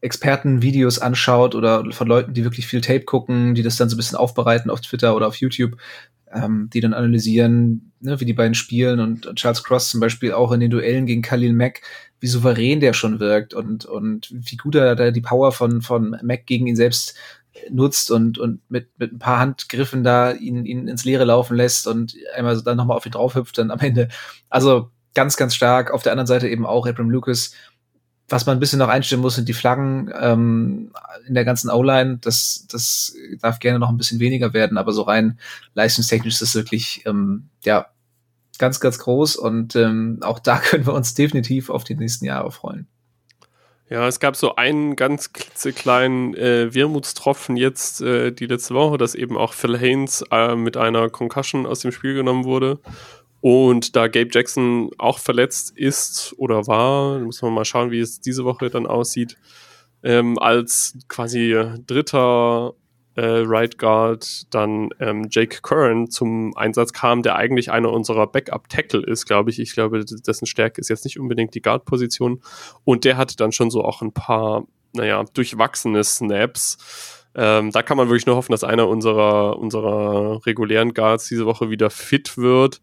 Expertenvideos 0.00 0.98
anschaut 0.98 1.54
oder 1.54 1.90
von 1.92 2.06
Leuten, 2.06 2.34
die 2.34 2.44
wirklich 2.44 2.66
viel 2.66 2.80
Tape 2.80 3.04
gucken, 3.04 3.54
die 3.54 3.62
das 3.62 3.76
dann 3.76 3.88
so 3.88 3.94
ein 3.94 3.98
bisschen 3.98 4.18
aufbereiten 4.18 4.70
auf 4.70 4.80
Twitter 4.80 5.16
oder 5.16 5.26
auf 5.26 5.36
YouTube, 5.36 5.76
ähm, 6.32 6.70
die 6.72 6.80
dann 6.80 6.94
analysieren, 6.94 7.92
ne, 8.00 8.20
wie 8.20 8.24
die 8.24 8.32
beiden 8.32 8.54
spielen 8.54 9.00
und 9.00 9.34
Charles 9.36 9.62
Cross 9.62 9.90
zum 9.90 10.00
Beispiel 10.00 10.32
auch 10.32 10.52
in 10.52 10.60
den 10.60 10.70
Duellen 10.70 11.06
gegen 11.06 11.22
Khalil 11.22 11.52
Mack, 11.52 11.82
wie 12.20 12.26
souverän 12.26 12.80
der 12.80 12.92
schon 12.92 13.20
wirkt 13.20 13.54
und, 13.54 13.84
und 13.84 14.28
wie 14.32 14.56
gut 14.56 14.74
er 14.74 14.96
da 14.96 15.10
die 15.10 15.20
Power 15.20 15.52
von, 15.52 15.82
von 15.82 16.16
Mack 16.22 16.46
gegen 16.46 16.66
ihn 16.66 16.76
selbst 16.76 17.16
nutzt 17.70 18.10
und, 18.10 18.38
und 18.38 18.60
mit, 18.68 18.88
mit 18.98 19.12
ein 19.12 19.18
paar 19.18 19.38
Handgriffen 19.38 20.04
da 20.04 20.32
ihn, 20.32 20.66
ihn 20.66 20.88
ins 20.88 21.04
Leere 21.04 21.24
laufen 21.24 21.56
lässt 21.56 21.86
und 21.86 22.16
einmal 22.34 22.60
dann 22.62 22.76
nochmal 22.76 22.96
auf 22.96 23.06
ihn 23.06 23.12
draufhüpft 23.12 23.58
dann 23.58 23.70
am 23.70 23.80
Ende. 23.80 24.08
Also 24.48 24.90
ganz, 25.14 25.36
ganz 25.36 25.54
stark. 25.54 25.90
Auf 25.90 26.02
der 26.02 26.12
anderen 26.12 26.26
Seite 26.26 26.48
eben 26.48 26.66
auch 26.66 26.86
Abram 26.86 27.10
Lucas, 27.10 27.52
was 28.28 28.46
man 28.46 28.56
ein 28.56 28.60
bisschen 28.60 28.80
noch 28.80 28.88
einstellen 28.88 29.22
muss, 29.22 29.36
sind 29.36 29.48
die 29.48 29.54
Flaggen 29.54 30.12
ähm, 30.18 30.90
in 31.26 31.34
der 31.34 31.44
ganzen 31.44 31.70
O-Line. 31.70 32.18
Das, 32.20 32.66
das 32.70 33.14
darf 33.40 33.60
gerne 33.60 33.78
noch 33.78 33.88
ein 33.88 33.96
bisschen 33.96 34.20
weniger 34.20 34.52
werden, 34.52 34.78
aber 34.78 34.92
so 34.92 35.02
rein 35.02 35.38
leistungstechnisch 35.74 36.34
ist 36.34 36.42
es 36.42 36.54
wirklich 36.54 37.04
ähm, 37.06 37.48
ja 37.64 37.86
ganz, 38.58 38.80
ganz 38.80 38.98
groß 38.98 39.36
und 39.36 39.76
ähm, 39.76 40.18
auch 40.22 40.38
da 40.38 40.58
können 40.64 40.86
wir 40.86 40.94
uns 40.94 41.14
definitiv 41.14 41.70
auf 41.70 41.84
die 41.84 41.94
nächsten 41.94 42.24
Jahre 42.24 42.50
freuen. 42.50 42.88
Ja, 43.88 44.08
es 44.08 44.18
gab 44.18 44.34
so 44.34 44.56
einen 44.56 44.96
ganz 44.96 45.32
klitzekleinen 45.32 46.34
äh, 46.34 46.74
Wermutstropfen 46.74 47.56
jetzt 47.56 48.00
äh, 48.00 48.32
die 48.32 48.46
letzte 48.46 48.74
Woche, 48.74 48.98
dass 48.98 49.14
eben 49.14 49.36
auch 49.36 49.52
Phil 49.52 49.78
Haynes 49.78 50.24
äh, 50.32 50.56
mit 50.56 50.76
einer 50.76 51.08
Concussion 51.08 51.66
aus 51.66 51.80
dem 51.80 51.92
Spiel 51.92 52.14
genommen 52.14 52.44
wurde. 52.44 52.80
Und 53.48 53.94
da 53.94 54.08
Gabe 54.08 54.30
Jackson 54.32 54.90
auch 54.98 55.20
verletzt 55.20 55.70
ist 55.78 56.34
oder 56.36 56.66
war, 56.66 57.20
muss 57.20 57.42
man 57.42 57.54
mal 57.54 57.64
schauen, 57.64 57.92
wie 57.92 58.00
es 58.00 58.20
diese 58.20 58.44
Woche 58.44 58.70
dann 58.70 58.88
aussieht, 58.88 59.36
ähm, 60.02 60.36
als 60.36 60.98
quasi 61.06 61.56
dritter 61.86 62.74
äh, 63.14 63.44
Right 63.46 63.78
Guard 63.78 64.52
dann 64.52 64.88
ähm, 64.98 65.28
Jake 65.30 65.60
Curran 65.62 66.10
zum 66.10 66.56
Einsatz 66.56 66.92
kam, 66.92 67.22
der 67.22 67.36
eigentlich 67.36 67.70
einer 67.70 67.92
unserer 67.92 68.26
Backup-Tackle 68.26 69.06
ist, 69.06 69.26
glaube 69.26 69.50
ich. 69.50 69.60
Ich 69.60 69.74
glaube, 69.74 70.04
dessen 70.04 70.46
Stärke 70.46 70.80
ist 70.80 70.88
jetzt 70.88 71.04
nicht 71.04 71.20
unbedingt 71.20 71.54
die 71.54 71.62
Guard-Position. 71.62 72.42
Und 72.82 73.04
der 73.04 73.16
hatte 73.16 73.36
dann 73.36 73.52
schon 73.52 73.70
so 73.70 73.84
auch 73.84 74.02
ein 74.02 74.10
paar, 74.10 74.64
naja, 74.92 75.22
durchwachsene 75.34 76.02
Snaps. 76.02 76.78
Ähm, 77.36 77.70
da 77.70 77.84
kann 77.84 77.96
man 77.96 78.08
wirklich 78.08 78.26
nur 78.26 78.34
hoffen, 78.34 78.50
dass 78.50 78.64
einer 78.64 78.88
unserer, 78.88 79.56
unserer 79.56 80.44
regulären 80.46 80.94
Guards 80.94 81.28
diese 81.28 81.46
Woche 81.46 81.70
wieder 81.70 81.90
fit 81.90 82.36
wird. 82.36 82.80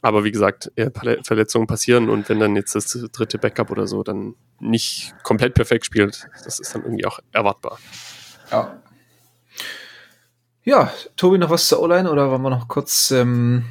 Aber 0.00 0.22
wie 0.22 0.30
gesagt, 0.30 0.70
Verletzungen 1.24 1.66
passieren 1.66 2.08
und 2.08 2.28
wenn 2.28 2.38
dann 2.38 2.54
jetzt 2.54 2.74
das 2.74 2.86
dritte 3.12 3.38
Backup 3.38 3.70
oder 3.70 3.86
so 3.86 4.02
dann 4.04 4.34
nicht 4.60 5.14
komplett 5.24 5.54
perfekt 5.54 5.84
spielt, 5.86 6.28
das 6.44 6.60
ist 6.60 6.74
dann 6.74 6.82
irgendwie 6.84 7.06
auch 7.06 7.18
erwartbar. 7.32 7.78
Ja. 8.50 8.82
Ja, 10.62 10.92
Tobi, 11.16 11.38
noch 11.38 11.50
was 11.50 11.66
zur 11.66 11.80
O-Line 11.80 12.10
oder 12.10 12.30
wollen 12.30 12.42
wir 12.42 12.50
noch 12.50 12.68
kurz 12.68 13.10
ähm, 13.10 13.64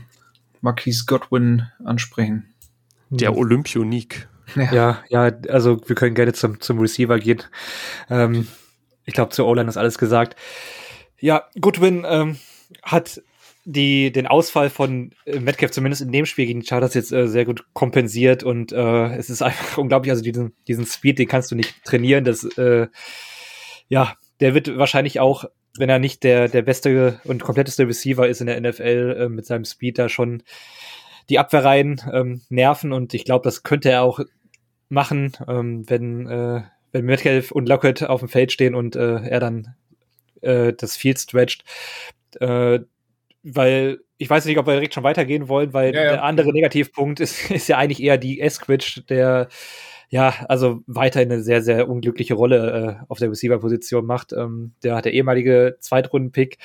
Marquise 0.61 1.05
Godwin 1.05 1.67
ansprechen? 1.85 2.53
Der 3.09 3.37
Olympionik. 3.37 4.27
Ja, 4.55 4.73
ja, 4.73 5.03
ja 5.09 5.31
also 5.49 5.79
wir 5.85 5.95
können 5.95 6.15
gerne 6.15 6.33
zum, 6.33 6.59
zum 6.59 6.79
Receiver 6.79 7.19
gehen. 7.19 7.43
Ähm, 8.09 8.47
ich 9.05 9.13
glaube, 9.13 9.31
zu 9.31 9.45
O-Line 9.45 9.69
ist 9.69 9.77
alles 9.77 9.97
gesagt. 9.97 10.35
Ja, 11.19 11.45
Goodwin 11.59 12.03
ähm, 12.07 12.37
hat 12.83 13.21
die, 13.69 14.13
den 14.13 14.27
Ausfall 14.27 14.69
von 14.69 15.11
äh, 15.25 15.41
Metcalf 15.41 15.71
zumindest 15.71 16.01
in 16.01 16.13
dem 16.13 16.25
Spiel 16.25 16.45
gegen 16.45 16.61
die 16.61 16.65
Chargers 16.65 16.93
jetzt 16.93 17.11
äh, 17.11 17.27
sehr 17.27 17.43
gut 17.43 17.65
kompensiert 17.73 18.41
und 18.41 18.71
äh, 18.71 19.15
es 19.17 19.29
ist 19.29 19.41
einfach 19.41 19.77
unglaublich, 19.77 20.11
also 20.11 20.23
diesen, 20.23 20.55
diesen 20.69 20.85
Speed, 20.85 21.19
den 21.19 21.27
kannst 21.27 21.51
du 21.51 21.55
nicht 21.55 21.83
trainieren, 21.83 22.23
das, 22.23 22.45
äh, 22.57 22.87
ja, 23.89 24.15
der 24.39 24.53
wird 24.53 24.77
wahrscheinlich 24.77 25.19
auch, 25.19 25.43
wenn 25.77 25.89
er 25.89 25.99
nicht 25.99 26.23
der, 26.23 26.47
der 26.47 26.61
beste 26.61 27.19
und 27.25 27.43
kompletteste 27.43 27.85
Receiver 27.85 28.25
ist 28.25 28.39
in 28.39 28.47
der 28.47 28.61
NFL, 28.61 29.17
äh, 29.19 29.29
mit 29.29 29.45
seinem 29.45 29.65
Speed 29.65 29.99
da 29.99 30.07
schon 30.07 30.43
die 31.29 31.37
Abwehrreihen 31.37 32.01
ähm, 32.13 32.41
nerven 32.47 32.93
und 32.93 33.13
ich 33.13 33.25
glaube, 33.25 33.43
das 33.43 33.63
könnte 33.63 33.91
er 33.91 34.03
auch 34.03 34.21
machen, 34.87 35.33
ähm, 35.45 35.83
wenn, 35.89 36.25
äh, 36.25 36.61
wenn 36.93 37.03
Metcalf 37.03 37.51
und 37.51 37.67
Lockett 37.67 38.01
auf 38.03 38.21
dem 38.21 38.29
Feld 38.29 38.53
stehen 38.53 38.75
und 38.75 38.95
äh, 38.95 39.27
er 39.27 39.41
dann 39.41 39.75
äh, 40.39 40.71
das 40.71 40.95
Field 40.95 41.19
stretcht. 41.19 41.65
Äh, 42.39 42.79
weil 43.55 43.99
ich 44.17 44.29
weiß 44.29 44.45
nicht, 44.45 44.57
ob 44.57 44.67
wir 44.67 44.73
direkt 44.73 44.93
schon 44.93 45.03
weitergehen 45.03 45.47
wollen, 45.47 45.73
weil 45.73 45.93
ja, 45.93 46.03
ja. 46.03 46.11
der 46.13 46.23
andere 46.23 46.51
Negativpunkt 46.51 47.19
ist, 47.19 47.51
ist 47.51 47.67
ja 47.67 47.77
eigentlich 47.77 48.01
eher 48.01 48.17
die 48.17 48.41
Esquitch, 48.41 49.05
der 49.07 49.47
ja, 50.09 50.33
also 50.47 50.81
weiterhin 50.87 51.31
eine 51.31 51.43
sehr, 51.43 51.61
sehr 51.61 51.89
unglückliche 51.89 52.33
Rolle 52.33 52.99
äh, 53.01 53.05
auf 53.09 53.19
der 53.19 53.29
Receiver-Position 53.29 54.05
macht. 54.05 54.31
Ähm, 54.31 54.71
der 54.81 54.95
hat 54.95 55.03
der 55.03 55.13
ehemalige 55.13 55.77
Zweitrunden-Pick, 55.81 56.57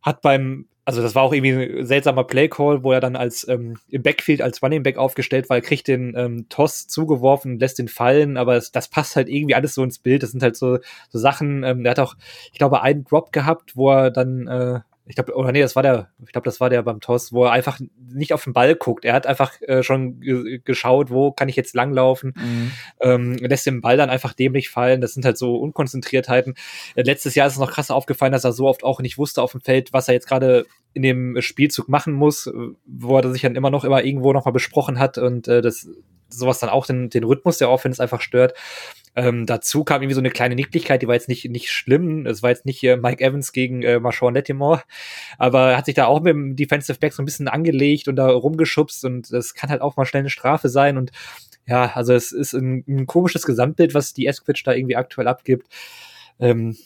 hat 0.00 0.22
beim 0.22 0.66
also 0.86 1.02
das 1.02 1.16
war 1.16 1.24
auch 1.24 1.32
irgendwie 1.32 1.80
ein 1.80 1.84
seltsamer 1.84 2.22
Playcall, 2.22 2.84
wo 2.84 2.92
er 2.92 3.00
dann 3.00 3.16
als 3.16 3.46
ähm, 3.48 3.76
im 3.88 4.04
Backfield 4.04 4.40
als 4.40 4.62
Running 4.62 4.84
Back 4.84 4.98
aufgestellt 4.98 5.50
war, 5.50 5.60
kriegt 5.60 5.88
den 5.88 6.14
ähm, 6.16 6.48
Toss 6.48 6.86
zugeworfen, 6.86 7.58
lässt 7.58 7.80
den 7.80 7.88
fallen, 7.88 8.36
aber 8.36 8.54
es, 8.54 8.70
das 8.70 8.88
passt 8.88 9.16
halt 9.16 9.28
irgendwie 9.28 9.56
alles 9.56 9.74
so 9.74 9.82
ins 9.82 9.98
Bild. 9.98 10.22
Das 10.22 10.30
sind 10.30 10.44
halt 10.44 10.56
so, 10.56 10.78
so 11.08 11.18
Sachen. 11.18 11.64
Ähm, 11.64 11.82
der 11.82 11.90
hat 11.90 11.98
auch, 11.98 12.14
ich 12.52 12.58
glaube, 12.58 12.82
einen 12.82 13.02
Drop 13.02 13.32
gehabt, 13.32 13.76
wo 13.76 13.90
er 13.90 14.12
dann 14.12 14.46
äh, 14.46 14.80
ich 15.08 15.14
glaube, 15.14 15.34
oder 15.34 15.52
nee, 15.52 15.60
das 15.60 15.76
war 15.76 15.84
der, 15.84 16.10
ich 16.24 16.32
glaube, 16.32 16.44
das 16.44 16.60
war 16.60 16.68
der 16.68 16.82
beim 16.82 17.00
Toss, 17.00 17.32
wo 17.32 17.44
er 17.44 17.52
einfach 17.52 17.78
nicht 17.96 18.32
auf 18.32 18.42
den 18.42 18.52
Ball 18.52 18.74
guckt. 18.74 19.04
Er 19.04 19.14
hat 19.14 19.26
einfach 19.26 19.52
äh, 19.62 19.84
schon 19.84 20.20
geschaut, 20.64 21.10
wo 21.10 21.30
kann 21.30 21.48
ich 21.48 21.54
jetzt 21.54 21.76
langlaufen, 21.76 22.34
mhm. 22.36 22.72
ähm, 23.00 23.36
lässt 23.36 23.66
den 23.66 23.80
Ball 23.80 23.96
dann 23.96 24.10
einfach 24.10 24.32
dämlich 24.32 24.68
fallen. 24.68 25.00
Das 25.00 25.14
sind 25.14 25.24
halt 25.24 25.38
so 25.38 25.56
Unkonzentriertheiten. 25.56 26.54
Äh, 26.96 27.02
letztes 27.02 27.36
Jahr 27.36 27.46
ist 27.46 27.54
es 27.54 27.58
noch 27.60 27.70
krass 27.70 27.92
aufgefallen, 27.92 28.32
dass 28.32 28.44
er 28.44 28.52
so 28.52 28.66
oft 28.66 28.82
auch 28.82 29.00
nicht 29.00 29.16
wusste 29.16 29.42
auf 29.42 29.52
dem 29.52 29.60
Feld, 29.60 29.92
was 29.92 30.08
er 30.08 30.14
jetzt 30.14 30.26
gerade 30.26 30.66
in 30.92 31.02
dem 31.02 31.40
Spielzug 31.40 31.88
machen 31.88 32.12
muss, 32.12 32.50
wo 32.86 33.18
er 33.18 33.30
sich 33.30 33.42
dann 33.42 33.54
immer 33.54 33.70
noch 33.70 33.84
immer 33.84 34.02
irgendwo 34.02 34.32
nochmal 34.32 34.54
besprochen 34.54 34.98
hat 34.98 35.18
und 35.18 35.46
äh, 35.46 35.62
das 35.62 35.88
sowas 36.28 36.58
dann 36.58 36.70
auch 36.70 36.86
den, 36.86 37.10
den 37.10 37.22
Rhythmus 37.22 37.58
der 37.58 37.70
Offense 37.70 38.02
einfach 38.02 38.20
stört. 38.20 38.54
Ähm, 39.16 39.46
dazu 39.46 39.82
kam 39.82 40.02
irgendwie 40.02 40.14
so 40.14 40.20
eine 40.20 40.30
kleine 40.30 40.54
Nicklichkeit, 40.54 41.00
die 41.00 41.08
war 41.08 41.14
jetzt 41.14 41.28
nicht, 41.28 41.48
nicht 41.50 41.70
schlimm. 41.70 42.26
Es 42.26 42.42
war 42.42 42.50
jetzt 42.50 42.66
nicht 42.66 42.82
äh, 42.84 42.96
Mike 42.98 43.24
Evans 43.24 43.52
gegen 43.52 43.82
äh, 43.82 43.98
Marshawn 43.98 44.34
Lattimore, 44.34 44.82
aber 45.38 45.70
er 45.70 45.78
hat 45.78 45.86
sich 45.86 45.94
da 45.94 46.04
auch 46.04 46.20
mit 46.20 46.34
dem 46.34 46.54
Defensive 46.54 46.98
Back 46.98 47.14
so 47.14 47.22
ein 47.22 47.24
bisschen 47.24 47.48
angelegt 47.48 48.08
und 48.08 48.16
da 48.16 48.28
rumgeschubst 48.28 49.06
und 49.06 49.32
das 49.32 49.54
kann 49.54 49.70
halt 49.70 49.80
auch 49.80 49.96
mal 49.96 50.04
schnell 50.04 50.20
eine 50.20 50.30
Strafe 50.30 50.68
sein 50.68 50.98
und 50.98 51.12
ja, 51.66 51.92
also 51.94 52.12
es 52.12 52.30
ist 52.30 52.52
ein, 52.52 52.84
ein 52.86 53.06
komisches 53.06 53.46
Gesamtbild, 53.46 53.94
was 53.94 54.12
die 54.12 54.26
Esquitch 54.26 54.62
da 54.64 54.72
irgendwie 54.72 54.96
aktuell 54.96 55.28
abgibt. 55.28 55.66
Ähm, 56.38 56.76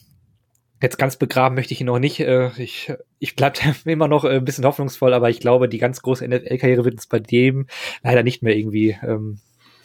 jetzt 0.80 0.98
ganz 0.98 1.16
begraben 1.16 1.54
möchte 1.56 1.74
ich 1.74 1.80
ihn 1.80 1.86
noch 1.86 1.98
nicht. 1.98 2.20
Äh, 2.20 2.50
ich 2.56 2.92
ich 3.18 3.36
bleibe 3.36 3.58
immer 3.84 4.08
noch 4.08 4.24
äh, 4.24 4.36
ein 4.36 4.44
bisschen 4.44 4.64
hoffnungsvoll, 4.64 5.12
aber 5.14 5.30
ich 5.30 5.40
glaube, 5.40 5.68
die 5.68 5.78
ganz 5.78 6.00
große 6.02 6.26
NFL-Karriere 6.26 6.84
wird 6.84 6.94
uns 6.94 7.06
bei 7.06 7.18
dem 7.18 7.66
leider 8.02 8.22
nicht 8.22 8.42
mehr 8.42 8.56
irgendwie 8.56 8.96
ähm, 9.02 9.40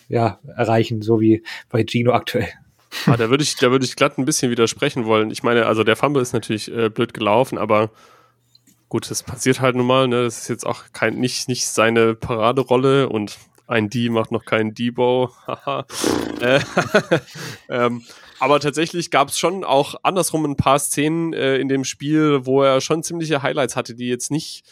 ja, 0.07 0.39
erreichen, 0.55 1.01
so 1.01 1.19
wie 1.19 1.43
bei 1.69 1.83
Gino 1.87 2.13
aktuell. 2.13 2.49
Ah, 3.05 3.17
da 3.17 3.29
würde 3.29 3.43
ich, 3.43 3.55
da 3.55 3.73
ich 3.75 3.95
glatt 3.95 4.17
ein 4.17 4.25
bisschen 4.25 4.51
widersprechen 4.51 5.05
wollen. 5.05 5.31
Ich 5.31 5.43
meine, 5.43 5.65
also 5.65 5.83
der 5.83 5.95
Fumble 5.95 6.21
ist 6.21 6.33
natürlich 6.33 6.71
äh, 6.71 6.89
blöd 6.89 7.13
gelaufen, 7.13 7.57
aber 7.57 7.89
gut, 8.89 9.09
das 9.09 9.23
passiert 9.23 9.59
halt 9.59 9.75
nun 9.75 9.87
mal. 9.87 10.07
Ne? 10.07 10.23
Das 10.23 10.39
ist 10.39 10.47
jetzt 10.47 10.65
auch 10.65 10.83
kein, 10.93 11.15
nicht, 11.15 11.47
nicht 11.49 11.67
seine 11.67 12.15
Paraderolle 12.15 13.09
und 13.09 13.37
ein 13.67 13.89
D 13.89 14.09
macht 14.09 14.31
noch 14.31 14.45
keinen 14.45 14.73
Debo. 14.73 15.31
äh, 16.39 16.59
ähm, 17.69 18.03
aber 18.39 18.59
tatsächlich 18.59 19.11
gab 19.11 19.29
es 19.29 19.39
schon 19.39 19.63
auch 19.63 19.95
andersrum 20.03 20.45
ein 20.45 20.55
paar 20.55 20.79
Szenen 20.79 21.33
äh, 21.33 21.57
in 21.57 21.67
dem 21.67 21.83
Spiel, 21.83 22.45
wo 22.45 22.61
er 22.61 22.81
schon 22.81 23.03
ziemliche 23.03 23.41
Highlights 23.41 23.75
hatte, 23.75 23.95
die 23.95 24.07
jetzt 24.07 24.29
nicht 24.29 24.63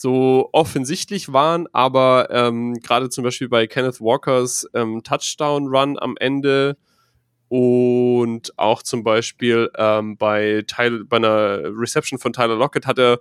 so 0.00 0.48
offensichtlich 0.52 1.30
waren, 1.30 1.66
aber 1.72 2.28
ähm, 2.30 2.72
gerade 2.80 3.10
zum 3.10 3.22
Beispiel 3.22 3.50
bei 3.50 3.66
Kenneth 3.66 4.00
Walkers 4.00 4.66
ähm, 4.72 5.02
Touchdown-Run 5.02 5.98
am 5.98 6.16
Ende 6.18 6.78
und 7.48 8.58
auch 8.58 8.82
zum 8.82 9.04
Beispiel 9.04 9.70
ähm, 9.76 10.16
bei, 10.16 10.64
Tyler, 10.66 11.04
bei 11.04 11.18
einer 11.18 11.60
Reception 11.78 12.18
von 12.18 12.32
Tyler 12.32 12.56
Lockett 12.56 12.86
hat 12.86 12.98
er 12.98 13.20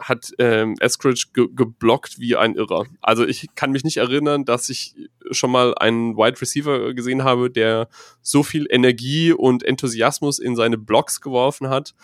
hat 0.00 0.32
ähm, 0.40 0.74
Eskridge 0.80 1.26
ge 1.32 1.46
geblockt 1.54 2.18
wie 2.18 2.34
ein 2.34 2.56
Irrer. 2.56 2.86
Also 3.00 3.24
ich 3.24 3.46
kann 3.54 3.70
mich 3.70 3.84
nicht 3.84 3.98
erinnern, 3.98 4.44
dass 4.44 4.68
ich 4.70 4.96
schon 5.30 5.52
mal 5.52 5.76
einen 5.76 6.16
Wide 6.16 6.40
Receiver 6.40 6.92
gesehen 6.92 7.22
habe, 7.22 7.52
der 7.52 7.88
so 8.20 8.42
viel 8.42 8.66
Energie 8.68 9.30
und 9.30 9.62
Enthusiasmus 9.62 10.40
in 10.40 10.56
seine 10.56 10.76
Blocks 10.76 11.20
geworfen 11.20 11.68
hat 11.68 11.94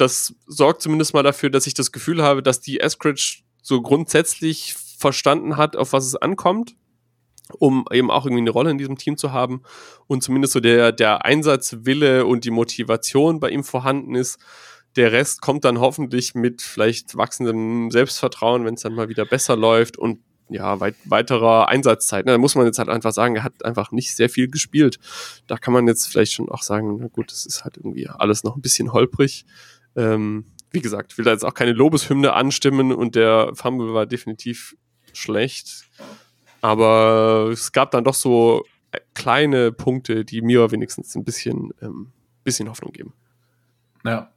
das 0.00 0.34
sorgt 0.46 0.82
zumindest 0.82 1.14
mal 1.14 1.22
dafür, 1.22 1.50
dass 1.50 1.66
ich 1.66 1.74
das 1.74 1.92
Gefühl 1.92 2.22
habe, 2.22 2.42
dass 2.42 2.60
die 2.60 2.80
Eskridge 2.80 3.42
so 3.62 3.82
grundsätzlich 3.82 4.74
verstanden 4.98 5.56
hat, 5.56 5.76
auf 5.76 5.92
was 5.92 6.06
es 6.06 6.16
ankommt, 6.16 6.74
um 7.58 7.84
eben 7.92 8.10
auch 8.10 8.24
irgendwie 8.24 8.42
eine 8.42 8.50
Rolle 8.50 8.70
in 8.70 8.78
diesem 8.78 8.98
Team 8.98 9.16
zu 9.16 9.32
haben 9.32 9.62
und 10.06 10.22
zumindest 10.22 10.52
so 10.54 10.60
der, 10.60 10.92
der 10.92 11.24
Einsatzwille 11.24 12.26
und 12.26 12.44
die 12.44 12.50
Motivation 12.50 13.40
bei 13.40 13.50
ihm 13.50 13.64
vorhanden 13.64 14.14
ist. 14.14 14.38
Der 14.96 15.12
Rest 15.12 15.40
kommt 15.40 15.64
dann 15.64 15.78
hoffentlich 15.78 16.34
mit 16.34 16.62
vielleicht 16.62 17.16
wachsendem 17.16 17.90
Selbstvertrauen, 17.90 18.64
wenn 18.64 18.74
es 18.74 18.82
dann 18.82 18.94
mal 18.94 19.08
wieder 19.08 19.24
besser 19.24 19.56
läuft 19.56 19.96
und 19.96 20.20
ja, 20.48 20.80
weit, 20.80 20.96
weiterer 21.04 21.68
Einsatzzeit. 21.68 22.26
Da 22.26 22.36
muss 22.36 22.56
man 22.56 22.66
jetzt 22.66 22.78
halt 22.78 22.88
einfach 22.88 23.12
sagen, 23.12 23.36
er 23.36 23.44
hat 23.44 23.64
einfach 23.64 23.92
nicht 23.92 24.16
sehr 24.16 24.28
viel 24.28 24.48
gespielt. 24.48 24.98
Da 25.46 25.56
kann 25.56 25.72
man 25.72 25.86
jetzt 25.86 26.06
vielleicht 26.06 26.32
schon 26.32 26.48
auch 26.48 26.62
sagen, 26.62 26.98
na 27.00 27.06
gut, 27.06 27.30
das 27.30 27.46
ist 27.46 27.62
halt 27.64 27.76
irgendwie 27.76 28.08
alles 28.08 28.42
noch 28.42 28.56
ein 28.56 28.62
bisschen 28.62 28.92
holprig. 28.92 29.44
Ähm, 30.00 30.44
wie 30.70 30.80
gesagt, 30.80 31.18
will 31.18 31.24
da 31.24 31.32
jetzt 31.32 31.44
auch 31.44 31.54
keine 31.54 31.72
Lobeshymne 31.72 32.32
anstimmen 32.32 32.92
und 32.92 33.14
der 33.14 33.52
Fumble 33.54 33.92
war 33.92 34.06
definitiv 34.06 34.76
schlecht. 35.12 35.84
Aber 36.60 37.50
es 37.52 37.72
gab 37.72 37.90
dann 37.90 38.04
doch 38.04 38.14
so 38.14 38.64
äh, 38.92 39.00
kleine 39.14 39.72
Punkte, 39.72 40.24
die 40.24 40.42
mir 40.42 40.70
wenigstens 40.70 41.14
ein 41.16 41.24
bisschen, 41.24 41.72
ähm, 41.82 42.12
bisschen 42.44 42.68
Hoffnung 42.68 42.92
geben. 42.92 43.12
Ja. 44.04 44.30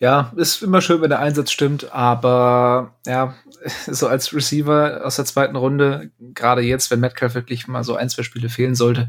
Ja, 0.00 0.32
ist 0.36 0.62
immer 0.62 0.80
schön, 0.80 1.00
wenn 1.00 1.10
der 1.10 1.18
Einsatz 1.18 1.50
stimmt, 1.50 1.92
aber 1.92 2.94
ja, 3.04 3.34
so 3.86 4.06
als 4.06 4.32
Receiver 4.32 5.00
aus 5.04 5.16
der 5.16 5.24
zweiten 5.24 5.56
Runde, 5.56 6.12
gerade 6.20 6.62
jetzt, 6.62 6.90
wenn 6.90 7.00
Metcalf 7.00 7.34
wirklich 7.34 7.66
mal 7.66 7.82
so 7.82 7.96
ein, 7.96 8.08
zwei 8.08 8.22
Spiele 8.22 8.48
fehlen 8.48 8.76
sollte, 8.76 9.08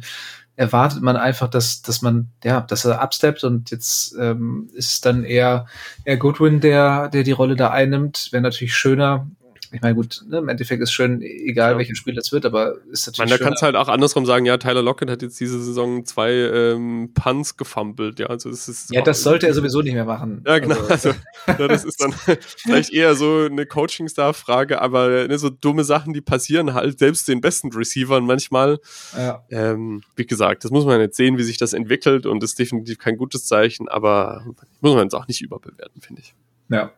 erwartet 0.60 1.02
man 1.02 1.16
einfach, 1.16 1.48
dass, 1.48 1.82
dass 1.84 2.02
man, 2.02 2.28
ja, 2.44 2.60
dass 2.60 2.84
er 2.84 3.00
absteppt 3.00 3.46
und 3.46 3.72
jetzt 3.72 4.14
ähm, 4.20 4.70
ist 4.74 5.06
dann 5.06 5.24
eher, 5.24 5.68
eher 6.04 6.18
Goodwin, 6.18 6.60
der, 6.60 7.08
der 7.08 7.24
die 7.24 7.32
Rolle 7.32 7.56
da 7.56 7.70
einnimmt. 7.70 8.28
Wäre 8.32 8.44
natürlich 8.44 8.76
schöner, 8.76 9.26
ich 9.72 9.82
meine, 9.82 9.94
gut, 9.94 10.24
ne, 10.28 10.40
im 10.40 10.50
Endeffekt 10.50 10.82
ist 10.82 10.92
schön, 10.92 11.22
egal 11.22 11.74
ja. 11.74 11.78
welches 11.78 11.98
Spiel 11.98 12.16
das 12.16 12.32
wird, 12.32 12.46
aber 12.46 12.78
ist 12.92 13.06
natürlich. 13.06 13.30
Man, 13.30 13.40
da 13.40 13.44
kannst 13.44 13.62
du 13.62 13.66
halt 13.66 13.76
auch 13.76 13.88
andersrum 13.88 14.26
sagen, 14.26 14.46
ja, 14.46 14.58
Tyler 14.58 14.82
Lockett 14.82 15.12
hat 15.12 15.22
jetzt 15.22 15.40
diese 15.40 15.62
Saison 15.62 16.06
zwei 16.06 16.32
ähm, 16.32 17.12
Punts 17.14 17.56
gefummelt, 17.56 18.20
ja. 18.20 18.28
Also 18.28 18.50
das 18.50 18.68
ist 18.68 18.92
ja, 18.92 19.02
das 19.02 19.22
sollte 19.22 19.48
er 19.48 19.54
sowieso 19.54 19.82
nicht 19.82 19.94
mehr 19.94 20.06
machen. 20.06 20.44
Ja, 20.48 20.58
genau. 20.58 20.76
Also, 20.90 21.10
also 21.46 21.62
ja, 21.62 21.68
das 21.68 21.84
ist 21.84 22.02
dann 22.02 22.14
vielleicht 22.40 22.92
eher 22.92 23.14
so 23.16 23.46
eine 23.46 23.68
Coaching-Star-Frage, 23.68 24.82
aber 24.82 25.28
ne, 25.28 25.38
so 25.38 25.50
dumme 25.50 25.84
Sachen, 25.84 26.14
die 26.14 26.22
passieren 26.22 26.74
halt 26.74 26.98
selbst 26.98 27.28
den 27.28 27.40
besten 27.40 27.72
Receivern 27.72 28.26
manchmal. 28.26 28.80
Ja. 29.16 29.44
Ähm, 29.52 30.02
wie 30.16 30.26
gesagt, 30.26 30.64
das 30.64 30.72
muss 30.72 30.86
man 30.86 31.00
jetzt 31.00 31.16
sehen, 31.16 31.38
wie 31.38 31.44
sich 31.44 31.58
das 31.58 31.74
entwickelt 31.74 32.26
und 32.26 32.44
ist 32.44 32.58
definitiv 32.58 32.98
kein 32.98 33.18
gutes 33.18 33.46
Zeichen, 33.46 33.88
aber 33.88 34.46
muss 34.82 34.94
man 34.96 35.04
jetzt 35.04 35.14
auch 35.14 35.28
nicht 35.28 35.42
überbewerten, 35.42 36.02
finde 36.02 36.22
ich. 36.22 36.34
Ja. 36.70 36.92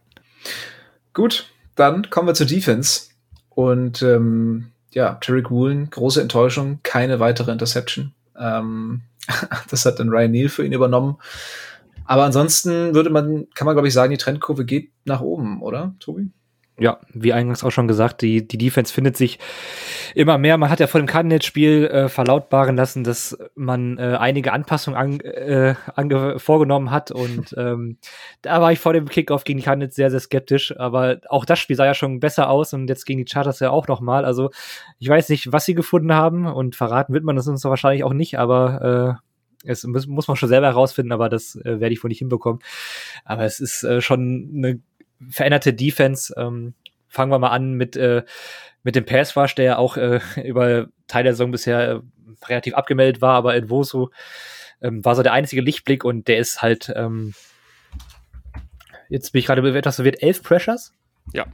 Gut, 1.13 1.47
dann 1.75 2.09
kommen 2.09 2.27
wir 2.27 2.33
zur 2.33 2.47
Defense. 2.47 3.09
Und 3.49 4.01
ähm, 4.01 4.71
ja, 4.91 5.15
Tarek 5.15 5.51
Woolen, 5.51 5.89
große 5.89 6.21
Enttäuschung, 6.21 6.79
keine 6.83 7.19
weitere 7.19 7.51
Interception. 7.51 8.13
Ähm, 8.37 9.01
das 9.69 9.85
hat 9.85 9.99
dann 9.99 10.09
Ryan 10.09 10.31
Neal 10.31 10.49
für 10.49 10.65
ihn 10.65 10.73
übernommen. 10.73 11.17
Aber 12.05 12.23
ansonsten 12.23 12.93
würde 12.93 13.09
man, 13.09 13.47
kann 13.53 13.65
man 13.65 13.75
glaube 13.75 13.87
ich 13.87 13.93
sagen, 13.93 14.11
die 14.11 14.17
Trendkurve 14.17 14.65
geht 14.65 14.91
nach 15.05 15.21
oben, 15.21 15.61
oder, 15.61 15.95
Tobi? 15.99 16.29
Ja, 16.79 16.99
wie 17.13 17.33
eingangs 17.33 17.63
auch 17.63 17.69
schon 17.69 17.87
gesagt, 17.87 18.21
die, 18.21 18.47
die 18.47 18.57
Defense 18.57 18.93
findet 18.93 19.15
sich 19.15 19.37
immer 20.15 20.37
mehr. 20.37 20.57
Man 20.57 20.69
hat 20.69 20.79
ja 20.79 20.87
vor 20.87 20.99
dem 20.99 21.05
Cardinals-Spiel 21.05 21.85
äh, 21.85 22.09
verlautbaren 22.09 22.75
lassen, 22.75 23.03
dass 23.03 23.37
man 23.55 23.97
äh, 23.99 24.17
einige 24.17 24.51
Anpassungen 24.51 24.97
an, 24.97 25.19
äh, 25.19 25.75
ange 25.95 26.39
vorgenommen 26.39 26.89
hat. 26.89 27.11
Und 27.11 27.53
ähm, 27.57 27.97
da 28.41 28.61
war 28.61 28.71
ich 28.71 28.79
vor 28.79 28.93
dem 28.93 29.07
Kickoff 29.07 29.43
gegen 29.43 29.59
die 29.59 29.65
Cardinals 29.65 29.95
sehr, 29.95 30.09
sehr 30.09 30.21
skeptisch. 30.21 30.75
Aber 30.79 31.17
auch 31.29 31.45
das 31.45 31.59
Spiel 31.59 31.75
sah 31.75 31.85
ja 31.85 31.93
schon 31.93 32.19
besser 32.19 32.49
aus 32.49 32.73
und 32.73 32.87
jetzt 32.87 33.05
gegen 33.05 33.23
die 33.23 33.29
Chargers 33.29 33.59
ja 33.59 33.69
auch 33.69 33.87
nochmal. 33.87 34.25
Also 34.25 34.49
ich 34.97 35.09
weiß 35.09 35.29
nicht, 35.29 35.51
was 35.51 35.65
sie 35.65 35.75
gefunden 35.75 36.13
haben 36.13 36.47
und 36.47 36.75
verraten 36.75 37.13
wird 37.13 37.25
man 37.25 37.35
das 37.35 37.47
uns 37.47 37.63
wahrscheinlich 37.63 38.03
auch 38.03 38.13
nicht, 38.13 38.39
aber 38.39 39.19
äh, 39.19 39.69
es 39.69 39.85
muss, 39.85 40.07
muss 40.07 40.27
man 40.27 40.37
schon 40.37 40.49
selber 40.49 40.67
herausfinden, 40.67 41.11
aber 41.11 41.29
das 41.29 41.55
äh, 41.55 41.79
werde 41.79 41.93
ich 41.93 42.03
wohl 42.03 42.09
nicht 42.09 42.19
hinbekommen. 42.19 42.61
Aber 43.25 43.43
es 43.43 43.59
ist 43.59 43.83
äh, 43.83 44.01
schon 44.01 44.51
eine 44.55 44.79
veränderte 45.29 45.73
Defense. 45.73 46.33
Ähm, 46.37 46.73
fangen 47.07 47.31
wir 47.31 47.39
mal 47.39 47.49
an 47.49 47.73
mit, 47.73 47.95
äh, 47.95 48.23
mit 48.83 48.95
dem 48.95 49.05
Pass 49.05 49.35
Rush, 49.35 49.55
der 49.55 49.65
ja 49.65 49.77
auch 49.77 49.97
äh, 49.97 50.19
über 50.43 50.87
Teil 51.07 51.23
der 51.23 51.33
Saison 51.33 51.51
bisher 51.51 51.89
äh, 51.89 51.99
relativ 52.45 52.73
abgemeldet 52.73 53.21
war, 53.21 53.35
aber 53.35 53.55
in 53.55 53.69
Wosu 53.69 54.09
ähm, 54.81 55.03
war 55.05 55.15
so 55.15 55.23
der 55.23 55.33
einzige 55.33 55.61
Lichtblick 55.61 56.03
und 56.03 56.27
der 56.27 56.37
ist 56.37 56.61
halt, 56.61 56.91
ähm, 56.95 57.33
jetzt 59.09 59.31
bin 59.31 59.39
ich 59.39 59.45
gerade 59.45 59.77
etwas 59.77 59.97
verwirrt, 59.97 60.23
elf 60.23 60.41
Pressures? 60.41 60.93
Ja 61.33 61.45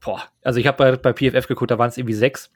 boah, 0.00 0.22
also 0.42 0.60
ich 0.60 0.66
habe 0.66 0.78
bei, 0.78 0.96
bei 0.96 1.12
PFF 1.12 1.46
geguckt, 1.46 1.70
da 1.70 1.78
waren 1.78 1.88
es 1.88 1.98
irgendwie 1.98 2.14
sechs. 2.14 2.50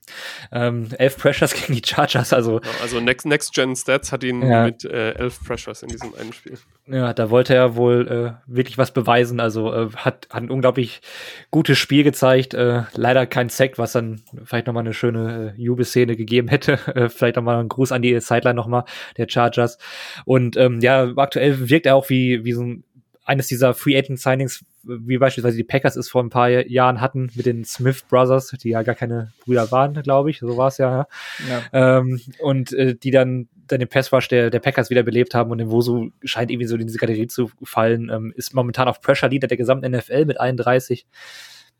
Ähm, 0.50 0.88
elf 0.98 1.18
Pressures 1.18 1.52
gegen 1.66 1.74
die 1.74 1.86
Chargers, 1.86 2.32
also. 2.32 2.60
Also 2.80 3.00
Next, 3.00 3.26
Next 3.26 3.52
Gen 3.52 3.76
Stats 3.76 4.12
hat 4.12 4.24
ihn 4.24 4.42
ja. 4.42 4.64
mit 4.64 4.84
äh, 4.84 5.12
elf 5.12 5.44
Pressures 5.44 5.82
in 5.82 5.88
diesem 5.88 6.14
einen 6.14 6.32
Spiel. 6.32 6.58
Ja, 6.86 7.12
da 7.12 7.30
wollte 7.30 7.54
er 7.54 7.76
wohl 7.76 8.08
äh, 8.08 8.52
wirklich 8.52 8.78
was 8.78 8.92
beweisen. 8.92 9.40
Also 9.40 9.72
äh, 9.72 9.90
hat, 9.96 10.28
hat 10.30 10.42
ein 10.42 10.50
unglaublich 10.50 11.02
gutes 11.50 11.78
Spiel 11.78 12.02
gezeigt. 12.02 12.54
Äh, 12.54 12.84
leider 12.94 13.26
kein 13.26 13.48
Sack, 13.48 13.78
was 13.78 13.92
dann 13.92 14.22
vielleicht 14.44 14.66
nochmal 14.66 14.84
eine 14.84 14.94
schöne 14.94 15.54
äh, 15.56 15.60
Jubelszene 15.60 16.16
gegeben 16.16 16.48
hätte. 16.48 16.78
Äh, 16.92 17.08
vielleicht 17.08 17.36
nochmal 17.36 17.58
ein 17.58 17.68
Gruß 17.68 17.90
an 17.90 18.02
die 18.02 18.20
Sideline 18.20 18.54
nochmal 18.54 18.84
der 19.16 19.26
Chargers. 19.26 19.78
Und 20.26 20.58
ähm, 20.58 20.80
ja, 20.80 21.10
aktuell 21.16 21.70
wirkt 21.70 21.86
er 21.86 21.96
auch 21.96 22.10
wie, 22.10 22.44
wie 22.44 22.52
so 22.52 22.62
ein 22.62 22.84
eines 23.24 23.46
dieser 23.46 23.74
Free 23.74 23.96
Agent 23.96 24.20
Signings, 24.20 24.64
wie 24.82 25.18
beispielsweise 25.18 25.56
die 25.56 25.64
Packers 25.64 25.96
es 25.96 26.08
vor 26.08 26.22
ein 26.22 26.30
paar 26.30 26.48
Jahren 26.48 27.00
hatten 27.00 27.30
mit 27.34 27.46
den 27.46 27.64
Smith 27.64 28.02
Brothers, 28.08 28.48
die 28.62 28.70
ja 28.70 28.82
gar 28.82 28.94
keine 28.94 29.32
Brüder 29.44 29.70
waren, 29.70 29.94
glaube 30.02 30.30
ich, 30.30 30.40
so 30.40 30.56
war 30.56 30.68
es 30.68 30.78
ja. 30.78 31.06
ja. 31.48 31.62
Ähm, 31.72 32.20
und 32.40 32.72
äh, 32.72 32.96
die 32.96 33.12
dann, 33.12 33.48
dann 33.68 33.78
den 33.78 33.88
Passwash 33.88 34.28
der, 34.28 34.50
der 34.50 34.58
Packers 34.58 34.90
wieder 34.90 35.04
belebt 35.04 35.34
haben 35.34 35.50
und 35.50 35.58
den 35.58 35.70
Wosu 35.70 36.10
scheint 36.24 36.50
irgendwie 36.50 36.66
so 36.66 36.76
in 36.76 36.86
diese 36.86 36.98
Kategorie 36.98 37.28
zu 37.28 37.50
fallen, 37.62 38.10
ähm, 38.12 38.32
ist 38.36 38.54
momentan 38.54 38.88
auf 38.88 39.00
Pressure 39.00 39.28
Leader 39.28 39.46
der 39.46 39.56
gesamten 39.56 39.90
NFL 39.92 40.24
mit 40.24 40.40
31. 40.40 41.06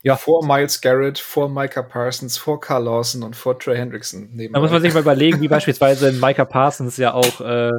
Ja. 0.05 0.17
Vor 0.17 0.45
Miles 0.45 0.81
Garrett, 0.81 1.19
vor 1.19 1.49
Micah 1.49 1.83
Parsons, 1.83 2.37
vor 2.37 2.61
Carl 2.61 2.85
Lawson 2.85 3.23
und 3.23 3.37
vor 3.37 3.59
Trey 3.59 3.77
Hendrickson. 3.77 4.31
Da 4.53 4.61
muss 4.61 4.71
man 4.71 4.83
sich 4.83 4.93
mal 4.95 5.01
überlegen, 5.01 5.41
wie 5.41 5.49
beispielsweise 5.49 6.13
Micah 6.13 6.45
Parsons 6.45 6.97
ja 6.97 7.15
auch 7.15 7.41
äh, 7.41 7.71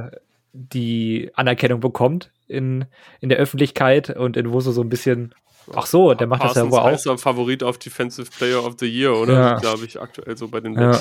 die 0.54 1.32
Anerkennung 1.34 1.80
bekommt 1.80 2.32
in, 2.48 2.86
in 3.20 3.30
der 3.30 3.40
Öffentlichkeit 3.40 4.16
und 4.16 4.38
in 4.38 4.52
wo 4.52 4.60
so 4.60 4.80
ein 4.82 4.90
bisschen 4.90 5.34
Ach 5.74 5.86
so, 5.86 6.14
der 6.14 6.28
macht 6.28 6.42
Parsons 6.42 6.56
das 6.56 6.66
ja 6.66 6.72
wohl 6.72 6.80
auch. 6.80 6.86
Heißer 6.86 7.18
Favorit 7.18 7.64
auf 7.64 7.78
Defensive 7.78 8.30
Player 8.38 8.66
of 8.66 8.76
the 8.80 8.86
Year, 8.86 9.16
oder? 9.16 9.34
Ja. 9.34 9.60
Glaube 9.60 9.86
ich 9.86 10.02
aktuell 10.02 10.36
so 10.38 10.50
bei 10.50 10.60
den 10.60 10.74
ja. 10.74 11.00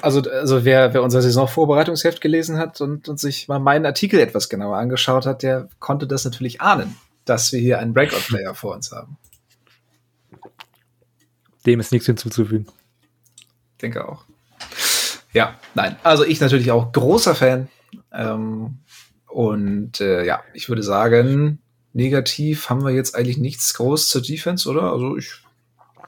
Also, 0.00 0.22
also 0.22 0.64
wer, 0.64 0.94
wer 0.94 1.02
unser 1.02 1.20
Saisonvorbereitungsheft 1.20 2.20
gelesen 2.20 2.56
hat 2.56 2.80
und, 2.80 3.08
und 3.08 3.20
sich 3.20 3.48
mal 3.48 3.58
meinen 3.58 3.84
Artikel 3.84 4.20
etwas 4.20 4.48
genauer 4.48 4.78
angeschaut 4.78 5.26
hat, 5.26 5.42
der 5.42 5.68
konnte 5.80 6.06
das 6.06 6.24
natürlich 6.24 6.60
ahnen, 6.60 6.96
dass 7.24 7.52
wir 7.52 7.60
hier 7.60 7.78
einen 7.78 7.92
Breakout-Player 7.92 8.54
vor 8.54 8.74
uns 8.74 8.90
haben. 8.90 9.18
Dem 11.66 11.80
ist 11.80 11.92
nichts 11.92 12.06
hinzuzufügen. 12.06 12.66
Denke 13.82 14.08
auch. 14.08 14.24
Ja, 15.34 15.56
nein. 15.74 15.96
Also 16.02 16.24
ich 16.24 16.40
natürlich 16.40 16.70
auch 16.72 16.90
großer 16.92 17.34
Fan 17.34 17.68
ähm, 18.12 18.78
und 19.26 20.00
äh, 20.00 20.24
ja, 20.24 20.42
ich 20.54 20.68
würde 20.68 20.82
sagen, 20.82 21.60
negativ 21.92 22.70
haben 22.70 22.84
wir 22.84 22.92
jetzt 22.92 23.14
eigentlich 23.14 23.38
nichts 23.38 23.74
groß 23.74 24.08
zur 24.08 24.22
Defense, 24.22 24.68
oder? 24.68 24.92
Also 24.92 25.16
ich 25.16 25.42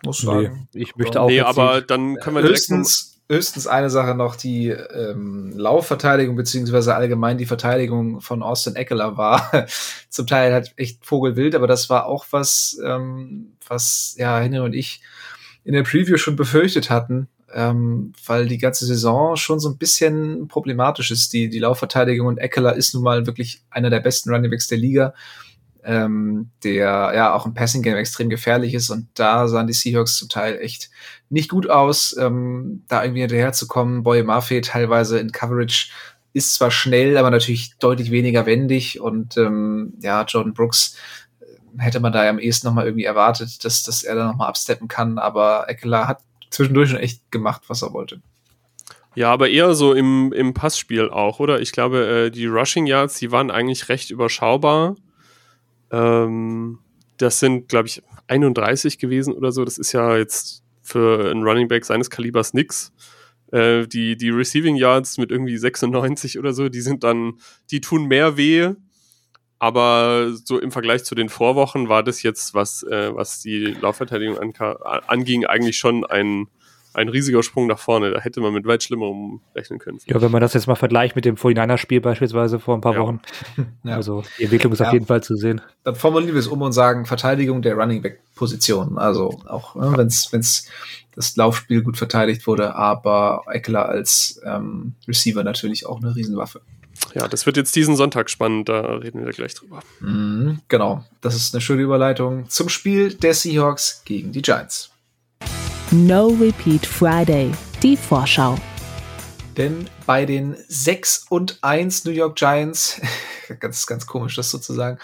muss 0.05 0.19
sagen. 0.19 0.69
Nee, 0.73 0.83
ich 0.83 0.97
möchte 0.97 1.21
auch. 1.21 1.29
Nee, 1.29 1.41
aber 1.41 1.83
dann 1.83 2.17
können 2.17 2.37
wir 2.37 2.43
höchstens, 2.43 3.21
höchstens 3.29 3.67
eine 3.67 3.91
Sache 3.91 4.15
noch, 4.15 4.37
die 4.37 4.69
ähm, 4.69 5.53
Laufverteidigung 5.55 6.37
beziehungsweise 6.37 6.95
allgemein 6.95 7.39
die 7.39 7.47
Verteidigung 7.47 8.21
von 8.21 8.43
Austin 8.43 8.77
Eckler 8.77 9.17
war 9.17 9.67
zum 10.09 10.27
Teil 10.27 10.53
halt 10.53 10.73
echt 10.77 11.05
vogelwild, 11.05 11.55
aber 11.55 11.67
das 11.67 11.91
war 11.91 12.07
auch 12.07 12.27
was, 12.31 12.79
ähm, 12.85 13.53
was 13.67 14.15
ja 14.19 14.39
Henry 14.39 14.61
und 14.61 14.75
ich 14.75 15.03
in 15.65 15.75
der 15.75 15.83
Preview 15.83 16.17
schon 16.17 16.37
befürchtet 16.37 16.89
hatten, 16.89 17.29
ähm, 17.55 18.13
weil 18.27 18.47
die 18.47 18.59
ganze 18.59 18.87
Saison 18.87 19.37
schon 19.37 19.61
so 19.61 19.69
ein 19.69 19.79
bisschen 19.79 20.49
problematisch 20.49 21.11
ist. 21.11 21.33
Die, 21.33 21.49
die 21.49 21.59
Laufverteidigung 21.59 22.27
und 22.27 22.39
Eckler 22.39 22.75
ist 22.77 22.95
nun 22.95 23.03
mal 23.03 23.27
wirklich 23.27 23.63
einer 23.71 23.91
der 23.91 24.01
besten 24.01 24.31
Runningbacks 24.31 24.69
der 24.69 24.79
Liga, 24.79 25.15
ähm, 25.83 26.51
der 26.63 27.13
ja 27.15 27.35
auch 27.35 27.47
im 27.47 27.55
Passing 27.55 27.83
Game 27.83 27.97
extrem 27.97 28.29
gefährlich 28.29 28.75
ist 28.75 28.91
und 28.91 29.09
da 29.15 29.49
sahen 29.49 29.67
die 29.67 29.73
Seahawks 29.73 30.17
zum 30.17 30.29
Teil 30.29 30.59
echt 30.59 30.91
nicht 31.29 31.51
gut 31.51 31.69
aus, 31.71 32.15
ähm, 32.19 32.85
da 32.89 33.03
irgendwie 33.03 33.23
hinterher 33.23 33.53
zu 33.53 33.67
kommen. 33.67 34.03
Boy 34.03 34.23
Murphy 34.23 34.61
teilweise 34.61 35.19
in 35.19 35.33
Coverage 35.33 35.91
ist 36.33 36.55
zwar 36.55 36.71
schnell, 36.71 37.17
aber 37.17 37.31
natürlich 37.31 37.75
deutlich 37.79 38.11
weniger 38.11 38.47
wendig 38.47 39.01
und 39.01 39.37
ähm, 39.37 39.95
ja, 40.01 40.23
Jordan 40.25 40.55
Brooks 40.55 40.97
äh, 41.41 41.45
hätte 41.79 42.01
man 42.01 42.13
da 42.13 42.25
ja 42.25 42.31
am 42.31 42.39
ehesten 42.39 42.69
noch 42.69 42.75
mal 42.75 42.85
irgendwie 42.85 43.05
erwartet, 43.05 43.65
dass, 43.65 43.83
dass 43.83 44.03
er 44.03 44.15
da 44.15 44.27
noch 44.27 44.37
mal 44.37 44.47
absteppen 44.47 44.87
kann, 44.87 45.19
aber 45.19 45.69
Eckler 45.69 46.07
hat 46.07 46.21
zwischendurch 46.51 46.91
schon 46.91 46.99
echt 46.99 47.31
gemacht, 47.31 47.63
was 47.69 47.83
er 47.83 47.93
wollte. 47.93 48.21
Ja, 49.15 49.33
aber 49.33 49.49
eher 49.49 49.75
so 49.75 49.93
im, 49.93 50.33
im 50.33 50.55
Passspiel 50.55 51.09
auch, 51.09 51.41
oder? 51.41 51.61
Ich 51.61 51.73
glaube, 51.73 52.07
äh, 52.07 52.31
die 52.31 52.47
Rushing 52.47 52.87
Yards, 52.87 53.19
die 53.19 53.33
waren 53.33 53.51
eigentlich 53.51 53.89
recht 53.89 54.11
überschaubar. 54.11 54.97
Ähm, 55.91 56.79
das 57.17 57.41
sind, 57.41 57.69
glaube 57.69 57.89
ich, 57.89 58.03
31 58.29 58.99
gewesen 58.99 59.35
oder 59.35 59.51
so. 59.51 59.65
Das 59.65 59.79
ist 59.79 59.93
ja 59.93 60.17
jetzt 60.17 60.63
für 60.83 61.31
einen 61.31 61.43
Running 61.43 61.69
Back 61.69 61.85
seines 61.85 62.09
Kalibers 62.09 62.55
nix. 62.55 62.93
Äh, 63.53 63.87
die, 63.89 64.17
die 64.17 64.31
Receiving 64.31 64.77
Yards 64.77 65.19
mit 65.19 65.33
irgendwie 65.33 65.57
96 65.57 66.39
oder 66.39 66.53
so, 66.53 66.69
die 66.69 66.81
sind 66.81 67.03
dann, 67.03 67.35
die 67.71 67.81
tun 67.81 68.07
mehr 68.07 68.37
weh. 68.37 68.75
Aber 69.61 70.33
so 70.33 70.59
im 70.59 70.73
Vergleich 70.73 71.05
zu 71.05 71.15
den 71.15 71.29
Vorwochen 71.29 71.91
war 71.91 72.03
das 72.03 72.23
jetzt, 72.23 72.55
was, 72.55 72.83
äh, 72.83 73.15
was 73.15 73.41
die 73.41 73.77
Laufverteidigung 73.79 74.39
anging, 75.07 75.45
eigentlich 75.45 75.77
schon 75.77 76.07
ein, 76.07 76.47
ein 76.95 77.11
riesiger 77.11 77.43
Sprung 77.43 77.67
nach 77.67 77.79
vorne. 77.79 78.11
Da 78.11 78.21
hätte 78.21 78.41
man 78.41 78.55
mit 78.55 78.67
weit 78.67 78.83
Schlimmerem 78.83 79.43
rechnen 79.55 79.79
können. 79.79 79.99
Ja, 80.07 80.23
wenn 80.23 80.31
man 80.31 80.41
das 80.41 80.55
jetzt 80.55 80.67
mal 80.67 80.77
vergleicht 80.77 81.15
mit 81.15 81.27
dem 81.27 81.37
49er-Spiel 81.37 82.01
beispielsweise 82.01 82.59
vor 82.59 82.75
ein 82.75 82.81
paar 82.81 82.95
ja. 82.95 83.01
Wochen. 83.01 83.21
Ja. 83.85 83.97
Also 83.97 84.25
die 84.39 84.45
Entwicklung 84.45 84.73
ist 84.73 84.79
ja. 84.79 84.87
auf 84.87 84.93
jeden 84.95 85.07
Fall 85.07 85.23
zu 85.23 85.37
sehen. 85.37 85.61
Dann 85.85 85.95
formulieren 85.95 86.35
wir 86.35 86.41
es 86.41 86.47
um 86.47 86.63
und 86.63 86.73
sagen 86.73 87.05
Verteidigung 87.05 87.61
der 87.61 87.75
Running 87.75 88.01
Back-Position. 88.01 88.97
Also 88.97 89.41
auch 89.47 89.75
ne, 89.75 89.93
wenn 89.97 90.07
es 90.07 90.71
das 91.15 91.37
Laufspiel 91.37 91.83
gut 91.83 91.99
verteidigt 91.99 92.47
wurde, 92.47 92.75
aber 92.75 93.43
Eckler 93.47 93.91
als 93.91 94.41
ähm, 94.45 94.95
Receiver 95.07 95.45
natürlich 95.45 95.85
auch 95.85 96.01
eine 96.01 96.17
Riesenwaffe. 96.17 96.63
Ja, 97.15 97.29
das 97.29 97.47
wird 97.47 97.57
jetzt 97.57 97.75
diesen 97.75 97.97
Sonntag 97.97 98.31
spannend, 98.31 98.69
da 98.69 98.97
reden 98.97 99.25
wir 99.25 99.33
gleich 99.33 99.55
drüber. 99.55 99.81
Mhm, 100.01 100.61
genau, 100.69 101.05
das 101.21 101.35
ist 101.35 101.55
eine 101.55 101.61
schöne 101.61 101.83
Überleitung 101.83 102.49
zum 102.49 102.69
Spiel 102.69 103.15
der 103.15 103.35
Seahawks 103.35 104.03
gegen 104.05 104.33
die 104.33 104.43
Giants. 104.43 104.91
No 105.91 106.29
Repeat 106.29 106.87
Friday, 106.87 107.51
die 107.83 107.97
Vorschau. 107.97 108.57
Denn 109.57 109.91
bei 110.07 110.25
den 110.25 110.57
6 110.69 111.27
und 111.29 111.59
1 111.63 112.05
New 112.05 112.13
York 112.13 112.37
Giants, 112.37 113.01
ganz, 113.61 113.87
ganz 113.87 114.07
komisch, 114.07 114.37
das 114.37 114.51
sozusagen. 114.51 114.99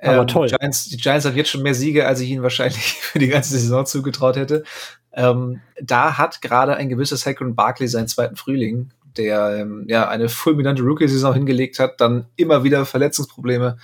Aber 0.00 0.20
ähm, 0.20 0.26
toll. 0.26 0.48
Giants, 0.48 0.84
die 0.84 0.96
Giants 0.98 1.24
haben 1.24 1.36
jetzt 1.36 1.50
schon 1.50 1.62
mehr 1.62 1.74
Siege, 1.74 2.06
als 2.06 2.20
ich 2.20 2.28
ihnen 2.28 2.42
wahrscheinlich 2.42 2.94
für 3.00 3.18
die 3.18 3.28
ganze 3.28 3.58
Saison 3.58 3.86
zugetraut 3.86 4.36
hätte. 4.36 4.64
Ähm, 5.12 5.60
da 5.80 6.18
hat 6.18 6.42
gerade 6.42 6.76
ein 6.76 6.90
gewisser 6.90 7.16
Saquon 7.16 7.54
Barkley 7.54 7.88
seinen 7.88 8.08
zweiten 8.08 8.36
Frühling, 8.36 8.90
der 9.18 9.56
ähm, 9.60 9.84
ja 9.88 10.08
eine 10.08 10.28
fulminante 10.28 10.82
Rookie-Saison 10.82 11.34
hingelegt 11.34 11.78
hat, 11.78 12.00
dann 12.00 12.26
immer 12.36 12.64
wieder 12.64 12.84
Verletzungsprobleme 12.86 13.78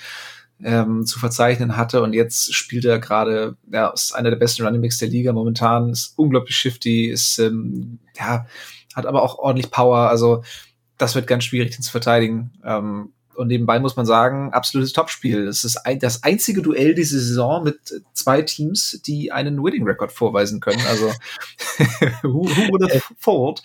ähm, 0.63 1.05
zu 1.07 1.19
verzeichnen 1.19 1.77
hatte 1.77 2.03
und 2.03 2.13
jetzt 2.13 2.55
spielt 2.55 2.85
er 2.85 2.99
gerade, 2.99 3.57
ja, 3.71 3.89
ist 3.89 4.15
einer 4.15 4.31
der 4.31 4.37
besten 4.37 4.65
Running 4.65 4.81
Backs 4.81 4.99
der 4.99 5.09
Liga 5.09 5.33
momentan, 5.33 5.91
ist 5.91 6.15
unglaublich 6.17 6.57
shifty, 6.57 7.07
ist, 7.07 7.39
ähm, 7.39 7.99
ja, 8.17 8.47
hat 8.95 9.07
aber 9.07 9.23
auch 9.23 9.39
ordentlich 9.39 9.71
Power, 9.71 10.09
also 10.09 10.43
das 10.99 11.15
wird 11.15 11.27
ganz 11.27 11.45
schwierig, 11.45 11.73
den 11.73 11.83
zu 11.83 11.91
verteidigen. 11.91 12.53
Ähm, 12.65 13.13
und 13.35 13.49
nebenbei 13.49 13.79
muss 13.79 13.97
man 13.97 14.07
sagen, 14.07 14.53
absolutes 14.53 14.93
Topspiel. 14.93 15.47
Es 15.47 15.65
ist 15.65 15.77
ein, 15.79 15.99
das 15.99 16.23
einzige 16.23 16.63
Duell 16.63 16.95
diese 16.95 17.21
Saison 17.21 17.65
mit 17.65 17.79
zwei 18.13 18.43
Teams, 18.43 19.01
die 19.07 19.33
einen 19.33 19.63
Winning 19.63 19.85
Record 19.85 20.13
vorweisen 20.13 20.61
können. 20.61 20.83
Also 20.89 21.07
who, 22.23 22.45
who 22.45 22.69
would 22.71 22.83
have 22.83 23.03
thought? 23.23 23.63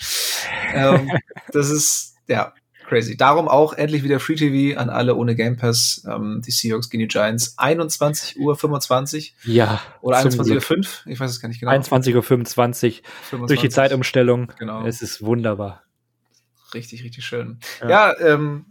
ähm, 0.74 1.12
das 1.52 1.70
ist 1.70 2.16
ja 2.28 2.54
Crazy. 2.88 3.18
Darum 3.18 3.50
auch 3.50 3.74
endlich 3.74 4.04
wieder 4.04 4.20
Free 4.20 4.36
TV 4.36 4.80
an 4.80 4.90
alle 4.90 5.16
ohne 5.16 5.36
Game 5.36 5.58
Pass. 5.58 6.06
Ähm, 6.10 6.42
die 6.46 6.52
Seahawks 6.52 6.90
gegen 6.90 7.02
die 7.02 7.08
Giants. 7.08 7.56
21 7.58 8.40
Uhr 8.40 8.56
25. 8.56 9.36
Ja. 9.44 9.82
Oder 10.02 10.18
21 10.18 10.56
Uhr 10.56 10.62
5. 10.62 11.04
Ich 11.06 11.20
weiß 11.20 11.30
es 11.30 11.42
gar 11.42 11.50
nicht 11.50 11.60
genau. 11.60 11.72
21 11.72 12.16
Uhr 12.16 12.24
25. 12.24 13.04
25. 13.30 13.48
Durch 13.48 13.62
die 13.62 13.74
Zeitumstellung. 13.74 14.54
Genau. 14.58 14.86
Es 14.86 15.02
ist 15.02 15.22
wunderbar. 15.22 15.84
Richtig, 16.74 17.04
richtig 17.04 17.26
schön. 17.26 17.60
Ja, 17.82 17.90
ja 17.90 18.20
ähm, 18.20 18.66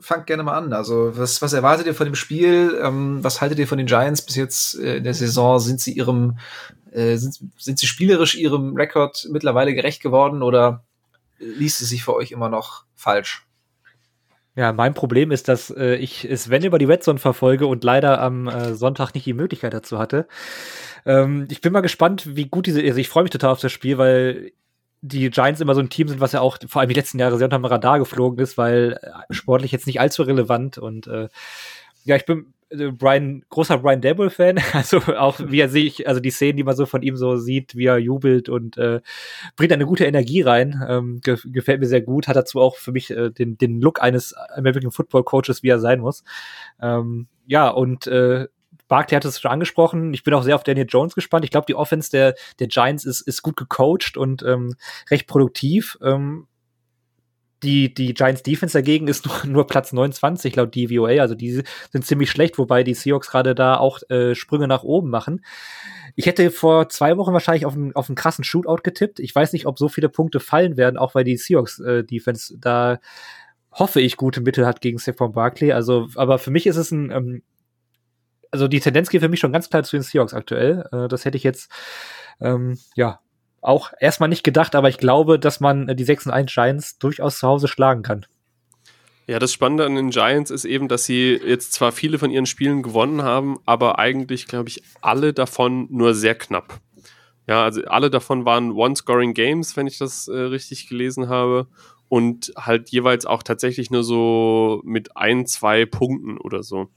fangt 0.00 0.26
gerne 0.26 0.42
mal 0.42 0.56
an. 0.56 0.72
Also, 0.72 1.16
was, 1.16 1.42
was 1.42 1.52
erwartet 1.52 1.86
ihr 1.86 1.94
von 1.94 2.06
dem 2.06 2.14
Spiel? 2.14 2.78
Ähm, 2.82 3.22
was 3.22 3.40
haltet 3.40 3.58
ihr 3.58 3.68
von 3.68 3.78
den 3.78 3.86
Giants 3.86 4.22
bis 4.22 4.36
jetzt 4.36 4.78
äh, 4.78 4.96
in 4.96 5.04
der 5.04 5.14
Saison? 5.14 5.58
Sind 5.58 5.80
sie 5.80 5.92
ihrem, 5.92 6.38
äh, 6.92 7.16
sind, 7.16 7.38
sind 7.58 7.78
sie 7.78 7.86
spielerisch 7.86 8.34
ihrem 8.34 8.76
Rekord 8.76 9.28
mittlerweile 9.30 9.74
gerecht 9.74 10.02
geworden 10.02 10.42
oder 10.42 10.84
liest 11.38 11.80
es 11.80 11.88
sich 11.88 12.04
für 12.04 12.14
euch 12.14 12.32
immer 12.32 12.48
noch 12.48 12.84
falsch? 12.94 13.46
Ja, 14.56 14.72
mein 14.72 14.94
Problem 14.94 15.30
ist, 15.30 15.48
dass 15.48 15.70
äh, 15.70 15.94
ich 15.94 16.24
es, 16.24 16.50
wenn 16.50 16.64
über 16.64 16.78
die 16.78 16.84
Red 16.84 17.02
Zone 17.02 17.18
verfolge 17.18 17.66
und 17.66 17.84
leider 17.84 18.20
am 18.20 18.48
äh, 18.48 18.74
Sonntag 18.74 19.14
nicht 19.14 19.24
die 19.24 19.32
Möglichkeit 19.32 19.72
dazu 19.72 19.98
hatte. 19.98 20.26
Ähm, 21.06 21.46
ich 21.50 21.60
bin 21.60 21.72
mal 21.72 21.80
gespannt, 21.80 22.36
wie 22.36 22.46
gut 22.46 22.66
diese, 22.66 22.82
also 22.82 22.98
ich 22.98 23.08
freue 23.08 23.22
mich 23.22 23.30
total 23.30 23.52
auf 23.52 23.60
das 23.60 23.72
Spiel, 23.72 23.96
weil 23.96 24.52
die 25.02 25.30
Giants 25.30 25.60
immer 25.60 25.74
so 25.74 25.80
ein 25.80 25.88
Team 25.88 26.08
sind, 26.08 26.20
was 26.20 26.32
ja 26.32 26.40
auch 26.40 26.58
vor 26.66 26.80
allem 26.80 26.88
die 26.88 26.94
letzten 26.94 27.18
Jahre 27.18 27.38
sehr 27.38 27.46
unterm 27.46 27.64
Radar 27.64 27.98
geflogen 27.98 28.38
ist, 28.38 28.58
weil 28.58 28.98
äh, 29.02 29.34
sportlich 29.34 29.72
jetzt 29.72 29.86
nicht 29.86 30.00
allzu 30.00 30.22
relevant 30.22 30.78
und 30.78 31.06
äh, 31.06 31.28
ja, 32.04 32.16
ich 32.16 32.26
bin 32.26 32.52
äh, 32.70 32.90
Brian, 32.90 33.42
großer 33.48 33.78
Brian 33.78 34.00
Dabble-Fan, 34.00 34.58
also 34.72 34.98
auch 34.98 35.40
wie 35.40 35.60
er 35.60 35.68
sich, 35.68 36.06
also 36.06 36.20
die 36.20 36.30
Szenen, 36.30 36.56
die 36.56 36.64
man 36.64 36.76
so 36.76 36.86
von 36.86 37.02
ihm 37.02 37.16
so 37.16 37.36
sieht, 37.36 37.76
wie 37.76 37.86
er 37.86 37.98
jubelt 37.98 38.48
und 38.48 38.76
äh, 38.76 39.00
bringt 39.56 39.72
eine 39.72 39.86
gute 39.86 40.04
Energie 40.04 40.42
rein, 40.42 40.82
ähm, 40.88 41.20
ge 41.22 41.38
gefällt 41.46 41.80
mir 41.80 41.86
sehr 41.86 42.02
gut, 42.02 42.28
hat 42.28 42.36
dazu 42.36 42.60
auch 42.60 42.76
für 42.76 42.92
mich 42.92 43.10
äh, 43.10 43.30
den, 43.30 43.56
den 43.58 43.80
Look 43.80 44.02
eines 44.02 44.34
American 44.34 44.90
Football 44.90 45.24
Coaches, 45.24 45.62
wie 45.62 45.68
er 45.68 45.80
sein 45.80 46.00
muss. 46.00 46.24
Ähm, 46.80 47.28
ja, 47.46 47.68
und 47.68 48.06
äh, 48.06 48.48
Barkley 48.90 49.14
hat 49.14 49.24
es 49.24 49.40
schon 49.40 49.50
angesprochen. 49.50 50.12
Ich 50.12 50.24
bin 50.24 50.34
auch 50.34 50.42
sehr 50.42 50.56
auf 50.56 50.64
Daniel 50.64 50.86
Jones 50.86 51.14
gespannt. 51.14 51.44
Ich 51.44 51.50
glaube, 51.50 51.66
die 51.66 51.76
Offense 51.76 52.10
der, 52.10 52.34
der 52.58 52.66
Giants 52.66 53.04
ist, 53.06 53.22
ist 53.22 53.40
gut 53.40 53.56
gecoacht 53.56 54.16
und 54.16 54.42
ähm, 54.42 54.74
recht 55.10 55.26
produktiv. 55.28 55.96
Ähm, 56.02 56.48
die, 57.62 57.94
die 57.94 58.14
Giants 58.14 58.42
Defense 58.42 58.76
dagegen 58.76 59.06
ist 59.06 59.26
nur, 59.44 59.46
nur 59.46 59.66
Platz 59.66 59.92
29 59.92 60.56
laut 60.56 60.74
DVOA, 60.74 61.20
also 61.20 61.34
die 61.34 61.62
sind 61.90 62.04
ziemlich 62.04 62.30
schlecht, 62.30 62.58
wobei 62.58 62.82
die 62.82 62.94
Seahawks 62.94 63.30
gerade 63.30 63.54
da 63.54 63.76
auch 63.76 64.00
äh, 64.10 64.34
Sprünge 64.34 64.66
nach 64.66 64.82
oben 64.82 65.08
machen. 65.08 65.44
Ich 66.16 66.26
hätte 66.26 66.50
vor 66.50 66.88
zwei 66.88 67.16
Wochen 67.16 67.32
wahrscheinlich 67.32 67.66
auf 67.66 67.74
einen, 67.74 67.94
auf 67.94 68.08
einen 68.08 68.16
krassen 68.16 68.42
Shootout 68.42 68.82
getippt. 68.82 69.20
Ich 69.20 69.32
weiß 69.32 69.52
nicht, 69.52 69.66
ob 69.66 69.78
so 69.78 69.88
viele 69.88 70.08
Punkte 70.08 70.40
fallen 70.40 70.76
werden, 70.76 70.96
auch 70.96 71.14
weil 71.14 71.22
die 71.22 71.36
Seahawks 71.36 71.78
äh, 71.78 72.02
Defense 72.02 72.58
da 72.58 72.98
hoffe 73.72 74.00
ich 74.00 74.16
gute 74.16 74.40
Mittel 74.40 74.66
hat 74.66 74.80
gegen 74.80 74.98
Stephon 74.98 75.30
Barkley. 75.30 75.72
Also, 75.72 76.08
aber 76.16 76.40
für 76.40 76.50
mich 76.50 76.66
ist 76.66 76.76
es 76.76 76.90
ein, 76.90 77.12
ähm, 77.12 77.42
also 78.50 78.68
die 78.68 78.80
Tendenz 78.80 79.10
geht 79.10 79.22
für 79.22 79.28
mich 79.28 79.40
schon 79.40 79.52
ganz 79.52 79.70
klar 79.70 79.82
zu 79.82 79.96
den 79.96 80.02
Seahawks 80.02 80.34
aktuell. 80.34 80.84
Äh, 80.92 81.08
das 81.08 81.24
hätte 81.24 81.36
ich 81.36 81.44
jetzt 81.44 81.70
ähm, 82.40 82.78
ja 82.94 83.20
auch 83.62 83.92
erstmal 84.00 84.28
nicht 84.28 84.44
gedacht, 84.44 84.74
aber 84.74 84.88
ich 84.88 84.98
glaube, 84.98 85.38
dass 85.38 85.60
man 85.60 85.88
äh, 85.88 85.96
die 85.96 86.04
6 86.04 86.26
und 86.26 86.32
1 86.32 86.52
Giants 86.52 86.98
durchaus 86.98 87.38
zu 87.38 87.46
Hause 87.46 87.68
schlagen 87.68 88.02
kann. 88.02 88.26
Ja, 89.26 89.38
das 89.38 89.52
Spannende 89.52 89.86
an 89.86 89.94
den 89.94 90.10
Giants 90.10 90.50
ist 90.50 90.64
eben, 90.64 90.88
dass 90.88 91.04
sie 91.04 91.40
jetzt 91.44 91.72
zwar 91.72 91.92
viele 91.92 92.18
von 92.18 92.30
ihren 92.30 92.46
Spielen 92.46 92.82
gewonnen 92.82 93.22
haben, 93.22 93.58
aber 93.64 93.98
eigentlich, 93.98 94.46
glaube 94.46 94.68
ich, 94.68 94.82
alle 95.02 95.32
davon 95.32 95.86
nur 95.90 96.14
sehr 96.14 96.34
knapp. 96.34 96.80
Ja, 97.46 97.64
also 97.64 97.84
alle 97.84 98.10
davon 98.10 98.44
waren 98.44 98.72
One-Scoring-Games, 98.72 99.76
wenn 99.76 99.86
ich 99.86 99.98
das 99.98 100.26
äh, 100.28 100.36
richtig 100.36 100.88
gelesen 100.88 101.28
habe. 101.28 101.68
Und 102.10 102.52
halt 102.56 102.90
jeweils 102.90 103.24
auch 103.24 103.44
tatsächlich 103.44 103.90
nur 103.92 104.02
so 104.02 104.82
mit 104.84 105.16
ein, 105.16 105.46
zwei 105.46 105.86
Punkten 105.86 106.38
oder 106.38 106.64
so. 106.64 106.90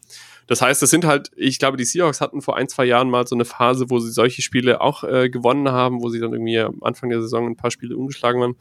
Das 0.48 0.62
heißt, 0.62 0.82
das 0.82 0.90
sind 0.90 1.06
halt, 1.06 1.30
ich 1.36 1.60
glaube, 1.60 1.78
die 1.78 1.86
Seahawks 1.86 2.20
hatten 2.20 2.42
vor 2.42 2.58
ein, 2.58 2.68
zwei 2.68 2.86
Jahren 2.86 3.12
mal 3.12 3.28
so 3.28 3.36
eine 3.36 3.46
Phase, 3.46 3.92
wo 3.92 4.00
sie 4.00 4.12
solche 4.12 4.42
Spiele 4.42 4.82
auch 4.82 5.04
äh, 5.04 5.30
gewonnen 5.30 5.70
haben, 5.70 6.02
wo 6.02 6.10
sie 6.10 6.20
dann 6.20 6.34
irgendwie 6.34 6.60
am 6.60 6.82
Anfang 6.82 7.12
der 7.12 7.22
Saison 7.22 7.48
ein 7.48 7.56
paar 7.56 7.70
Spiele 7.70 7.96
umgeschlagen 7.96 8.42
waren. 8.42 8.56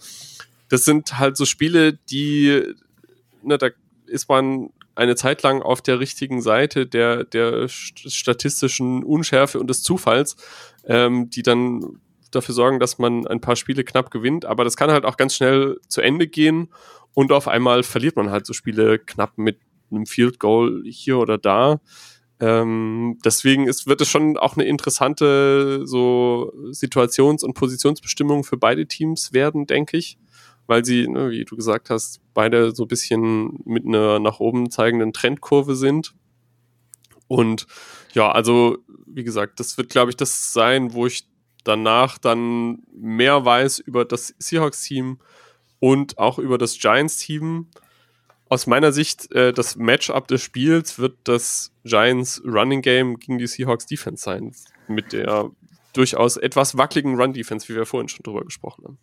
Das 0.69 0.85
sind 0.85 1.19
halt 1.19 1.39
so 1.39 1.47
Spiele, 1.47 1.95
die, 2.11 2.63
ne, 3.43 3.57
da 3.57 3.71
ist 4.07 4.29
man 4.29 4.69
eine 4.95 5.17
Zeit 5.17 5.43
lang 5.43 5.63
auf 5.63 5.81
der 5.81 6.01
richtigen 6.01 6.43
Seite 6.43 6.87
der, 6.87 7.25
der 7.25 7.67
statistischen 7.69 9.05
Unschärfe 9.05 9.59
und 9.59 9.69
des 9.69 9.83
Zufalls, 9.83 10.37
ähm, 10.85 11.31
die 11.31 11.43
dann 11.43 11.99
dafür 12.35 12.55
sorgen, 12.55 12.81
dass 12.81 12.99
man 12.99 13.27
ein 13.27 13.41
paar 13.41 13.57
Spiele 13.57 13.85
knapp 13.85 14.11
gewinnt. 14.11 14.45
Aber 14.45 14.65
das 14.65 14.77
kann 14.77 14.91
halt 14.91 15.05
auch 15.05 15.17
ganz 15.17 15.35
schnell 15.35 15.79
zu 15.89 16.01
Ende 16.01 16.27
gehen 16.27 16.69
und 17.15 17.33
auf 17.33 17.49
einmal 17.49 17.83
verliert 17.83 18.17
man 18.17 18.31
halt 18.31 18.47
so 18.47 18.53
Spiele 18.53 18.99
knapp 18.99 19.39
mit 19.39 19.59
einem 19.91 20.07
Field 20.07 20.39
Goal 20.39 20.83
hier 20.87 21.19
oder 21.19 21.39
da. 21.39 21.81
Ähm, 22.41 23.19
deswegen 23.25 23.69
ist, 23.69 23.87
wird 23.87 24.01
es 24.01 24.09
schon 24.09 24.37
auch 24.37 24.57
eine 24.57 24.65
interessante 24.65 25.87
so 25.87 26.53
Situations- 26.71 27.45
und 27.45 27.55
Positionsbestimmung 27.55 28.43
für 28.43 28.57
beide 28.57 28.87
Teams 28.87 29.33
werden, 29.33 29.67
denke 29.67 29.97
ich. 29.97 30.19
Weil 30.67 30.85
sie, 30.85 31.07
ne, 31.09 31.31
wie 31.31 31.45
du 31.45 31.57
gesagt 31.57 31.91
hast, 31.91 32.21
beide 32.35 32.75
so 32.75 32.85
ein 32.85 32.89
bisschen 32.89 33.59
mit 33.65 33.85
einer 33.85 34.19
nach 34.19 34.41
oben 34.41 34.71
zeigenden 34.71 35.13
Trendkurve 35.13 35.77
sind. 35.77 36.15
Und 37.29 37.67
ja, 38.15 38.31
also, 38.31 38.79
wie 39.07 39.25
gesagt, 39.25 39.61
das 39.61 39.77
wird, 39.77 39.91
glaube 39.91 40.11
ich, 40.11 40.17
das 40.17 40.53
sein, 40.53 40.95
wo 40.95 41.07
ich 41.07 41.27
danach 41.65 42.19
dann 42.19 42.83
mehr 42.93 43.45
weiß 43.45 43.79
über 43.81 44.05
das 44.05 44.35
Seahawks-Team 44.39 45.19
und 45.81 46.19
auch 46.19 46.39
über 46.39 46.59
das 46.59 46.79
Giants-Team 46.79 47.69
aus 48.53 48.67
meiner 48.67 48.93
Sicht, 48.93 49.33
äh, 49.33 49.55
das 49.55 49.77
Matchup 49.77 50.29
des 50.29 50.43
Spiels 50.43 50.99
wird 50.99 51.17
das 51.25 51.73
Giants 51.85 52.43
Running 52.45 52.83
Game 52.83 53.19
gegen 53.19 53.39
die 53.39 53.47
Seahawks 53.47 53.87
Defense 53.87 54.23
sein. 54.23 54.55
Mit 54.89 55.15
der 55.15 55.51
durchaus 55.95 56.37
etwas 56.37 56.77
wackeligen 56.77 57.19
Run 57.19 57.33
Defense, 57.33 57.67
wie 57.69 57.77
wir 57.77 57.87
vorhin 57.87 58.09
schon 58.09 58.23
drüber 58.23 58.45
gesprochen 58.45 58.85
haben. 58.85 58.99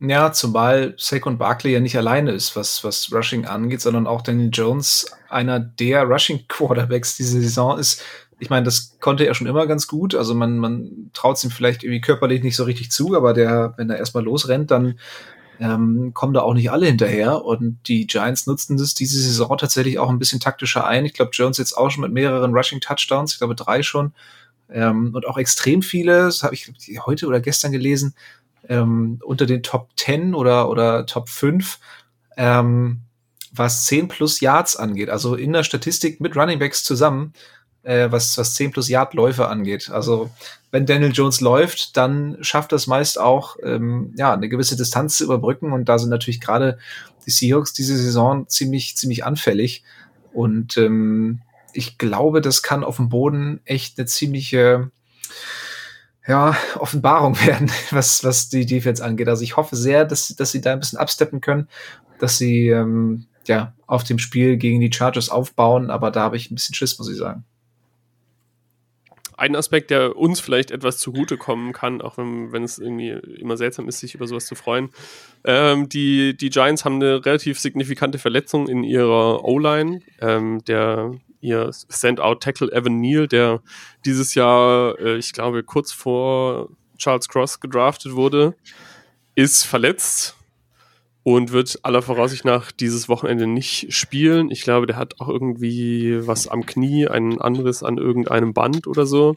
Ja, 0.00 0.32
zumal 0.32 0.94
Saquon 0.96 1.38
Barkley 1.38 1.72
ja 1.72 1.80
nicht 1.80 1.96
alleine 1.96 2.32
ist, 2.32 2.56
was, 2.56 2.84
was 2.84 3.12
Rushing 3.12 3.46
angeht, 3.46 3.80
sondern 3.80 4.06
auch 4.06 4.22
Daniel 4.22 4.50
Jones 4.52 5.10
einer 5.28 5.58
der 5.58 6.04
Rushing 6.04 6.46
Quarterbacks 6.46 7.16
diese 7.16 7.40
Saison 7.40 7.78
ist. 7.78 8.02
Ich 8.38 8.50
meine, 8.50 8.64
das 8.64 8.96
konnte 9.00 9.24
er 9.26 9.34
schon 9.34 9.46
immer 9.46 9.66
ganz 9.66 9.86
gut. 9.86 10.14
Also 10.14 10.34
man, 10.34 10.58
man 10.58 11.10
traut 11.12 11.36
es 11.36 11.44
ihm 11.44 11.50
vielleicht 11.50 11.82
irgendwie 11.84 12.00
körperlich 12.00 12.42
nicht 12.42 12.56
so 12.56 12.64
richtig 12.64 12.90
zu, 12.90 13.14
aber 13.16 13.32
der, 13.32 13.74
wenn 13.76 13.90
er 13.90 13.98
erstmal 13.98 14.24
losrennt, 14.24 14.70
dann 14.70 14.98
ähm, 15.60 16.12
kommen 16.14 16.34
da 16.34 16.40
auch 16.40 16.54
nicht 16.54 16.70
alle 16.70 16.86
hinterher. 16.86 17.44
Und 17.44 17.78
die 17.86 18.06
Giants 18.06 18.46
nutzten 18.46 18.76
das 18.76 18.94
diese 18.94 19.20
Saison 19.20 19.56
tatsächlich 19.56 19.98
auch 19.98 20.10
ein 20.10 20.18
bisschen 20.18 20.40
taktischer 20.40 20.86
ein. 20.86 21.04
Ich 21.04 21.14
glaube, 21.14 21.30
Jones 21.32 21.58
jetzt 21.58 21.76
auch 21.76 21.90
schon 21.90 22.02
mit 22.02 22.12
mehreren 22.12 22.54
Rushing 22.54 22.80
Touchdowns, 22.80 23.32
ich 23.32 23.38
glaube 23.38 23.54
drei 23.54 23.82
schon. 23.82 24.12
Ähm, 24.70 25.14
und 25.14 25.26
auch 25.26 25.38
extrem 25.38 25.82
viele, 25.82 26.24
das 26.24 26.42
habe 26.42 26.54
ich 26.54 26.72
heute 27.04 27.26
oder 27.26 27.40
gestern 27.40 27.72
gelesen, 27.72 28.14
ähm, 28.68 29.20
unter 29.24 29.46
den 29.46 29.62
Top 29.62 29.90
10 29.96 30.34
oder, 30.34 30.68
oder 30.70 31.06
Top 31.06 31.28
5, 31.28 31.78
ähm, 32.36 33.00
was 33.52 33.84
10 33.86 34.08
plus 34.08 34.40
Yards 34.40 34.76
angeht. 34.76 35.10
Also 35.10 35.34
in 35.34 35.52
der 35.52 35.64
Statistik 35.64 36.20
mit 36.20 36.36
Running 36.36 36.58
Backs 36.58 36.82
zusammen 36.82 37.34
äh, 37.84 38.10
was, 38.10 38.36
was 38.36 38.54
10 38.54 38.72
plus 38.72 38.88
Yard 38.88 39.14
Läufe 39.14 39.48
angeht. 39.48 39.90
Also 39.90 40.30
wenn 40.70 40.86
Daniel 40.86 41.12
Jones 41.12 41.40
läuft, 41.40 41.96
dann 41.96 42.38
schafft 42.40 42.72
das 42.72 42.86
meist 42.86 43.20
auch, 43.20 43.56
ähm, 43.62 44.12
ja, 44.16 44.32
eine 44.32 44.48
gewisse 44.48 44.76
Distanz 44.76 45.18
zu 45.18 45.24
überbrücken. 45.24 45.72
Und 45.72 45.88
da 45.88 45.98
sind 45.98 46.10
natürlich 46.10 46.40
gerade 46.40 46.78
die 47.26 47.30
Seahawks 47.30 47.72
diese 47.72 47.96
Saison 47.96 48.48
ziemlich, 48.48 48.96
ziemlich 48.96 49.24
anfällig. 49.24 49.84
Und 50.32 50.76
ähm, 50.76 51.42
ich 51.72 51.98
glaube, 51.98 52.40
das 52.40 52.62
kann 52.62 52.84
auf 52.84 52.96
dem 52.96 53.08
Boden 53.08 53.60
echt 53.64 53.98
eine 53.98 54.06
ziemliche 54.06 54.90
ja, 56.26 56.56
Offenbarung 56.76 57.38
werden, 57.46 57.70
was, 57.90 58.24
was 58.24 58.48
die 58.48 58.66
Defense 58.66 59.04
angeht. 59.04 59.28
Also 59.28 59.42
ich 59.42 59.56
hoffe 59.56 59.76
sehr, 59.76 60.04
dass, 60.04 60.28
dass 60.28 60.52
sie 60.52 60.60
da 60.60 60.72
ein 60.72 60.80
bisschen 60.80 60.98
absteppen 60.98 61.40
können, 61.40 61.68
dass 62.18 62.38
sie 62.38 62.68
ähm, 62.68 63.26
ja 63.46 63.74
auf 63.86 64.04
dem 64.04 64.18
Spiel 64.18 64.56
gegen 64.56 64.80
die 64.80 64.92
Chargers 64.92 65.28
aufbauen, 65.28 65.90
aber 65.90 66.10
da 66.10 66.22
habe 66.22 66.36
ich 66.36 66.50
ein 66.50 66.54
bisschen 66.54 66.74
Schiss, 66.74 66.98
muss 66.98 67.10
ich 67.10 67.18
sagen 67.18 67.44
ein 69.44 69.56
Aspekt, 69.56 69.90
der 69.90 70.16
uns 70.16 70.40
vielleicht 70.40 70.70
etwas 70.70 70.98
zugutekommen 70.98 71.72
kann, 71.74 72.00
auch 72.00 72.16
wenn, 72.16 72.50
wenn 72.52 72.64
es 72.64 72.78
irgendwie 72.78 73.10
immer 73.10 73.58
seltsam 73.58 73.88
ist, 73.88 74.00
sich 74.00 74.14
über 74.14 74.26
sowas 74.26 74.46
zu 74.46 74.54
freuen. 74.54 74.88
Ähm, 75.44 75.88
die, 75.88 76.34
die 76.34 76.48
Giants 76.48 76.84
haben 76.84 76.96
eine 76.96 77.24
relativ 77.24 77.60
signifikante 77.60 78.18
Verletzung 78.18 78.68
in 78.68 78.84
ihrer 78.84 79.44
O-Line. 79.44 80.00
Ähm, 80.20 80.64
der 80.64 81.12
ihr 81.40 81.70
Standout-Tackle 81.90 82.72
Evan 82.72 83.00
Neal, 83.00 83.28
der 83.28 83.60
dieses 84.06 84.34
Jahr, 84.34 84.98
äh, 84.98 85.18
ich 85.18 85.34
glaube, 85.34 85.62
kurz 85.62 85.92
vor 85.92 86.70
Charles 86.96 87.28
Cross 87.28 87.60
gedraftet 87.60 88.14
wurde, 88.14 88.54
ist 89.34 89.64
verletzt 89.64 90.36
und 91.24 91.52
wird 91.52 91.80
aller 91.82 92.02
Voraussicht 92.02 92.44
nach 92.44 92.70
dieses 92.70 93.08
Wochenende 93.08 93.46
nicht 93.46 93.92
spielen. 93.92 94.50
Ich 94.50 94.60
glaube, 94.60 94.86
der 94.86 94.96
hat 94.96 95.20
auch 95.20 95.28
irgendwie 95.28 96.26
was 96.26 96.46
am 96.46 96.66
Knie, 96.66 97.08
ein 97.08 97.40
anderes 97.40 97.82
an 97.82 97.96
irgendeinem 97.96 98.52
Band 98.52 98.86
oder 98.86 99.06
so. 99.06 99.36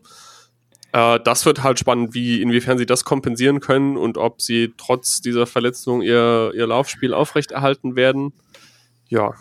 Äh, 0.92 1.20
das 1.24 1.46
wird 1.46 1.64
halt 1.64 1.80
spannend, 1.80 2.14
wie, 2.14 2.42
inwiefern 2.42 2.78
sie 2.78 2.86
das 2.86 3.06
kompensieren 3.06 3.62
können 3.62 3.96
und 3.96 4.18
ob 4.18 4.42
sie 4.42 4.74
trotz 4.78 5.22
dieser 5.22 5.48
Verletzung 5.48 6.02
ihr, 6.02 6.52
ihr 6.54 6.68
Laufspiel 6.68 7.14
aufrechterhalten 7.14 7.96
werden. 7.96 8.34
Ja. 9.08 9.34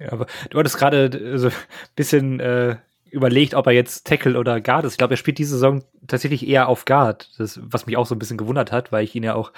ja 0.00 0.10
aber 0.10 0.26
du 0.50 0.58
hattest 0.58 0.76
gerade 0.76 1.38
so 1.38 1.48
ein 1.48 1.54
bisschen 1.94 2.40
äh, 2.40 2.76
überlegt, 3.10 3.54
ob 3.54 3.66
er 3.66 3.72
jetzt 3.72 4.06
Tackle 4.06 4.38
oder 4.38 4.60
Guard 4.60 4.84
ist. 4.84 4.92
Ich 4.92 4.98
glaube, 4.98 5.14
er 5.14 5.18
spielt 5.18 5.38
diese 5.38 5.52
Saison 5.52 5.84
tatsächlich 6.06 6.46
eher 6.46 6.68
auf 6.68 6.84
Guard, 6.84 7.30
das, 7.38 7.60
was 7.62 7.86
mich 7.86 7.96
auch 7.96 8.06
so 8.06 8.14
ein 8.14 8.18
bisschen 8.18 8.36
gewundert 8.36 8.72
hat, 8.72 8.92
weil 8.92 9.04
ich 9.04 9.14
ihn 9.14 9.22
ja 9.22 9.34
auch 9.34 9.52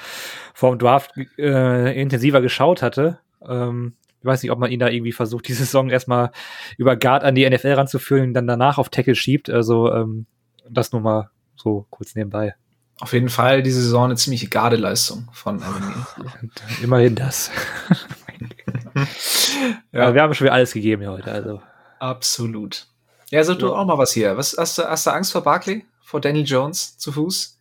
vor 0.55 0.71
dem 0.71 0.79
Draft 0.79 1.13
äh, 1.39 2.01
intensiver 2.01 2.41
geschaut 2.41 2.83
hatte. 2.83 3.19
Ähm, 3.47 3.95
ich 4.21 4.27
weiß 4.27 4.43
nicht, 4.43 4.53
ob 4.53 4.59
man 4.59 4.71
ihn 4.71 4.81
da 4.81 4.89
irgendwie 4.89 5.13
versucht, 5.13 5.45
die 5.49 5.55
Saison 5.55 5.91
erstmal 5.91 6.31
über 6.77 6.97
Guard 6.97 7.25
an 7.25 7.35
die 7.35 7.49
NFL 7.49 7.73
ranzuführen, 7.73 8.35
dann 8.35 8.47
danach 8.47 8.79
auf 8.79 8.89
Tackle 8.89 9.15
schiebt. 9.15 9.51
Also 9.51 9.93
ähm, 9.93 10.27
das 10.69 10.93
nur 10.93 11.01
mal 11.01 11.31
so 11.57 11.87
kurz 11.91 12.15
nebenbei. 12.15 12.55
Auf 13.01 13.15
jeden 13.15 13.31
Fall 13.31 13.63
diese 13.63 13.81
Saison 13.81 14.05
eine 14.05 14.17
ziemliche 14.17 14.49
Gardeleistung 14.49 15.29
von 15.33 15.63
Emily. 15.63 15.95
Immerhin 16.83 17.15
das. 17.15 17.51
ja. 19.93 20.03
Aber 20.03 20.15
wir 20.15 20.23
haben 20.23 20.35
schon 20.35 20.45
wieder 20.45 20.55
alles 20.55 20.75
gegeben 20.75 21.01
hier 21.01 21.11
heute. 21.11 21.33
Also. 21.33 21.63
Absolut. 21.99 22.90
Ja, 23.31 23.45
sag 23.45 23.61
du 23.61 23.73
auch 23.73 23.87
mal 23.87 23.99
was 23.99 24.13
hier. 24.13 24.37
Was, 24.37 24.57
hast, 24.59 24.79
du, 24.79 24.83
hast 24.83 25.07
du 25.07 25.11
Angst 25.11 25.33
vor 25.33 25.43
Barkley? 25.43 25.85
Vor 26.03 26.21
Daniel 26.21 26.45
Jones 26.45 26.99
zu 26.99 27.13
Fuß? 27.13 27.59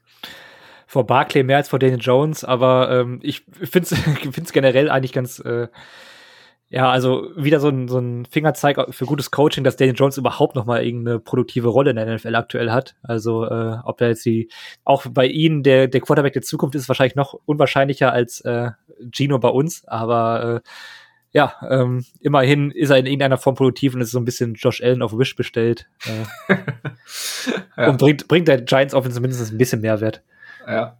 Vor 0.87 1.05
Barkley 1.05 1.43
mehr 1.43 1.57
als 1.57 1.69
vor 1.69 1.77
Daniel 1.77 1.99
Jones, 2.01 2.43
aber 2.43 2.89
ähm, 2.89 3.19
ich 3.21 3.45
finde 3.61 3.95
es 4.41 4.51
generell 4.53 4.89
eigentlich 4.89 5.13
ganz 5.13 5.39
äh, 5.39 5.67
ja, 6.71 6.91
also 6.91 7.31
wieder 7.35 7.59
so 7.59 7.69
ein, 7.69 7.87
so 7.87 7.97
ein 7.97 8.25
Fingerzeig 8.25 8.77
für 8.93 9.05
gutes 9.05 9.31
Coaching, 9.31 9.63
dass 9.63 9.75
Daniel 9.75 9.95
Jones 9.95 10.17
überhaupt 10.17 10.55
noch 10.55 10.65
mal 10.65 10.83
irgendeine 10.83 11.19
produktive 11.19 11.67
Rolle 11.67 11.89
in 11.89 11.95
der 11.95 12.15
NFL 12.15 12.35
aktuell 12.35 12.71
hat. 12.71 12.95
Also 13.01 13.43
äh, 13.45 13.77
ob 13.83 13.99
er 14.01 14.09
jetzt 14.09 14.23
die, 14.25 14.49
auch 14.83 15.05
bei 15.09 15.25
ihnen 15.25 15.63
der, 15.63 15.87
der 15.87 16.01
Quarterback 16.01 16.33
der 16.33 16.43
Zukunft 16.43 16.75
ist 16.75 16.87
wahrscheinlich 16.87 17.15
noch 17.15 17.33
unwahrscheinlicher 17.45 18.11
als 18.11 18.41
äh, 18.41 18.69
Gino 19.11 19.39
bei 19.39 19.49
uns, 19.49 19.83
aber 19.87 20.61
äh, 20.63 20.69
ja, 21.31 21.53
ähm, 21.69 22.05
immerhin 22.21 22.71
ist 22.71 22.89
er 22.89 22.97
in 22.97 23.05
irgendeiner 23.05 23.37
Form 23.37 23.55
produktiv 23.55 23.93
und 23.93 24.01
ist 24.01 24.11
so 24.11 24.19
ein 24.19 24.25
bisschen 24.25 24.55
Josh 24.55 24.81
Allen 24.81 25.01
auf 25.01 25.17
Wish 25.17 25.35
bestellt. 25.35 25.87
Äh, 26.05 26.55
ja. 27.77 27.89
Und 27.89 27.99
bringt, 27.99 28.27
bringt 28.27 28.47
der 28.47 28.61
Giants 28.61 28.93
Offense 28.93 29.19
mindestens 29.19 29.51
ein 29.51 29.57
bisschen 29.57 29.81
Mehrwert. 29.81 30.23
Ja. 30.67 30.97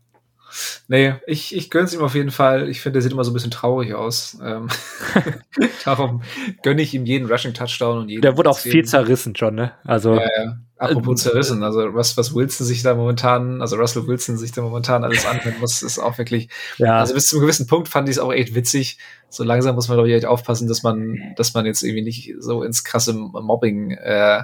Nee, 0.88 1.16
ich, 1.28 1.56
ich 1.56 1.70
gönn's 1.70 1.93
ihm 1.93 2.02
auf 2.02 2.16
jeden 2.16 2.32
Fall. 2.32 2.70
Ich 2.70 2.82
finde, 2.82 3.00
er 3.00 3.02
sieht 3.02 3.12
immer 3.12 3.24
so 3.24 3.32
ein 3.32 3.34
bisschen 3.34 3.52
traurig 3.52 3.93
aus. 3.93 4.38
Ähm, 4.43 4.68
darum 5.86 6.22
gönne 6.64 6.82
ich 6.82 6.93
ihm 6.93 7.06
jeden 7.06 7.30
Rushing 7.32 7.54
Touchdown 7.54 8.00
und 8.00 8.10
jeden. 8.10 8.22
Der 8.22 8.38
wurde 8.38 8.50
auch 8.50 8.60
viel 8.60 8.86
zerrissen 8.86 9.36
schon, 9.36 9.56
ne? 9.56 9.74
Also. 9.84 10.16
Ja, 10.16 10.28
ja. 10.38 10.58
Apropos 10.80 11.26
äh, 11.26 11.30
zerrissen, 11.30 11.62
also 11.62 11.93
was, 11.93 12.16
was 12.16 12.34
Wilson 12.34 12.66
sich 12.66 12.84
da 12.84 12.95
momentan, 12.95 13.62
also 13.62 13.76
Russell 13.76 14.08
Wilson 14.08 14.38
sich 14.38 14.54
da 14.54 14.62
momentan 14.62 15.04
alles 15.04 15.26
anhören 15.26 15.60
muss, 15.60 15.82
ist 15.82 16.00
auch 16.00 16.18
wirklich, 16.18 16.47
ja. 16.78 17.00
also 17.00 17.14
bis 17.16 17.28
zu 17.28 17.36
einem 17.36 17.41
gewissen 17.41 17.68
Punkt 17.68 17.89
fand 17.89 18.08
ich 18.08 18.16
es 18.16 18.20
auch 18.20 18.32
echt 18.32 18.56
witzig. 18.56 18.97
So 19.28 19.43
langsam 19.43 19.76
muss 19.76 19.89
man, 19.89 19.97
glaube 19.97 20.08
ich, 20.08 20.16
echt 20.16 20.26
aufpassen, 20.26 20.70
dass 20.70 20.82
man, 20.82 21.34
dass 21.36 21.54
man 21.54 21.66
jetzt 21.66 21.84
irgendwie 21.84 22.04
nicht 22.04 22.34
so 22.39 22.64
ins 22.64 22.86
krasse 22.86 23.14
Mobbing 23.14 23.91
äh, 23.91 24.43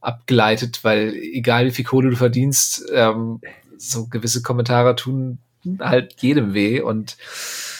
abgleitet, 0.00 0.84
weil 0.84 1.14
egal 1.14 1.66
wie 1.66 1.70
viel 1.72 1.84
Kohle 1.84 2.10
du 2.10 2.16
verdienst, 2.16 2.84
ähm, 2.92 3.40
so 3.82 4.06
gewisse 4.06 4.42
Kommentare 4.42 4.96
tun 4.96 5.38
halt 5.78 6.20
jedem 6.20 6.54
weh 6.54 6.80
und 6.80 7.16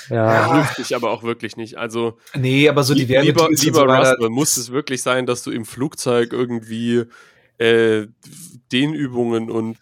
ja, 0.09 0.55
hilft 0.55 0.78
dich 0.78 0.94
aber 0.94 1.11
auch 1.11 1.22
wirklich 1.22 1.57
nicht. 1.57 1.78
Also 1.78 2.18
nee, 2.34 2.68
aber 2.68 2.84
so 2.84 2.94
die 2.94 3.05
Lieber, 3.05 3.48
lieber 3.50 3.80
so 3.80 3.84
Russell, 3.84 4.28
muss 4.28 4.57
es 4.57 4.70
wirklich 4.70 5.03
sein, 5.03 5.26
dass 5.26 5.42
du 5.42 5.50
im 5.50 5.64
Flugzeug 5.64 6.32
irgendwie 6.32 7.05
äh, 7.59 8.07
Dehnübungen 8.72 9.50
und 9.50 9.78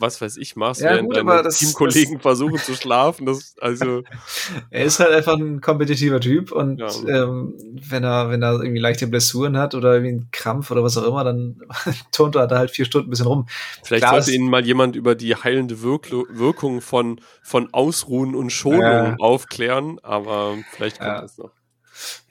was 0.00 0.20
weiß 0.20 0.36
ich 0.36 0.56
machst, 0.56 0.80
ja, 0.80 0.90
während 0.90 1.08
gut, 1.08 1.16
deine 1.16 1.42
das, 1.42 1.58
Teamkollegen 1.58 2.14
das, 2.14 2.22
versuchen 2.22 2.58
zu 2.58 2.74
schlafen. 2.74 3.26
Das, 3.26 3.56
also 3.60 4.02
er 4.70 4.84
ist 4.84 5.00
halt 5.00 5.12
einfach 5.12 5.36
ein 5.36 5.60
kompetitiver 5.60 6.20
Typ 6.20 6.52
und 6.52 6.78
ja. 6.78 6.88
ähm, 7.06 7.54
wenn 7.88 8.04
er 8.04 8.30
wenn 8.30 8.42
er 8.42 8.54
irgendwie 8.60 8.80
leichte 8.80 9.06
Blessuren 9.06 9.56
hat 9.56 9.74
oder 9.74 9.94
irgendwie 9.94 10.12
einen 10.12 10.28
Krampf 10.30 10.70
oder 10.70 10.82
was 10.82 10.96
auch 10.96 11.06
immer, 11.06 11.24
dann 11.24 11.60
turnt 12.12 12.36
er 12.36 12.46
da 12.46 12.58
halt 12.58 12.70
vier 12.70 12.84
Stunden 12.84 13.08
ein 13.08 13.10
bisschen 13.10 13.26
rum. 13.26 13.46
Vielleicht 13.82 14.04
Klar 14.04 14.22
sollte 14.22 14.36
Ihnen 14.36 14.50
mal 14.50 14.64
jemand 14.64 14.96
über 14.96 15.14
die 15.14 15.34
heilende 15.34 15.82
Wirk 15.82 16.10
Wirkung 16.10 16.80
von 16.80 17.20
von 17.42 17.72
Ausruhen 17.72 18.34
und 18.34 18.50
Schonung 18.50 18.80
ja. 18.80 19.16
aufklären, 19.18 19.98
aber 20.02 20.56
vielleicht 20.72 21.00
kommt 21.00 21.22
das 21.22 21.38
noch. 21.38 21.50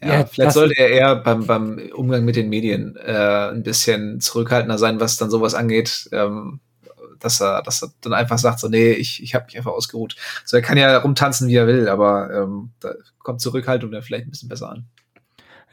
Ja, 0.02 0.08
ja 0.20 0.26
vielleicht 0.26 0.54
sollte 0.54 0.78
er 0.78 0.90
eher 0.90 1.16
beim, 1.16 1.46
beim 1.46 1.90
Umgang 1.94 2.26
mit 2.26 2.36
den 2.36 2.50
Medien 2.50 2.96
äh, 2.96 3.50
ein 3.50 3.64
bisschen 3.64 4.22
zurückhaltender 4.22 4.78
sein, 4.78 5.00
was 5.00 5.18
dann 5.18 5.30
sowas 5.30 5.54
angeht. 5.54 6.10
Ähm, 6.12 6.60
dass 7.20 7.42
er, 7.42 7.62
dass 7.64 7.84
er 7.84 7.90
dann 8.02 8.14
einfach 8.14 8.38
sagt, 8.38 8.60
so, 8.60 8.68
nee, 8.68 8.92
ich, 8.92 9.22
ich 9.24 9.36
habe 9.36 9.46
mich 9.46 9.58
einfach 9.58 9.72
ausgeruht. 9.72 10.16
So, 10.46 10.58
er 10.58 10.64
kann 10.64 10.78
ja 10.78 10.98
rumtanzen, 10.98 11.48
wie 11.48 11.56
er 11.56 11.68
will, 11.68 11.90
aber 11.90 12.32
ähm, 12.34 12.72
da 12.80 12.94
kommt 13.20 13.42
Zurückhaltung 13.42 13.92
dann 13.92 14.02
vielleicht 14.02 14.28
ein 14.28 14.32
bisschen 14.32 14.50
besser 14.50 14.70
an. 14.70 14.86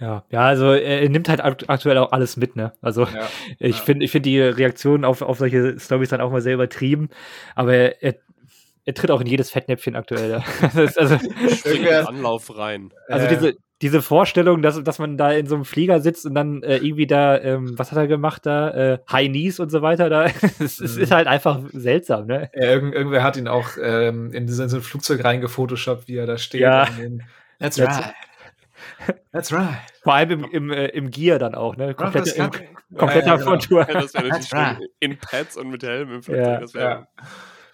Ja, 0.01 0.25
ja, 0.31 0.41
also 0.41 0.73
er 0.73 1.09
nimmt 1.09 1.29
halt 1.29 1.41
aktuell 1.41 1.99
auch 1.99 2.11
alles 2.11 2.37
mit, 2.37 2.57
ne? 2.57 2.73
Also 2.83 3.03
ja, 3.05 3.29
ich 3.59 3.79
ja. 3.79 3.83
finde, 3.83 4.05
ich 4.05 4.11
finde 4.11 4.29
die 4.29 4.41
Reaktionen 4.41 5.05
auf, 5.05 5.23
auf 5.23 5.39
solche 5.39 5.79
Stories 5.79 6.09
dann 6.09 6.21
auch 6.21 6.33
mal 6.33 6.41
sehr 6.41 6.55
übertrieben, 6.55 7.11
aber 7.55 7.75
er, 7.75 8.03
er, 8.03 8.15
er 8.87 8.95
tritt 8.95 9.11
auch 9.11 9.21
in 9.21 9.27
jedes 9.29 9.51
Fettnäpfchen 9.51 9.95
aktuell. 9.95 10.31
Ja. 10.31 10.45
also 10.97 11.19
Anlauf 12.09 12.57
rein. 12.57 12.93
Also 13.09 13.29
diese, 13.29 13.57
diese 13.85 14.01
Vorstellung, 14.01 14.63
dass, 14.63 14.83
dass 14.83 14.99
man 14.99 15.19
da 15.19 15.31
in 15.33 15.47
so 15.47 15.57
einem 15.57 15.67
Flieger 15.67 16.01
sitzt 16.01 16.25
und 16.25 16.35
dann 16.35 16.63
äh, 16.63 16.79
irgendwie 16.79 17.07
da, 17.07 17.39
ähm, 17.39 17.79
was 17.79 17.93
hat 17.93 17.99
er 17.99 18.07
gemacht 18.07 18.47
da, 18.47 18.71
äh, 18.71 18.99
High 19.13 19.29
Knees 19.29 19.61
und 19.61 19.69
so 19.69 19.83
weiter, 19.83 20.09
da, 20.09 20.25
es, 20.59 20.81
es 20.81 20.97
ist 20.97 21.13
halt 21.13 21.27
einfach 21.27 21.61
seltsam, 21.71 22.27
ne? 22.27 22.51
Ja, 22.55 22.71
irgend, 22.71 22.95
irgendwer 22.95 23.23
hat 23.23 23.37
ihn 23.37 23.47
auch 23.47 23.73
ähm, 23.79 24.33
in, 24.33 24.49
so 24.49 24.63
ein 24.63 24.81
Flugzeug 24.81 25.23
reingefotoshoppt, 25.23 26.09
wie 26.09 26.17
er 26.17 26.25
da 26.25 26.39
steht. 26.39 26.63
Ja. 26.63 26.87
Den, 26.87 27.25
That's 27.59 27.79
right. 27.79 28.15
That's 29.33 29.53
right. 29.53 29.77
Vor 30.03 30.15
allem 30.15 30.31
im, 30.31 30.45
im, 30.51 30.71
äh, 30.71 30.87
im 30.87 31.11
Gear 31.11 31.39
dann 31.39 31.55
auch, 31.55 31.77
ne? 31.77 31.93
Komplett, 31.93 32.35
im, 32.37 32.51
kompletter 32.97 33.27
ja, 33.27 33.37
ja, 33.37 33.45
Kontur. 33.45 33.87
Ja, 33.87 34.01
das 34.01 34.15
wäre 34.15 34.29
natürlich 34.29 34.55
right. 34.55 34.79
in 34.99 35.19
Pads 35.19 35.59
und 35.59 35.69
mit 35.69 35.83
Helm 35.83 36.11
im 36.11 36.23
Flugzeug. 36.23 36.47
Ja. 36.47 36.59
Das 36.59 36.73
wär, 36.73 37.09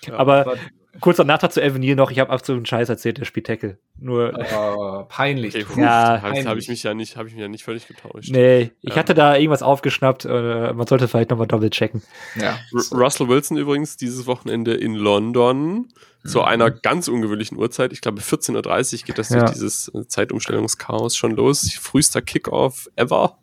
ja. 0.09 0.15
Aber 0.15 0.57
kurzer 1.01 1.25
Nachtrag 1.25 1.53
zu 1.53 1.63
Evan 1.63 1.81
Neal 1.81 1.95
noch, 1.95 2.11
ich 2.11 2.19
habe 2.19 2.31
absoluten 2.31 2.67
Scheiß 2.67 2.89
erzählt, 2.89 3.19
der 3.19 3.25
spielt 3.25 3.47
Tackle. 3.47 3.79
Nur 3.99 4.33
oh, 4.55 5.05
peinlich. 5.09 5.55
Okay, 5.55 5.65
puh, 5.65 5.81
ja, 5.81 6.21
habe 6.23 6.59
ich 6.59 6.69
mich 6.69 6.83
ja 6.83 6.95
nicht, 6.95 7.17
habe 7.17 7.29
ich 7.29 7.35
mich 7.35 7.43
ja 7.43 7.49
nicht 7.49 7.65
völlig 7.65 7.87
getauscht. 7.87 8.31
Nee, 8.31 8.73
ich 8.81 8.91
ja. 8.91 8.97
hatte 8.97 9.15
da 9.15 9.37
irgendwas 9.37 9.63
aufgeschnappt, 9.63 10.25
äh, 10.25 10.73
man 10.73 10.87
sollte 10.87 11.07
vielleicht 11.07 11.31
nochmal 11.31 11.47
doppelt 11.47 11.73
checken. 11.75 12.03
Ja. 12.35 12.59
Russell 12.93 13.29
Wilson 13.29 13.57
übrigens 13.57 13.97
dieses 13.97 14.27
Wochenende 14.27 14.75
in 14.75 14.95
London 14.95 15.89
mhm. 16.23 16.29
zu 16.29 16.43
einer 16.43 16.71
ganz 16.71 17.09
ungewöhnlichen 17.09 17.57
Uhrzeit. 17.57 17.93
Ich 17.93 18.01
glaube 18.01 18.21
14:30 18.21 19.01
Uhr 19.03 19.07
geht 19.07 19.19
das 19.19 19.29
ja. 19.29 19.41
durch 19.41 19.53
dieses 19.53 19.93
Zeitumstellungschaos 20.09 21.17
schon 21.17 21.33
los. 21.33 21.73
Frühester 21.81 22.23
Kickoff 22.23 22.91
ever. 22.97 23.39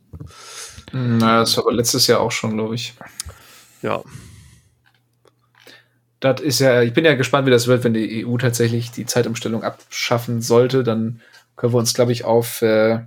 Na, 0.92 1.40
das 1.40 1.56
war 1.58 1.66
aber 1.66 1.74
letztes 1.74 2.08
Jahr 2.08 2.22
auch 2.22 2.32
schon, 2.32 2.56
glaube 2.56 2.76
ich. 2.76 2.94
Ja, 3.82 4.02
das 6.20 6.42
ist 6.42 6.60
ja, 6.60 6.82
ich 6.82 6.94
bin 6.94 7.06
ja 7.06 7.16
gespannt, 7.16 7.46
wie 7.46 7.52
das 7.52 7.68
wird, 7.68 7.84
wenn 7.84 7.94
die 7.94 8.26
EU 8.26 8.38
tatsächlich 8.38 8.92
die 8.92 9.06
Zeitumstellung 9.06 9.64
abschaffen 9.64 10.42
sollte. 10.42 10.84
Dann 10.84 11.22
können 11.56 11.74
wir 11.74 11.78
uns, 11.78 11.94
glaube 11.94 12.12
ich, 12.12 12.26
auf, 12.26 12.62
äh, 12.62 13.00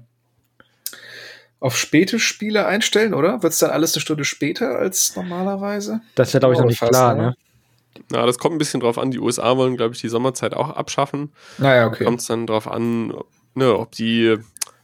auf 1.58 1.76
späte 1.76 2.18
Spiele 2.18 2.66
einstellen, 2.66 3.14
oder? 3.14 3.42
Wird 3.42 3.52
es 3.52 3.58
dann 3.58 3.70
alles 3.70 3.94
eine 3.94 4.00
Stunde 4.00 4.24
später 4.24 4.78
als 4.78 5.16
normalerweise? 5.16 6.00
Das 6.14 6.28
ist 6.28 6.34
ja, 6.34 6.40
glaube 6.40 6.54
ich, 6.54 6.60
noch 6.60 6.66
nicht 6.66 6.78
fast, 6.78 6.92
klar, 6.92 7.14
ne? 7.14 7.34
Na, 8.08 8.24
das 8.24 8.38
kommt 8.38 8.54
ein 8.54 8.58
bisschen 8.58 8.80
drauf 8.80 8.98
an. 8.98 9.10
Die 9.10 9.18
USA 9.18 9.56
wollen, 9.56 9.76
glaube 9.76 9.94
ich, 9.94 10.00
die 10.00 10.08
Sommerzeit 10.08 10.54
auch 10.54 10.70
abschaffen. 10.70 11.32
Naja, 11.58 11.86
okay. 11.86 12.04
Kommt 12.04 12.20
es 12.20 12.26
dann 12.26 12.46
drauf 12.46 12.68
an, 12.68 13.12
ne, 13.54 13.76
ob 13.76 13.92
die 13.92 14.38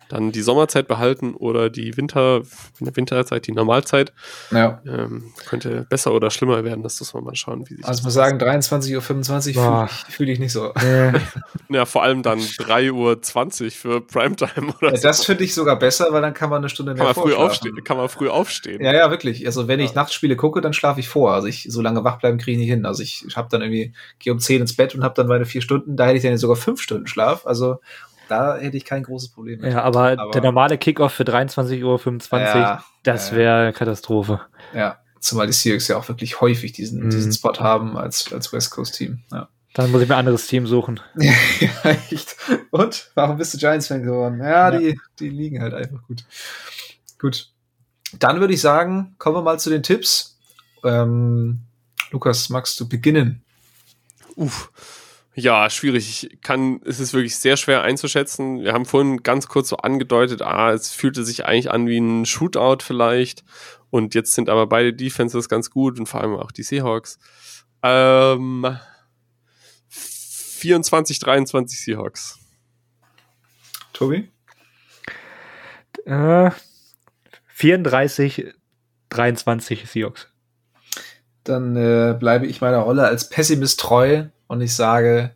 dann 0.09 0.33
die 0.33 0.43
Sommerzeit 0.43 0.89
behalten 0.89 1.35
oder 1.35 1.71
die 1.71 1.97
Winter, 1.97 2.43
Winterzeit, 2.81 3.47
die 3.47 3.53
Normalzeit. 3.53 4.13
Ja. 4.51 4.81
Ähm, 4.87 5.33
könnte 5.49 5.87
besser 5.89 6.13
oder 6.13 6.31
schlimmer 6.31 6.65
werden, 6.65 6.83
das 6.83 7.01
muss 7.01 7.15
man 7.15 7.25
mal 7.25 7.35
schauen, 7.35 7.69
wie 7.69 7.75
sich 7.75 7.87
Also 7.87 8.01
ich 8.01 8.05
muss 8.05 8.15
sagen, 8.15 8.39
23.25 8.39 9.57
Uhr 9.57 9.63
fühle 9.63 9.85
ich, 9.85 10.15
fühl 10.15 10.29
ich 10.29 10.39
nicht 10.39 10.53
so. 10.53 10.73
ja, 11.69 11.85
vor 11.85 12.03
allem 12.03 12.23
dann 12.23 12.39
3.20 12.39 13.65
Uhr 13.65 13.71
für 13.71 14.01
Primetime 14.01 14.73
oder 14.79 14.91
ja, 14.91 14.97
so. 14.97 15.03
Das 15.03 15.25
finde 15.25 15.45
ich 15.45 15.55
sogar 15.55 15.79
besser, 15.79 16.07
weil 16.11 16.23
dann 16.23 16.35
kann 16.35 16.51
man 16.51 16.59
eine 16.59 16.69
Stunde 16.69 16.95
mehr 16.95 17.07
kann 17.07 17.17
man 17.17 17.25
früh 17.25 17.35
aufstehen. 17.35 17.85
Kann 17.85 17.97
man 17.97 18.09
früh 18.09 18.29
aufstehen. 18.29 18.83
Ja, 18.83 18.95
ja, 18.95 19.11
wirklich. 19.11 19.47
Also 19.47 19.69
wenn 19.69 19.81
ja. 19.81 19.87
ich 19.87 19.95
Nachtspiele 19.95 20.37
gucke, 20.37 20.61
dann 20.61 20.73
schlafe 20.73 21.01
ich 21.01 21.09
vor. 21.09 21.33
Also 21.33 21.49
ich 21.49 21.67
so 21.69 21.81
lange 21.81 22.05
wach 22.05 22.19
bleiben 22.19 22.39
kriege 22.39 22.53
ich 22.53 22.59
nicht 22.59 22.71
hin. 22.71 22.87
Also 22.87 23.03
ich, 23.03 23.25
ich 23.27 23.37
habe 23.37 23.49
dann 23.51 23.63
irgendwie, 23.63 23.93
gehe 24.19 24.33
um 24.33 24.39
10 24.39 24.63
ins 24.63 24.77
Bett 24.77 24.95
und 24.95 25.05
habe 25.05 25.15
dann 25.15 25.27
meine 25.27 25.45
vier 25.45 25.63
Stunden, 25.63 25.97
da 25.97 26.07
hätte 26.07 26.17
ich 26.17 26.23
dann 26.23 26.37
sogar 26.39 26.57
fünf 26.57 26.81
Stunden 26.81 27.07
Schlaf. 27.07 27.47
Also 27.47 27.81
da 28.29 28.57
hätte 28.57 28.77
ich 28.77 28.85
kein 28.85 29.03
großes 29.03 29.31
Problem 29.31 29.61
mit. 29.61 29.73
Ja, 29.73 29.83
aber, 29.83 30.19
aber 30.19 30.31
der 30.31 30.43
normale 30.43 30.79
Kickoff 30.79 31.13
für 31.13 31.25
23.25 31.25 31.85
Uhr, 31.85 32.41
ja, 32.41 32.85
das 33.03 33.33
wäre 33.33 33.73
Katastrophe. 33.73 34.41
Ja, 34.75 34.99
zumal 35.21 35.47
die 35.47 35.53
Seahawks 35.53 35.89
ja 35.89 35.97
auch 35.97 36.09
wirklich 36.09 36.41
häufig 36.41 36.73
diesen, 36.73 37.05
mhm. 37.05 37.11
diesen 37.11 37.33
Spot 37.33 37.55
haben 37.59 37.97
als, 37.97 38.33
als 38.33 38.53
West 38.53 38.71
Coast-Team. 38.71 39.23
Ja. 39.33 39.49
Dann 39.75 39.91
muss 39.91 40.01
ich 40.01 40.09
mir 40.09 40.15
ein 40.15 40.21
anderes 40.21 40.47
Team 40.47 40.67
suchen. 40.67 41.01
ja, 41.17 41.91
echt. 42.11 42.37
Und? 42.71 43.11
Warum 43.15 43.37
bist 43.37 43.53
du 43.53 43.59
Giants-Fan 43.59 44.03
geworden? 44.03 44.41
Ja, 44.41 44.71
ja, 44.71 44.79
Die, 44.79 44.99
die 45.21 45.29
liegen 45.29 45.61
halt 45.61 45.75
einfach 45.75 46.03
gut. 46.07 46.25
Gut. 47.19 47.51
Dann 48.19 48.41
würde 48.41 48.55
ich 48.55 48.61
sagen, 48.61 49.15
kommen 49.19 49.37
wir 49.37 49.43
mal 49.43 49.61
zu 49.61 49.69
den 49.69 49.83
Tipps. 49.83 50.39
Ähm, 50.83 51.61
Lukas, 52.11 52.49
magst 52.49 52.81
du 52.81 52.89
beginnen? 52.89 53.45
Uff. 54.35 54.71
Ja, 55.39 55.69
schwierig. 55.69 56.25
Ich 56.25 56.41
kann, 56.41 56.81
es 56.87 56.99
ist 56.99 57.13
wirklich 57.13 57.37
sehr 57.37 57.59
schwer 57.59 57.83
einzuschätzen. 57.83 58.63
Wir 58.63 58.73
haben 58.73 58.87
vorhin 58.87 59.23
ganz 59.23 59.49
kurz 59.49 59.69
so 59.69 59.77
angedeutet, 59.77 60.41
ah, 60.41 60.73
es 60.73 60.93
fühlte 60.93 61.25
sich 61.25 61.45
eigentlich 61.45 61.71
an 61.71 61.87
wie 61.87 61.99
ein 61.99 62.25
Shootout 62.25 62.79
vielleicht. 62.83 63.45
Und 63.91 64.15
jetzt 64.15 64.33
sind 64.33 64.49
aber 64.49 64.67
beide 64.67 64.95
Defenses 64.95 65.51
ganz 65.51 65.71
gut 65.71 65.99
und 65.99 66.07
vor 66.07 66.23
allem 66.23 66.37
auch 66.37 66.53
die 66.53 66.63
Seahawks. 66.63 67.19
Ähm, 67.83 68.79
24, 69.89 71.19
23 71.19 71.81
Seahawks. 71.81 72.39
Tobi? 73.93 74.31
Äh, 76.07 76.51
34, 77.49 78.55
23 79.11 79.87
Seahawks. 79.87 80.29
Dann 81.45 81.77
äh, 81.77 82.17
bleibe 82.19 82.47
ich 82.47 82.63
meiner 82.63 82.79
Rolle 82.79 83.05
als 83.05 83.29
Pessimist 83.29 83.81
treu 83.81 84.29
und 84.47 84.61
ich 84.61 84.75
sage, 84.75 85.33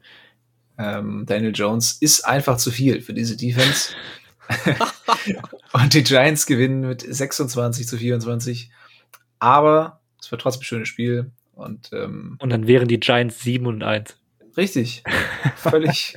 ähm, 0.78 1.24
Daniel 1.26 1.52
Jones 1.54 1.92
ist 2.00 2.26
einfach 2.26 2.56
zu 2.56 2.70
viel 2.70 3.00
für 3.02 3.14
diese 3.14 3.36
Defense. 3.36 3.92
und 5.72 5.94
die 5.94 6.02
Giants 6.02 6.46
gewinnen 6.46 6.80
mit 6.80 7.02
26 7.02 7.86
zu 7.86 7.96
24. 7.96 8.70
Aber 9.38 10.00
es 10.20 10.30
wird 10.30 10.42
trotzdem 10.42 10.60
ein 10.60 10.64
schönes 10.64 10.88
Spiel. 10.88 11.30
Und, 11.54 11.90
ähm, 11.92 12.36
und 12.40 12.50
dann 12.50 12.66
wären 12.66 12.88
die 12.88 13.00
Giants 13.00 13.40
7 13.40 13.66
und 13.66 13.82
1. 13.82 14.16
Richtig. 14.56 15.02
Völlig 15.56 16.14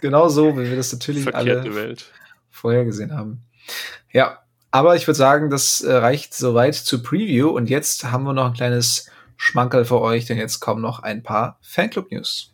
genau 0.00 0.28
so, 0.28 0.56
wie 0.58 0.68
wir 0.68 0.76
das 0.76 0.92
natürlich 0.92 1.24
Verkehrte 1.24 1.60
alle 1.60 1.74
Welt. 1.74 2.12
vorhergesehen 2.50 3.12
haben. 3.12 3.42
Ja, 4.12 4.40
aber 4.70 4.96
ich 4.96 5.06
würde 5.06 5.16
sagen, 5.16 5.50
das 5.50 5.82
äh, 5.82 5.92
reicht 5.92 6.34
soweit 6.34 6.74
zur 6.74 7.02
Preview. 7.02 7.48
Und 7.48 7.70
jetzt 7.70 8.04
haben 8.04 8.24
wir 8.24 8.32
noch 8.32 8.46
ein 8.46 8.54
kleines 8.54 9.10
Schmankerl 9.36 9.84
für 9.84 10.00
euch, 10.00 10.26
denn 10.26 10.38
jetzt 10.38 10.60
kommen 10.60 10.82
noch 10.82 11.00
ein 11.00 11.22
paar 11.22 11.58
Fanclub-News. 11.62 12.52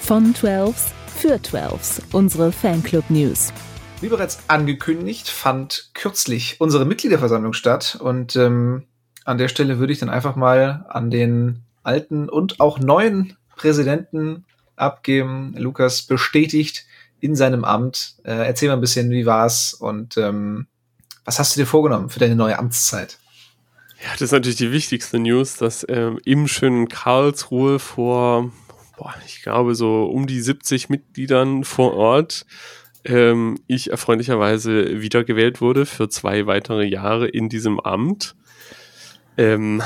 Von 0.00 0.34
12s 0.34 0.92
für 1.16 1.36
12s, 1.36 2.02
unsere 2.12 2.52
Fanclub-News. 2.52 3.52
Wie 4.00 4.08
bereits 4.08 4.40
angekündigt, 4.48 5.28
fand 5.28 5.90
kürzlich 5.94 6.60
unsere 6.60 6.84
Mitgliederversammlung 6.84 7.54
statt 7.54 7.98
und 8.00 8.36
ähm, 8.36 8.84
an 9.24 9.38
der 9.38 9.48
Stelle 9.48 9.78
würde 9.78 9.92
ich 9.92 9.98
dann 9.98 10.10
einfach 10.10 10.36
mal 10.36 10.86
an 10.88 11.10
den 11.10 11.62
alten 11.82 12.28
und 12.28 12.60
auch 12.60 12.78
neuen 12.78 13.36
Präsidenten 13.56 14.44
abgeben. 14.76 15.54
Lukas 15.56 16.02
bestätigt 16.02 16.86
in 17.20 17.34
seinem 17.34 17.64
Amt. 17.64 18.16
Äh, 18.24 18.46
erzähl 18.46 18.68
mal 18.68 18.74
ein 18.74 18.80
bisschen, 18.80 19.10
wie 19.10 19.26
war's 19.26 19.74
und 19.74 20.16
ähm, 20.16 20.66
was 21.24 21.38
hast 21.38 21.56
du 21.56 21.60
dir 21.60 21.66
vorgenommen 21.66 22.08
für 22.08 22.20
deine 22.20 22.36
neue 22.36 22.58
Amtszeit? 22.58 23.18
Ja, 24.06 24.12
das 24.12 24.22
ist 24.22 24.32
natürlich 24.32 24.56
die 24.56 24.70
wichtigste 24.70 25.18
News, 25.18 25.56
dass 25.56 25.84
ähm, 25.88 26.20
im 26.24 26.46
schönen 26.46 26.86
Karlsruhe 26.86 27.80
vor, 27.80 28.52
boah, 28.96 29.12
ich 29.26 29.42
glaube, 29.42 29.74
so 29.74 30.04
um 30.04 30.28
die 30.28 30.40
70 30.40 30.88
Mitgliedern 30.88 31.64
vor 31.64 31.94
Ort 31.94 32.46
ähm, 33.04 33.58
ich 33.66 33.90
erfreulicherweise 33.90 35.02
wiedergewählt 35.02 35.60
wurde 35.60 35.86
für 35.86 36.08
zwei 36.08 36.46
weitere 36.46 36.84
Jahre 36.84 37.26
in 37.26 37.48
diesem 37.48 37.80
Amt. 37.80 38.36
Ähm, 39.36 39.82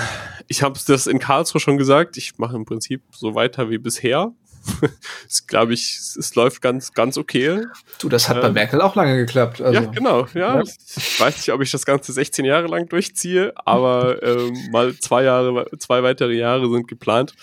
ich 0.49 0.63
habe 0.63 0.79
das 0.87 1.07
in 1.07 1.19
Karlsruhe 1.19 1.61
schon 1.61 1.79
gesagt. 1.79 2.19
Ich 2.19 2.37
mache 2.37 2.57
im 2.57 2.67
Prinzip 2.67 3.03
so 3.13 3.35
weiter 3.35 3.71
wie 3.71 3.79
bisher. 3.79 4.35
das 5.25 5.47
glaube 5.47 5.75
ich, 5.75 5.97
es 6.19 6.35
läuft 6.35 6.63
ganz, 6.63 6.93
ganz 6.93 7.17
okay. 7.17 7.65
Du, 7.99 8.09
das 8.09 8.29
hat 8.29 8.37
ähm, 8.37 8.43
bei 8.43 8.51
Merkel 8.51 8.81
auch 8.81 8.95
lange 8.95 9.17
geklappt. 9.17 9.61
Also. 9.61 9.81
Ja, 9.81 9.87
genau. 9.87 10.27
Ja. 10.35 10.57
ja. 10.57 10.63
Ich 10.63 11.21
weiß 11.21 11.37
nicht, 11.37 11.53
ob 11.53 11.61
ich 11.61 11.71
das 11.71 11.87
Ganze 11.87 12.13
16 12.13 12.45
Jahre 12.45 12.67
lang 12.67 12.89
durchziehe, 12.89 13.53
aber 13.57 14.23
ähm, 14.23 14.71
mal 14.71 14.95
zwei 14.97 15.25
Jahre, 15.25 15.67
zwei 15.79 16.03
weitere 16.03 16.35
Jahre 16.35 16.71
sind 16.71 16.89
geplant. 16.89 17.35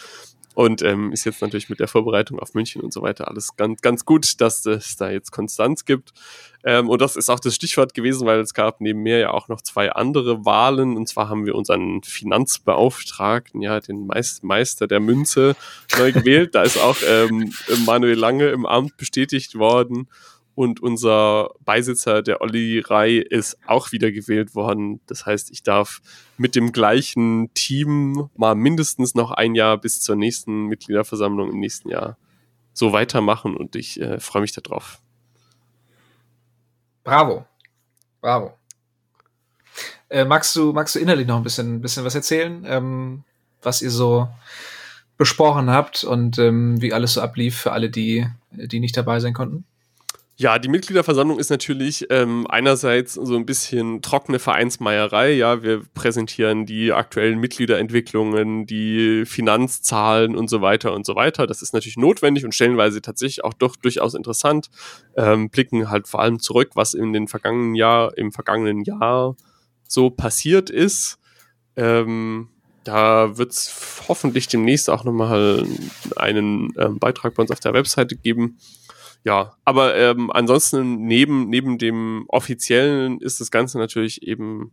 Und 0.58 0.82
ähm, 0.82 1.12
ist 1.12 1.24
jetzt 1.24 1.43
natürlich 1.43 1.70
mit 1.70 1.80
der 1.80 1.88
Vorbereitung 1.88 2.39
auf 2.39 2.55
München 2.55 2.82
und 2.82 2.91
so 2.91 3.03
weiter 3.03 3.28
alles 3.28 3.55
ganz, 3.58 3.80
ganz 3.84 4.05
gut, 4.05 4.41
dass 4.41 4.66
es 4.66 4.97
da 4.97 5.12
jetzt 5.12 5.32
Konstanz 5.32 5.86
gibt. 5.86 6.14
Ähm, 6.64 6.89
und 6.89 6.99
das 6.99 7.16
ist 7.16 7.30
auch 7.30 7.39
das 7.39 7.53
Stichwort 7.53 7.93
gewesen, 7.93 8.26
weil 8.26 8.39
es 8.39 8.55
gab 8.55 8.82
neben 8.82 9.03
mir 9.03 9.20
ja 9.20 9.30
auch 9.30 9.49
noch 9.49 9.62
zwei 9.62 9.91
andere 9.91 10.45
Wahlen. 10.45 10.97
Und 10.97 11.08
zwar 11.08 11.30
haben 11.30 11.45
wir 11.45 11.53
unseren 11.53 12.01
Finanzbeauftragten, 12.01 13.62
ja, 13.62 13.80
den 13.80 14.10
Meister 14.41 14.88
der 14.88 14.99
Münze 14.99 15.55
neu 15.95 16.12
gewählt. 16.12 16.55
Da 16.55 16.64
ist 16.64 16.82
auch 16.82 16.97
ähm, 17.08 17.53
Manuel 17.86 18.18
Lange 18.18 18.47
im 18.47 18.66
Amt 18.66 18.97
bestätigt 18.97 19.60
worden 19.60 20.08
und 20.58 20.82
unser 20.82 21.51
Beisitzer, 21.64 22.24
der 22.24 22.41
Olli 22.41 22.80
Rai, 22.80 23.18
ist 23.18 23.60
auch 23.68 23.91
wieder 23.91 24.12
gewählt 24.12 24.55
worden. 24.55 24.99
Das 25.05 25.28
heißt, 25.28 25.51
ich 25.51 25.62
darf 25.62 26.01
mit 26.39 26.55
dem 26.55 26.72
gleichen 26.72 27.53
Team 27.53 28.32
mal 28.36 28.55
mindestens 28.55 29.14
noch 29.14 29.30
ein 29.30 29.53
Jahr 29.53 29.78
bis 29.78 30.01
zur 30.01 30.16
nächsten 30.16 30.66
Mitgliederversammlung 30.66 31.51
im 31.51 31.60
nächsten 31.60 31.89
Jahr 31.89 32.18
so 32.74 32.91
weitermachen 32.91 33.55
und 33.55 33.76
ich 33.76 34.01
äh, 34.01 34.20
freue 34.20 34.41
mich 34.41 34.51
darauf. 34.51 34.99
Bravo. 37.03 37.45
Bravo. 38.20 38.58
Äh, 40.10 40.26
magst, 40.26 40.55
du, 40.55 40.74
magst 40.74 40.95
du 40.95 40.99
innerlich 40.99 41.28
noch 41.28 41.38
ein 41.38 41.43
bisschen, 41.43 41.82
bisschen 41.82 42.03
was 42.03 42.16
erzählen, 42.16 42.66
ähm, 42.68 43.24
was 43.62 43.84
ihr 43.84 43.91
so 43.91 44.28
besprochen 45.18 45.70
habt 45.70 46.03
und 46.03 46.39
ähm, 46.39 46.82
wie 46.82 46.93
alles 46.93 47.14
so 47.14 47.22
ablief 47.22 47.60
für 47.60 47.74
alle, 47.74 47.91
die, 47.91 48.26
die 48.49 48.80
nicht 48.80 48.97
dabei 48.97 49.20
sein 49.20 49.36
konnten? 49.36 49.64
Ja, 50.39 50.59
die 50.59 50.69
Mitgliederversammlung 50.69 51.39
ist 51.39 51.49
natürlich 51.49 52.05
ähm, 52.11 52.45
einerseits 52.47 53.15
so 53.15 53.35
ein 53.35 53.47
bisschen 53.47 54.03
trockene 54.03 54.38
Vereinsmeierei. 54.38 55.31
Ja, 55.31 55.63
wir 55.63 55.81
präsentieren 55.95 56.67
die 56.67 56.93
aktuellen 56.93 57.39
Mitgliederentwicklungen, 57.39 58.67
die 58.67 59.25
Finanzzahlen 59.25 60.35
und 60.35 60.47
so 60.47 60.61
weiter 60.61 60.93
und 60.93 61.07
so 61.07 61.15
weiter. 61.15 61.47
Das 61.47 61.63
ist 61.63 61.73
natürlich 61.73 61.97
notwendig 61.97 62.45
und 62.45 62.53
stellenweise 62.53 63.01
tatsächlich 63.01 63.43
auch 63.43 63.53
doch 63.53 63.75
durchaus 63.77 64.13
interessant. 64.13 64.69
Ähm, 65.15 65.49
blicken 65.49 65.89
halt 65.89 66.07
vor 66.07 66.19
allem 66.21 66.39
zurück, 66.39 66.69
was 66.75 66.93
in 66.93 67.13
den 67.13 67.27
vergangenen 67.27 67.73
Jahr, 67.73 68.15
im 68.15 68.31
vergangenen 68.31 68.83
Jahr 68.83 69.35
so 69.88 70.11
passiert 70.11 70.69
ist. 70.69 71.17
Ähm, 71.75 72.49
da 72.83 73.39
wird 73.39 73.53
es 73.53 74.03
hoffentlich 74.07 74.47
demnächst 74.47 74.91
auch 74.91 75.03
nochmal 75.03 75.65
einen 76.15 76.75
ähm, 76.77 76.99
Beitrag 76.99 77.33
bei 77.33 77.41
uns 77.41 77.49
auf 77.49 77.59
der 77.59 77.73
Webseite 77.73 78.15
geben 78.15 78.59
ja, 79.28 79.57
aber 79.65 79.93
ähm, 79.97 80.32
ansonsten 80.32 81.05
neben, 81.05 81.49
neben 81.49 81.78
dem 81.78 82.23
offiziellen 82.30 83.19
ist 83.19 83.41
das 83.41 83.51
Ganze 83.51 83.78
natürlich 83.78 84.23
eben 84.23 84.71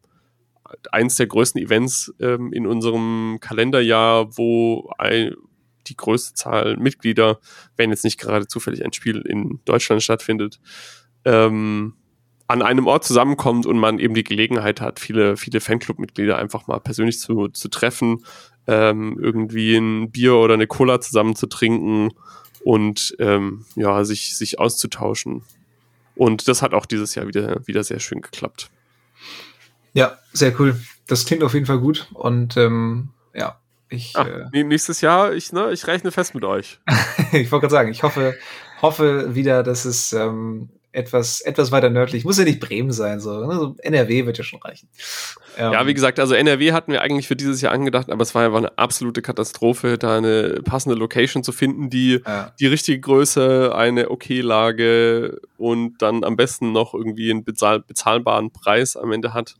eins 0.92 1.16
der 1.16 1.26
größten 1.26 1.60
Events 1.60 2.14
ähm, 2.20 2.52
in 2.52 2.64
unserem 2.64 3.38
Kalenderjahr, 3.40 4.38
wo 4.38 4.92
ein, 4.96 5.34
die 5.88 5.96
größte 5.96 6.34
Zahl 6.34 6.76
Mitglieder, 6.76 7.40
wenn 7.76 7.90
jetzt 7.90 8.04
nicht 8.04 8.20
gerade 8.20 8.46
zufällig 8.46 8.84
ein 8.84 8.92
Spiel 8.92 9.22
in 9.22 9.58
Deutschland 9.64 10.04
stattfindet, 10.04 10.60
ähm, 11.24 11.94
an 12.46 12.62
einem 12.62 12.86
Ort 12.86 13.02
zusammenkommt 13.02 13.66
und 13.66 13.76
man 13.76 13.98
eben 13.98 14.14
die 14.14 14.22
Gelegenheit 14.22 14.80
hat, 14.80 15.00
viele, 15.00 15.36
viele 15.36 15.60
Fanclub-Mitglieder 15.60 16.38
einfach 16.38 16.68
mal 16.68 16.78
persönlich 16.78 17.18
zu, 17.18 17.48
zu 17.48 17.66
treffen, 17.66 18.24
ähm, 18.68 19.18
irgendwie 19.20 19.74
ein 19.74 20.12
Bier 20.12 20.36
oder 20.36 20.54
eine 20.54 20.68
Cola 20.68 21.00
zusammen 21.00 21.34
zu 21.34 21.48
trinken 21.48 22.12
und 22.64 23.14
ähm, 23.18 23.66
ja, 23.76 24.04
sich, 24.04 24.36
sich 24.36 24.58
auszutauschen. 24.58 25.42
Und 26.16 26.48
das 26.48 26.62
hat 26.62 26.72
auch 26.72 26.86
dieses 26.86 27.14
Jahr 27.14 27.26
wieder, 27.26 27.66
wieder 27.66 27.84
sehr 27.84 28.00
schön 28.00 28.22
geklappt. 28.22 28.70
Ja, 29.92 30.18
sehr 30.32 30.58
cool. 30.58 30.80
Das 31.06 31.26
klingt 31.26 31.44
auf 31.44 31.52
jeden 31.52 31.66
Fall 31.66 31.78
gut. 31.78 32.08
Und 32.14 32.56
ähm, 32.56 33.10
ja, 33.34 33.60
ich. 33.90 34.14
Ach, 34.16 34.26
äh, 34.26 34.64
nächstes 34.64 35.02
Jahr, 35.02 35.34
ich, 35.34 35.52
ne, 35.52 35.72
ich 35.72 35.86
rechne 35.86 36.10
fest 36.10 36.34
mit 36.34 36.44
euch. 36.44 36.80
ich 37.32 37.52
wollte 37.52 37.66
gerade 37.66 37.70
sagen, 37.70 37.90
ich 37.90 38.02
hoffe, 38.02 38.34
hoffe 38.80 39.34
wieder, 39.34 39.62
dass 39.62 39.84
es 39.84 40.14
ähm, 40.14 40.70
etwas, 40.94 41.40
etwas 41.40 41.72
weiter 41.72 41.90
nördlich. 41.90 42.24
Muss 42.24 42.38
ja 42.38 42.44
nicht 42.44 42.60
Bremen 42.60 42.92
sein, 42.92 43.20
so. 43.20 43.44
Ne? 43.44 43.54
so 43.54 43.76
NRW 43.78 44.26
wird 44.26 44.38
ja 44.38 44.44
schon 44.44 44.60
reichen. 44.62 44.88
Ähm, 45.56 45.72
ja, 45.72 45.86
wie 45.86 45.94
gesagt, 45.94 46.20
also 46.20 46.34
NRW 46.34 46.72
hatten 46.72 46.92
wir 46.92 47.02
eigentlich 47.02 47.26
für 47.26 47.36
dieses 47.36 47.60
Jahr 47.60 47.72
angedacht, 47.72 48.10
aber 48.10 48.22
es 48.22 48.34
war 48.34 48.44
einfach 48.44 48.58
eine 48.58 48.78
absolute 48.78 49.20
Katastrophe, 49.20 49.98
da 49.98 50.16
eine 50.18 50.60
passende 50.64 50.96
Location 50.96 51.42
zu 51.42 51.52
finden, 51.52 51.90
die 51.90 52.20
ja. 52.24 52.52
die 52.60 52.66
richtige 52.66 53.00
Größe, 53.00 53.74
eine 53.74 54.10
okay 54.10 54.40
Lage 54.40 55.40
und 55.58 55.98
dann 55.98 56.22
am 56.22 56.36
besten 56.36 56.72
noch 56.72 56.94
irgendwie 56.94 57.30
einen 57.30 57.44
bezahl 57.44 57.80
bezahlbaren 57.80 58.52
Preis 58.52 58.96
am 58.96 59.10
Ende 59.10 59.34
hat. 59.34 59.56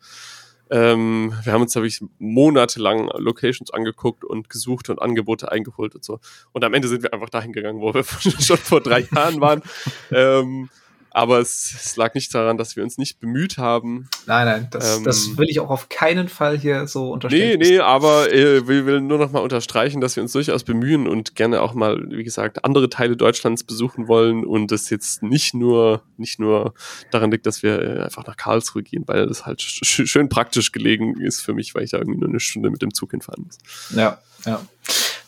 Ähm, 0.70 1.32
wir 1.43 1.53
haben 1.53 1.62
uns, 1.62 1.72
glaube 1.72 1.89
ich, 1.89 2.01
monatelang 2.18 3.11
Locations 3.16 3.70
angeguckt 3.72 4.24
und 4.24 4.49
gesucht 4.49 4.89
und 4.89 5.03
Angebote 5.03 5.53
eingeholt 5.53 5.95
und 5.95 6.05
so. 6.05 6.20
Und 6.53 6.64
am 6.64 6.74
Ende 6.74 6.89
sind 6.89 7.03
wir 7.03 7.12
einfach 7.12 7.28
dahin 7.28 7.53
gegangen, 7.53 7.80
wo 7.80 7.93
wir 7.93 8.05
schon 8.41 8.57
vor 8.57 8.80
drei 8.80 9.01
Jahren 9.01 9.41
waren. 9.41 9.62
ähm, 10.11 10.70
aber 11.15 11.39
es, 11.39 11.73
es, 11.73 11.97
lag 11.97 12.12
nicht 12.15 12.35
daran, 12.35 12.59
dass 12.59 12.75
wir 12.75 12.83
uns 12.83 12.99
nicht 12.99 13.21
bemüht 13.21 13.57
haben. 13.57 14.09
Nein, 14.27 14.47
nein, 14.47 14.69
das, 14.73 14.99
ähm, 14.99 15.05
das 15.05 15.37
will 15.39 15.49
ich 15.49 15.61
auch 15.61 15.71
auf 15.71 15.89
keinen 15.89 16.29
Fall 16.29 16.59
hier 16.59 16.89
so 16.89 17.12
unterstreichen. 17.12 17.61
Nee, 17.61 17.71
nee, 17.71 17.79
aber 17.79 18.33
äh, 18.33 18.67
wir 18.67 18.85
will 18.85 19.01
nur 19.01 19.19
noch 19.19 19.31
mal 19.31 19.39
unterstreichen, 19.39 20.01
dass 20.01 20.17
wir 20.17 20.25
uns 20.25 20.33
durchaus 20.33 20.65
bemühen 20.65 21.07
und 21.07 21.37
gerne 21.37 21.62
auch 21.62 21.73
mal, 21.73 22.05
wie 22.11 22.25
gesagt, 22.25 22.65
andere 22.65 22.91
Teile 22.91 23.17
Deutschlands 23.17 23.62
besuchen 23.62 24.09
wollen 24.09 24.45
und 24.45 24.73
es 24.73 24.91
jetzt 24.91 25.23
nicht 25.23 25.55
nur, 25.55 26.03
nicht 26.17 26.41
nur 26.41 26.75
daran 27.12 27.31
liegt, 27.31 27.47
dass 27.47 27.62
wir 27.62 27.81
äh, 27.81 28.01
einfach 28.03 28.27
nach 28.27 28.37
Karlsruhe 28.37 28.83
gehen, 28.83 29.05
weil 29.07 29.29
das 29.29 29.47
halt 29.47 29.62
sch 29.62 30.07
schön 30.07 30.29
praktisch 30.29 30.73
gelegen 30.73 31.21
ist 31.21 31.43
für 31.43 31.55
mich, 31.55 31.77
weil 31.77 31.85
ich 31.85 31.93
da 31.93 31.99
irgendwie 31.99 32.19
nur 32.19 32.29
eine 32.29 32.41
Stunde 32.41 32.71
mit 32.71 32.83
dem 32.83 32.93
Zug 32.93 33.12
hinfahren 33.12 33.45
muss. 33.45 33.59
Ja, 33.97 34.19
ja. 34.47 34.61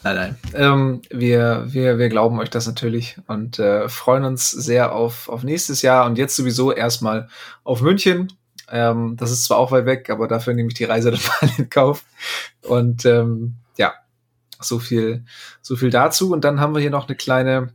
Nein, 0.03 0.14
nein. 0.14 0.36
Ähm, 0.55 1.03
wir, 1.11 1.64
wir, 1.66 1.99
wir 1.99 2.09
glauben 2.09 2.38
euch 2.38 2.51
das 2.51 2.66
natürlich 2.66 3.16
und 3.26 3.59
äh, 3.59 3.88
freuen 3.88 4.24
uns 4.24 4.51
sehr 4.51 4.92
auf, 4.92 5.28
auf 5.28 5.42
nächstes 5.42 5.82
Jahr 5.82 6.07
und 6.07 6.16
jetzt 6.16 6.36
sowieso 6.36 6.72
erstmal 6.72 7.28
auf 7.64 7.80
München. 7.80 8.32
Ähm, 8.70 9.16
das 9.16 9.30
ist 9.30 9.44
zwar 9.44 9.59
auch 9.59 9.72
weit 9.72 9.86
weg, 9.86 10.11
aber 10.11 10.28
dafür 10.28 10.55
nehme 10.55 10.68
ich 10.68 10.74
die 10.74 10.84
Reise 10.84 11.11
dann 11.12 11.20
mal 11.20 11.51
in 11.59 11.70
Kauf. 11.70 12.05
Und 12.62 13.05
ähm, 13.05 13.57
ja, 13.76 13.94
so 14.61 14.78
viel, 14.78 15.24
so 15.62 15.76
viel 15.76 15.90
dazu. 15.90 16.32
Und 16.32 16.44
dann 16.44 16.61
haben 16.61 16.74
wir 16.74 16.80
hier 16.80 16.90
noch 16.90 17.09
eine 17.09 17.16
kleine, 17.16 17.72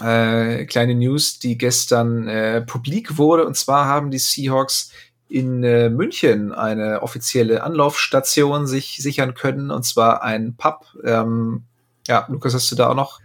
äh, 0.00 0.64
kleine 0.66 0.94
News, 0.94 1.38
die 1.38 1.58
gestern 1.58 2.28
äh, 2.28 2.62
publik 2.62 3.18
wurde. 3.18 3.46
Und 3.46 3.56
zwar 3.56 3.86
haben 3.86 4.10
die 4.10 4.18
Seahawks 4.18 4.90
in 5.32 5.64
äh, 5.64 5.88
München 5.88 6.52
eine 6.52 7.02
offizielle 7.02 7.62
Anlaufstation 7.62 8.66
sich 8.66 8.98
sichern 8.98 9.32
können, 9.34 9.70
und 9.70 9.84
zwar 9.84 10.22
ein 10.22 10.56
Pub. 10.56 10.84
Ähm, 11.04 11.64
ja, 12.06 12.26
Lukas, 12.28 12.52
hast 12.52 12.70
du 12.70 12.76
da 12.76 12.90
auch 12.90 12.94
noch 12.94 13.20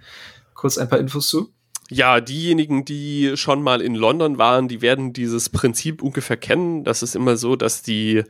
kurz 0.54 0.78
ein 0.78 0.88
paar 0.88 1.00
Infos 1.00 1.28
zu? 1.28 1.52
Ja, 1.90 2.22
diejenigen, 2.22 2.86
die 2.86 3.34
schon 3.36 3.62
mal 3.62 3.82
in 3.82 3.96
London 3.96 4.38
waren, 4.38 4.68
die 4.68 4.82
werden 4.82 5.12
dieses 5.12 5.50
Prinzip 5.50 6.02
ungefähr 6.02 6.38
kennen. 6.38 6.84
Das 6.84 7.04
ist 7.04 7.16
immer 7.16 7.38
so, 7.38 7.56
dass 7.56 7.82
die 7.82 8.24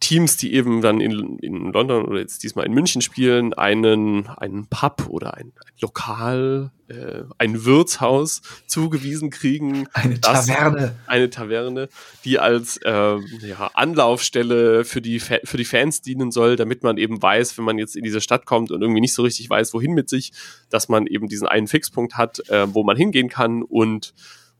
Teams, 0.00 0.36
die 0.36 0.54
eben 0.54 0.80
dann 0.80 1.00
in, 1.00 1.38
in 1.38 1.72
London 1.72 2.04
oder 2.04 2.20
jetzt 2.20 2.42
diesmal 2.42 2.66
in 2.66 2.72
München 2.72 3.02
spielen, 3.02 3.52
einen, 3.54 4.28
einen 4.28 4.66
Pub 4.66 5.06
oder 5.08 5.34
ein, 5.34 5.52
ein 5.66 5.72
Lokal, 5.80 6.70
äh, 6.88 7.22
ein 7.38 7.64
Wirtshaus 7.64 8.42
zugewiesen 8.66 9.30
kriegen. 9.30 9.88
Eine 9.92 10.20
Taverne. 10.20 10.94
Eine 11.06 11.30
Taverne, 11.30 11.88
die 12.24 12.38
als 12.38 12.78
ähm, 12.84 13.26
ja, 13.42 13.70
Anlaufstelle 13.74 14.84
für 14.84 15.02
die, 15.02 15.20
für 15.20 15.56
die 15.56 15.64
Fans 15.64 16.00
dienen 16.00 16.30
soll, 16.30 16.56
damit 16.56 16.82
man 16.82 16.96
eben 16.96 17.20
weiß, 17.20 17.58
wenn 17.58 17.64
man 17.64 17.78
jetzt 17.78 17.96
in 17.96 18.04
diese 18.04 18.20
Stadt 18.20 18.46
kommt 18.46 18.70
und 18.70 18.80
irgendwie 18.80 19.00
nicht 19.00 19.14
so 19.14 19.22
richtig 19.22 19.50
weiß, 19.50 19.74
wohin 19.74 19.94
mit 19.94 20.08
sich, 20.08 20.32
dass 20.70 20.88
man 20.88 21.06
eben 21.06 21.28
diesen 21.28 21.48
einen 21.48 21.66
Fixpunkt 21.66 22.16
hat, 22.16 22.48
äh, 22.50 22.72
wo 22.72 22.84
man 22.84 22.96
hingehen 22.96 23.28
kann 23.28 23.62
und 23.62 24.14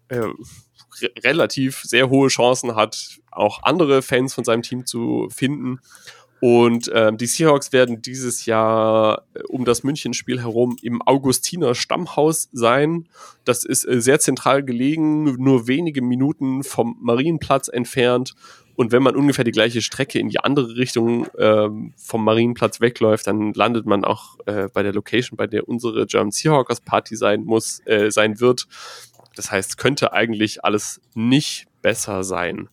äh, 0.09 0.26
relativ 1.24 1.82
sehr 1.84 2.11
hohe 2.11 2.28
Chancen 2.28 2.74
hat, 2.74 3.18
auch 3.30 3.62
andere 3.62 4.03
Fans 4.03 4.34
von 4.34 4.44
seinem 4.44 4.62
Team 4.62 4.86
zu 4.86 5.28
finden. 5.30 5.80
Und 6.40 6.90
ähm, 6.94 7.16
die 7.16 7.26
Seahawks 7.26 7.72
werden 7.72 8.01
dieses 8.01 8.46
Jahr 8.46 9.24
äh, 9.34 9.42
um 9.49 9.64
das 9.64 9.82
Münchenspiel 9.82 10.40
herum 10.40 10.76
im 10.82 11.03
Augustiner 11.03 11.74
Stammhaus 11.74 12.49
sein. 12.53 13.09
Das 13.44 13.64
ist 13.64 13.84
äh, 13.84 14.01
sehr 14.01 14.20
zentral 14.20 14.62
gelegen, 14.62 15.24
nur 15.42 15.66
wenige 15.66 16.01
Minuten 16.01 16.62
vom 16.62 16.96
Marienplatz 17.01 17.68
entfernt. 17.68 18.34
Und 18.76 18.92
wenn 18.92 19.03
man 19.03 19.16
ungefähr 19.16 19.42
die 19.42 19.51
gleiche 19.51 19.82
Strecke 19.82 20.20
in 20.20 20.28
die 20.28 20.38
andere 20.38 20.76
Richtung 20.76 21.26
ähm, 21.36 21.92
vom 21.96 22.22
Marienplatz 22.22 22.80
wegläuft, 22.80 23.26
dann 23.26 23.53
landet 23.53 23.86
man 23.86 24.05
auch 24.05 24.38
äh, 24.46 24.68
bei 24.72 24.84
der 24.84 24.92
Location, 24.92 25.36
bei 25.36 25.49
der 25.49 25.68
unsere 25.68 26.07
German 26.07 26.30
Seahawkers 26.30 26.82
Party 26.82 27.16
sein 27.16 27.42
muss, 27.42 27.84
äh, 27.86 28.12
sein 28.12 28.38
wird. 28.38 28.68
Das 29.39 29.53
heißt, 29.53 29.78
könnte 29.78 30.12
eigentlich 30.12 30.64
alles 30.64 31.01
nicht 31.14 31.68
besser 31.80 32.24
sein. 32.24 32.68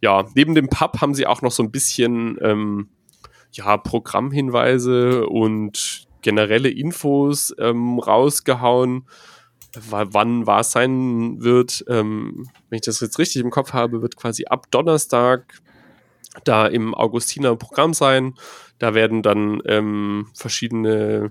Ja, 0.00 0.26
neben 0.34 0.56
dem 0.56 0.68
Pub 0.68 1.00
haben 1.00 1.14
sie 1.14 1.24
auch 1.24 1.40
noch 1.40 1.52
so 1.52 1.62
ein 1.62 1.70
bisschen 1.70 2.36
ähm, 2.42 2.88
ja, 3.52 3.76
Programmhinweise 3.76 5.28
und 5.28 6.08
generelle 6.20 6.68
Infos 6.68 7.54
ähm, 7.60 8.00
rausgehauen, 8.00 9.06
wann 9.88 10.48
was 10.48 10.72
sein 10.72 11.40
wird. 11.44 11.84
Ähm, 11.86 12.48
wenn 12.68 12.78
ich 12.78 12.84
das 12.84 12.98
jetzt 12.98 13.20
richtig 13.20 13.42
im 13.42 13.50
Kopf 13.52 13.72
habe, 13.72 14.02
wird 14.02 14.16
quasi 14.16 14.46
ab 14.46 14.66
Donnerstag 14.72 15.60
da 16.42 16.66
im 16.66 16.92
Augustiner 16.92 17.54
Programm 17.54 17.94
sein. 17.94 18.34
Da 18.80 18.94
werden 18.94 19.22
dann 19.22 19.62
ähm, 19.64 20.26
verschiedene 20.34 21.30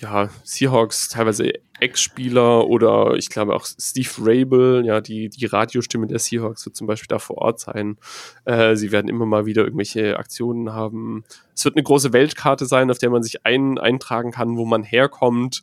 ja, 0.00 0.30
Seahawks, 0.42 1.10
teilweise 1.10 1.52
Ex-Spieler 1.80 2.66
oder 2.66 3.14
ich 3.16 3.28
glaube 3.28 3.54
auch 3.54 3.64
Steve 3.64 4.10
Rabel, 4.18 4.84
ja, 4.84 5.00
die, 5.00 5.28
die 5.28 5.46
Radiostimme 5.46 6.06
der 6.06 6.18
Seahawks 6.18 6.64
wird 6.66 6.76
zum 6.76 6.86
Beispiel 6.86 7.08
da 7.08 7.18
vor 7.18 7.38
Ort 7.38 7.60
sein. 7.60 7.98
Äh, 8.44 8.76
sie 8.76 8.92
werden 8.92 9.08
immer 9.08 9.26
mal 9.26 9.46
wieder 9.46 9.64
irgendwelche 9.64 10.18
Aktionen 10.18 10.72
haben. 10.72 11.24
Es 11.54 11.64
wird 11.64 11.76
eine 11.76 11.82
große 11.82 12.12
Weltkarte 12.12 12.66
sein, 12.66 12.90
auf 12.90 12.98
der 12.98 13.10
man 13.10 13.22
sich 13.22 13.44
ein, 13.44 13.78
eintragen 13.78 14.32
kann, 14.32 14.56
wo 14.56 14.64
man 14.64 14.82
herkommt. 14.82 15.62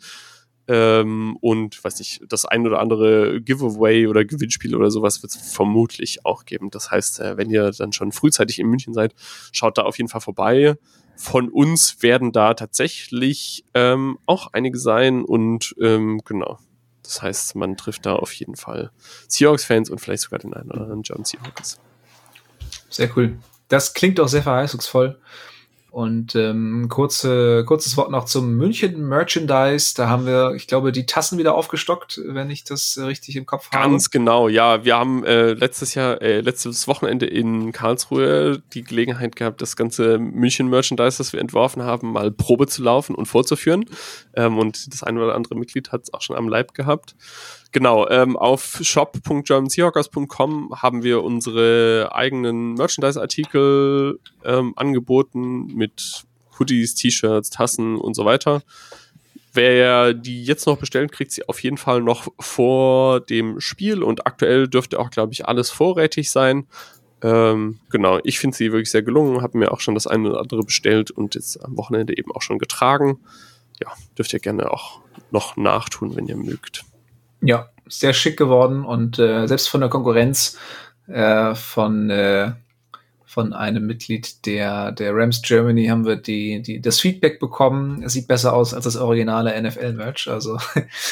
Ähm, 0.66 1.38
und 1.42 1.84
weiß 1.84 2.00
nicht, 2.00 2.22
das 2.30 2.46
ein 2.46 2.66
oder 2.66 2.80
andere 2.80 3.42
Giveaway 3.42 4.08
oder 4.08 4.24
Gewinnspiel 4.24 4.76
oder 4.76 4.92
sowas 4.92 5.22
wird 5.22 5.34
es 5.34 5.54
vermutlich 5.54 6.26
auch 6.26 6.46
geben. 6.46 6.70
Das 6.72 6.90
heißt, 6.90 7.20
äh, 7.20 7.38
wenn 7.38 7.50
ihr 7.50 7.72
dann 7.72 7.92
schon 7.92 8.14
frühzeitig 8.14 8.60
in 8.60 8.68
München 8.68 8.94
seid, 8.94 9.14
schaut 9.52 9.78
da 9.78 9.82
auf 9.82 9.98
jeden 9.98 10.10
Fall 10.10 10.22
vorbei 10.22 10.78
von 11.16 11.50
uns 11.50 12.02
werden 12.02 12.32
da 12.32 12.54
tatsächlich 12.54 13.66
ähm, 13.74 14.20
auch 14.26 14.48
einige 14.54 14.78
sein 14.78 15.24
und 15.24 15.76
ähm, 15.80 16.22
genau. 16.26 16.60
Das 17.04 17.22
heißt, 17.22 17.56
man 17.56 17.76
trifft 17.76 18.06
da 18.06 18.16
auf 18.16 18.34
jeden 18.34 18.56
Fall 18.56 18.92
Seahawks-Fans 19.28 19.90
und 19.90 20.00
vielleicht 20.00 20.24
sogar 20.24 20.40
den 20.40 20.54
einen 20.54 20.72
oder 20.72 20.82
anderen 20.82 21.04
John 21.04 21.26
Seahawks. 21.26 21.80
Sehr 22.90 23.10
cool. 23.18 23.38
Das 23.68 23.94
klingt 23.94 24.20
auch 24.20 24.28
sehr 24.28 24.44
verheißungsvoll. 24.44 25.20
Und 25.94 26.34
ähm, 26.34 26.88
kurze, 26.90 27.64
kurzes 27.66 27.96
Wort 27.98 28.10
noch 28.10 28.26
zum 28.26 28.56
München 28.56 29.08
Merchandise. 29.08 29.94
Da 29.96 30.10
haben 30.10 30.26
wir, 30.26 30.56
ich 30.56 30.66
glaube, 30.66 30.92
die 30.92 31.06
Tassen 31.06 31.38
wieder 31.38 31.54
aufgestockt, 31.54 32.20
wenn 32.26 32.50
ich 32.50 32.64
das 32.64 32.98
richtig 33.00 33.36
im 33.36 33.46
Kopf 33.46 33.70
habe. 33.72 33.92
Ganz 33.92 34.10
genau, 34.10 34.48
ja. 34.48 34.84
Wir 34.84 34.98
haben 34.98 35.24
äh, 35.24 35.54
letztes 35.54 35.94
Jahr, 35.94 36.20
äh, 36.20 36.42
letztes 36.42 36.88
Wochenende 36.88 37.28
in 37.28 37.72
Karlsruhe 37.74 38.64
die 38.74 38.84
Gelegenheit 38.84 39.36
gehabt, 39.36 39.62
das 39.62 39.76
ganze 39.76 40.18
München 40.18 40.68
Merchandise, 40.68 41.20
das 41.20 41.32
wir 41.32 41.40
entworfen 41.40 41.84
haben, 41.84 42.14
mal 42.14 42.32
Probe 42.32 42.66
zu 42.66 42.82
laufen 42.82 43.14
und 43.14 43.28
vorzuführen. 43.28 43.86
Ähm, 44.36 44.58
und 44.58 44.92
das 44.92 45.04
eine 45.04 45.24
oder 45.24 45.36
andere 45.36 45.54
Mitglied 45.54 45.92
hat 45.92 46.06
es 46.06 46.14
auch 46.16 46.24
schon 46.24 46.36
am 46.36 46.50
Leib 46.50 46.74
gehabt. 46.74 47.14
Genau, 47.74 48.08
ähm, 48.08 48.38
auf 48.38 48.80
shop.germanseahawkers.com 48.84 50.80
haben 50.80 51.02
wir 51.02 51.24
unsere 51.24 52.12
eigenen 52.14 52.76
Merchandise-Artikel 52.76 54.20
ähm, 54.46 54.74
angeboten 54.76 55.66
mit 55.74 56.24
Hoodies, 56.60 56.94
T-Shirts, 56.94 57.50
Tassen 57.50 57.98
und 57.98 58.14
so 58.14 58.26
weiter. 58.26 58.62
Wer 59.54 60.14
die 60.14 60.44
jetzt 60.44 60.68
noch 60.68 60.78
bestellt, 60.78 61.12
kriegt 61.12 61.32
sie 61.32 61.50
auf 61.50 61.64
jeden 61.64 61.78
Fall 61.78 62.04
noch 62.04 62.28
vor 62.40 63.22
dem 63.22 63.60
Spiel 63.60 64.04
und 64.04 64.28
aktuell 64.28 64.68
dürfte 64.68 65.00
auch, 65.00 65.10
glaube 65.10 65.34
ich, 65.34 65.48
alles 65.48 65.72
vorrätig 65.72 66.30
sein. 66.30 66.68
Ähm, 67.24 67.80
genau, 67.90 68.20
ich 68.24 68.38
finde 68.38 68.56
sie 68.56 68.72
wirklich 68.72 68.92
sehr 68.92 69.02
gelungen, 69.02 69.42
habe 69.42 69.58
mir 69.58 69.72
auch 69.72 69.80
schon 69.80 69.96
das 69.96 70.06
eine 70.06 70.30
oder 70.30 70.42
andere 70.42 70.62
bestellt 70.62 71.10
und 71.10 71.34
jetzt 71.34 71.58
am 71.66 71.76
Wochenende 71.76 72.16
eben 72.16 72.32
auch 72.34 72.44
schon 72.44 72.60
getragen. 72.60 73.20
Ja, 73.82 73.92
dürft 74.16 74.32
ihr 74.32 74.40
gerne 74.40 74.70
auch 74.72 75.00
noch 75.32 75.58
nachtun, 75.58 76.16
wenn 76.16 76.28
ihr 76.28 76.38
mögt. 76.38 76.86
Ja, 77.46 77.70
sehr 77.88 78.14
schick 78.14 78.38
geworden 78.38 78.86
und 78.86 79.20
äh, 79.20 79.48
selbst 79.48 79.70
von 79.70 79.82
der 79.82 79.90
Konkurrenz 79.90 80.58
äh, 81.08 81.54
von 81.56 82.10
äh, 82.10 82.54
von 83.34 83.52
einem 83.52 83.88
Mitglied 83.88 84.46
der, 84.46 84.92
der 84.92 85.16
Rams 85.16 85.42
Germany 85.42 85.88
haben 85.88 86.06
wir 86.06 86.18
die, 86.18 86.62
die, 86.62 86.80
das 86.80 87.00
Feedback 87.00 87.40
bekommen. 87.40 88.04
Es 88.04 88.14
sieht 88.14 88.28
besser 88.28 88.54
aus 88.54 88.76
als 88.76 88.84
das 88.84 88.96
originale 88.96 89.60
NFL-Merch. 89.60 90.28
Also. 90.28 90.60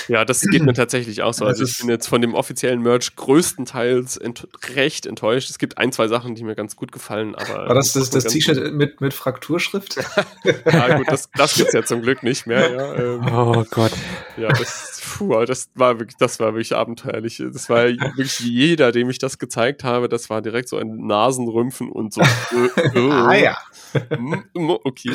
Ja, 0.08 0.24
das 0.24 0.42
geht 0.42 0.62
mir 0.64 0.74
tatsächlich 0.74 1.24
auch 1.24 1.34
so. 1.34 1.46
Also 1.52 1.66
ich 1.66 1.80
bin 1.80 1.90
jetzt 1.90 2.08
von 2.08 2.22
dem 2.22 2.34
offiziellen 2.34 2.82
Merch 2.82 3.16
größtenteils 3.16 4.16
ent 4.18 4.48
recht 4.76 5.06
enttäuscht. 5.06 5.50
Es 5.50 5.58
gibt 5.58 5.78
ein, 5.78 5.92
zwei 5.92 6.08
Sachen, 6.08 6.34
die 6.36 6.44
mir 6.44 6.56
ganz 6.56 6.76
gut 6.76 6.92
gefallen, 6.92 7.36
aber. 7.36 7.68
War 7.68 7.76
das 7.76 7.92
das, 7.92 8.10
das 8.10 8.26
T-Shirt 8.26 8.74
mit, 8.74 9.02
mit 9.02 9.14
Frakturschrift? 9.14 9.96
ja, 10.66 10.98
gut, 10.98 11.08
das, 11.10 11.30
das 11.36 11.56
gibt's 11.56 11.74
ja 11.74 11.84
zum 11.84 12.04
Glück 12.04 12.24
nicht 12.24 12.48
mehr. 12.48 12.72
Ja, 12.72 12.96
ähm, 12.96 13.34
oh 13.34 13.66
Gott. 13.70 13.92
Ja, 14.38 14.48
das, 14.50 15.02
puh, 15.18 15.44
das 15.46 15.70
war 15.76 16.00
wirklich, 16.00 16.18
das 16.18 16.40
war 16.40 16.54
wirklich 16.54 16.74
abenteuerlich. 16.74 17.44
Das 17.52 17.70
war 17.70 17.86
wirklich 17.86 18.40
jeder, 18.40 18.92
dem 18.92 19.10
ich 19.10 19.18
das 19.18 19.40
gezeigt 19.40 19.84
habe, 19.84 20.08
das 20.08 20.30
war 20.30 20.42
direkt 20.42 20.70
so 20.70 20.78
ein 20.78 21.08
Nasenrümpfen 21.08 21.90
und 21.92 22.11
und 22.18 22.26
so. 22.26 22.56
Äh, 22.76 23.00
äh, 23.00 23.12
ah 23.12 23.34
ja. 23.34 23.58
Hm, 23.94 24.44
okay. 24.84 25.10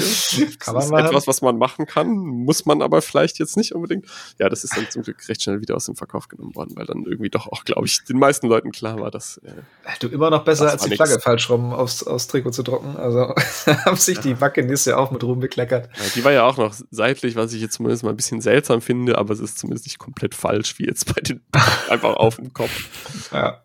Kann 0.59 0.74
das 0.74 0.86
ist 0.86 0.92
etwas, 0.92 1.26
was 1.26 1.42
man 1.42 1.59
machen 1.59 1.86
kann, 1.86 2.11
muss 2.11 2.66
man 2.66 2.82
aber 2.82 3.03
vielleicht 3.03 3.38
jetzt 3.38 3.57
nicht 3.57 3.72
unbedingt. 3.74 4.07
Ja, 4.38 4.49
das 4.49 4.64
ist 4.64 4.76
dann 4.76 4.88
zum 4.90 5.03
Glück 5.03 5.26
recht 5.28 5.42
schnell 5.42 5.61
wieder 5.61 5.76
aus 5.76 5.86
dem 5.86 5.97
Verkauf 5.97 6.28
genommen 6.28 6.55
worden, 6.55 6.72
weil 6.76 6.86
dann 6.86 7.05
irgendwie 7.05 7.30
doch 7.30 7.47
auch, 7.47 7.64
glaube 7.64 7.86
ich, 7.86 8.05
den 8.05 8.18
meisten 8.18 8.49
Leuten 8.49 8.72
klar 8.72 9.01
war, 9.01 9.11
dass. 9.11 9.38
Äh, 9.38 9.53
du 10.01 10.09
immer 10.09 10.30
noch 10.30 10.44
besser 10.44 10.70
als 10.70 10.82
die 10.82 10.90
nix. 10.90 11.03
Flagge 11.03 11.20
falsch 11.20 11.49
rum 11.51 11.72
aufs, 11.72 12.03
aufs 12.03 12.26
Trikot 12.26 12.51
zu 12.51 12.62
drucken. 12.62 12.97
Also 12.97 13.34
haben 13.66 13.97
sich 13.97 14.16
ja. 14.16 14.22
die 14.22 14.34
Buccaneers 14.34 14.88
auch 14.88 15.11
mit 15.11 15.22
Ruhm 15.24 15.40
bekleckert. 15.40 15.88
Ja, 15.97 16.03
die 16.14 16.24
war 16.24 16.32
ja 16.32 16.44
auch 16.44 16.57
noch 16.57 16.74
seitlich, 16.90 17.36
was 17.36 17.53
ich 17.53 17.62
jetzt 17.62 17.74
zumindest 17.74 18.05
mal 18.05 18.11
ein 18.11 18.16
bisschen 18.16 18.40
seltsam 18.40 18.80
finde, 18.80 19.18
aber 19.18 19.32
es 19.32 19.40
ist 19.40 19.59
zumindest 19.59 19.86
nicht 19.86 19.99
komplett 19.99 20.34
falsch, 20.34 20.78
wie 20.78 20.84
jetzt 20.84 21.14
bei 21.14 21.20
den 21.20 21.40
einfach 21.88 22.16
auf 22.16 22.36
dem 22.36 22.53
Kopf. 22.53 23.32
Ja. 23.32 23.62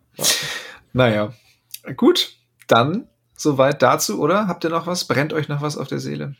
Naja. 0.93 1.33
Gut, 1.95 2.33
dann 2.67 3.07
Soweit 3.41 3.81
dazu, 3.81 4.19
oder? 4.19 4.47
Habt 4.47 4.63
ihr 4.65 4.69
noch 4.69 4.85
was? 4.85 5.05
Brennt 5.05 5.33
euch 5.33 5.47
noch 5.47 5.63
was 5.63 5.75
auf 5.75 5.87
der 5.87 5.97
Seele? 5.97 6.35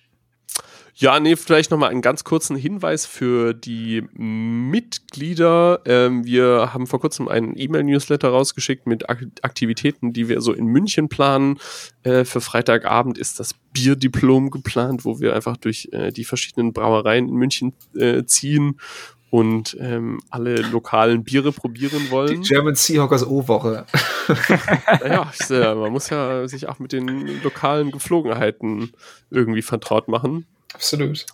Ja, 0.94 1.20
nee, 1.20 1.36
vielleicht 1.36 1.72
nochmal 1.72 1.90
einen 1.90 2.04
ganz 2.04 2.24
kurzen 2.24 2.56
Hinweis 2.56 3.08
für 3.08 3.56
die 3.56 4.04
Mitglieder. 4.14 5.82
Ähm, 5.86 6.26
wir 6.26 6.74
haben 6.76 6.86
vor 6.86 7.00
kurzem 7.00 7.28
einen 7.28 7.58
E-Mail-Newsletter 7.58 8.30
rausgeschickt 8.30 8.86
mit 8.86 9.10
Ak 9.10 9.26
Aktivitäten, 9.42 10.14
die 10.14 10.30
wir 10.30 10.42
so 10.42 10.54
in 10.54 10.66
München 10.66 11.10
planen. 11.10 11.58
Äh, 12.04 12.24
für 12.24 12.40
Freitagabend 12.40 13.18
ist 13.18 13.40
das 13.40 13.56
Bierdiplom 13.74 14.52
geplant, 14.52 15.04
wo 15.04 15.20
wir 15.20 15.34
einfach 15.34 15.58
durch 15.58 15.90
äh, 15.94 16.12
die 16.12 16.24
verschiedenen 16.24 16.72
Brauereien 16.72 17.30
in 17.30 17.34
München 17.34 17.74
äh, 17.96 18.26
ziehen 18.26 18.80
und 19.32 19.78
ähm, 19.80 20.20
alle 20.30 20.58
lokalen 20.58 21.24
Biere 21.24 21.54
probieren 21.54 22.12
wollen. 22.12 22.42
Die 22.42 22.50
German 22.50 22.76
Seahawkers 22.76 23.26
O-Woche. 23.26 23.86
naja, 25.02 25.32
äh, 25.50 25.74
man 25.74 25.92
muss 25.94 26.10
ja 26.10 26.48
sich 26.50 26.68
auch 26.68 26.80
mit 26.80 26.92
den 26.92 27.42
lokalen 27.42 27.92
Geflogenheiten 27.92 28.92
irgendwie 29.30 29.62
vertraut 29.62 30.10
machen. 30.10 30.46
Absolut. 30.74 31.26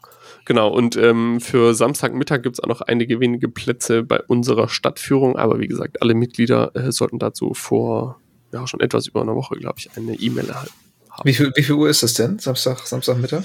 Genau, 0.45 0.69
und 0.69 0.95
ähm, 0.95 1.41
für 1.41 1.73
Samstagmittag 1.73 2.43
gibt 2.43 2.57
es 2.57 2.63
auch 2.63 2.69
noch 2.69 2.81
einige 2.81 3.19
wenige 3.19 3.49
Plätze 3.49 4.03
bei 4.03 4.21
unserer 4.21 4.69
Stadtführung, 4.69 5.35
aber 5.35 5.59
wie 5.59 5.67
gesagt, 5.67 6.01
alle 6.01 6.13
Mitglieder 6.13 6.75
äh, 6.75 6.91
sollten 6.91 7.17
dazu 7.17 7.55
vor 7.55 8.21
ja 8.53 8.67
schon 8.67 8.79
etwas 8.79 9.07
über 9.07 9.21
einer 9.21 9.35
Woche, 9.35 9.57
glaube 9.57 9.79
ich, 9.79 9.89
eine 9.97 10.13
E-Mail 10.13 10.49
erhalten. 10.49 10.73
Haben. 11.09 11.27
Wie 11.27 11.33
viel, 11.33 11.51
wie 11.55 11.63
viel 11.63 11.75
Uhr 11.75 11.89
ist 11.89 12.03
es 12.03 12.13
denn? 12.13 12.37
Samstag, 12.37 12.85
Samstagmittag? 12.85 13.43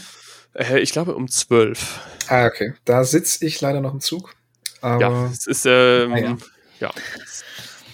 Äh, 0.53 0.81
ich 0.81 0.93
glaube 0.93 1.15
um 1.15 1.27
zwölf. 1.29 2.01
Ah, 2.29 2.47
okay. 2.47 2.75
Da 2.85 3.03
sitze 3.05 3.47
ich 3.47 3.61
leider 3.63 3.81
noch 3.81 3.95
im 3.95 4.01
Zug. 4.01 4.35
Ja, 4.83 5.27
es 5.27 5.47
ist, 5.47 5.67
ähm, 5.67 6.13
ah, 6.13 6.19
ja. 6.19 6.37
ja. 6.81 6.91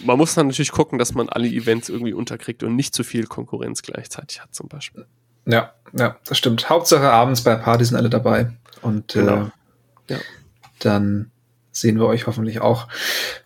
Man 0.01 0.17
muss 0.17 0.33
dann 0.33 0.47
natürlich 0.47 0.71
gucken, 0.71 0.97
dass 0.97 1.13
man 1.13 1.29
alle 1.29 1.47
Events 1.47 1.89
irgendwie 1.89 2.13
unterkriegt 2.13 2.63
und 2.63 2.75
nicht 2.75 2.93
zu 2.93 3.03
viel 3.03 3.27
Konkurrenz 3.27 3.81
gleichzeitig 3.81 4.41
hat, 4.41 4.53
zum 4.55 4.69
Beispiel. 4.69 5.05
Ja, 5.45 5.73
ja, 5.93 6.17
das 6.25 6.37
stimmt. 6.37 6.69
Hauptsache 6.69 7.09
abends 7.09 7.43
bei 7.43 7.55
Party 7.55 7.85
sind 7.85 7.97
alle 7.97 8.09
dabei. 8.09 8.51
Und 8.81 9.13
genau. 9.13 9.49
äh, 10.07 10.13
ja. 10.13 10.17
dann 10.79 11.31
sehen 11.71 11.99
wir 11.99 12.05
euch 12.05 12.27
hoffentlich 12.27 12.61
auch. 12.61 12.87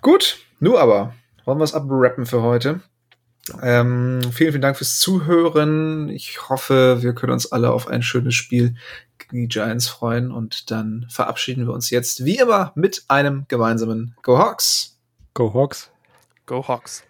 Gut, 0.02 0.38
nur 0.60 0.80
aber 0.80 1.14
wollen 1.46 1.60
wir 1.60 1.64
es 1.64 1.74
abrappen 1.74 2.26
für 2.26 2.41
heute. 2.41 2.82
Ähm, 3.62 4.22
vielen, 4.32 4.52
vielen 4.52 4.62
Dank 4.62 4.78
fürs 4.78 5.00
Zuhören. 5.00 6.10
Ich 6.10 6.50
hoffe, 6.50 7.02
wir 7.02 7.14
können 7.14 7.34
uns 7.34 7.52
alle 7.52 7.72
auf 7.72 7.88
ein 7.88 8.02
schönes 8.02 8.36
Spiel 8.36 8.76
gegen 9.18 9.41
die 9.41 9.48
Giants 9.48 9.88
freuen 9.88 10.32
und 10.32 10.72
dann 10.72 11.06
verabschieden 11.10 11.66
wir 11.66 11.74
uns 11.74 11.89
jetzt 11.89 12.24
wie 12.24 12.38
immer 12.38 12.72
mit 12.76 13.04
einem 13.10 13.46
gemeinsamen 13.48 14.16
Go 14.22 14.38
Hawks. 14.38 14.98
Go 15.34 15.54
Hawks. 15.54 15.91
Go 16.46 16.66
Hawks. 16.68 17.04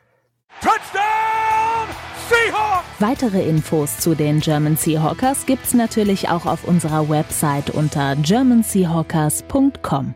Touchdown 0.62 1.90
Seahawks! 2.30 2.86
Weitere 3.00 3.48
Infos 3.48 4.00
zu 4.00 4.16
den 4.16 4.40
German 4.40 4.78
Seahawkers 4.78 5.46
gibt's 5.46 5.74
natürlich 5.74 6.30
auch 6.30 6.46
auf 6.46 6.64
unserer 6.64 7.10
Website 7.10 7.70
unter 7.70 8.16
germanseahawkers.com. 8.16 10.16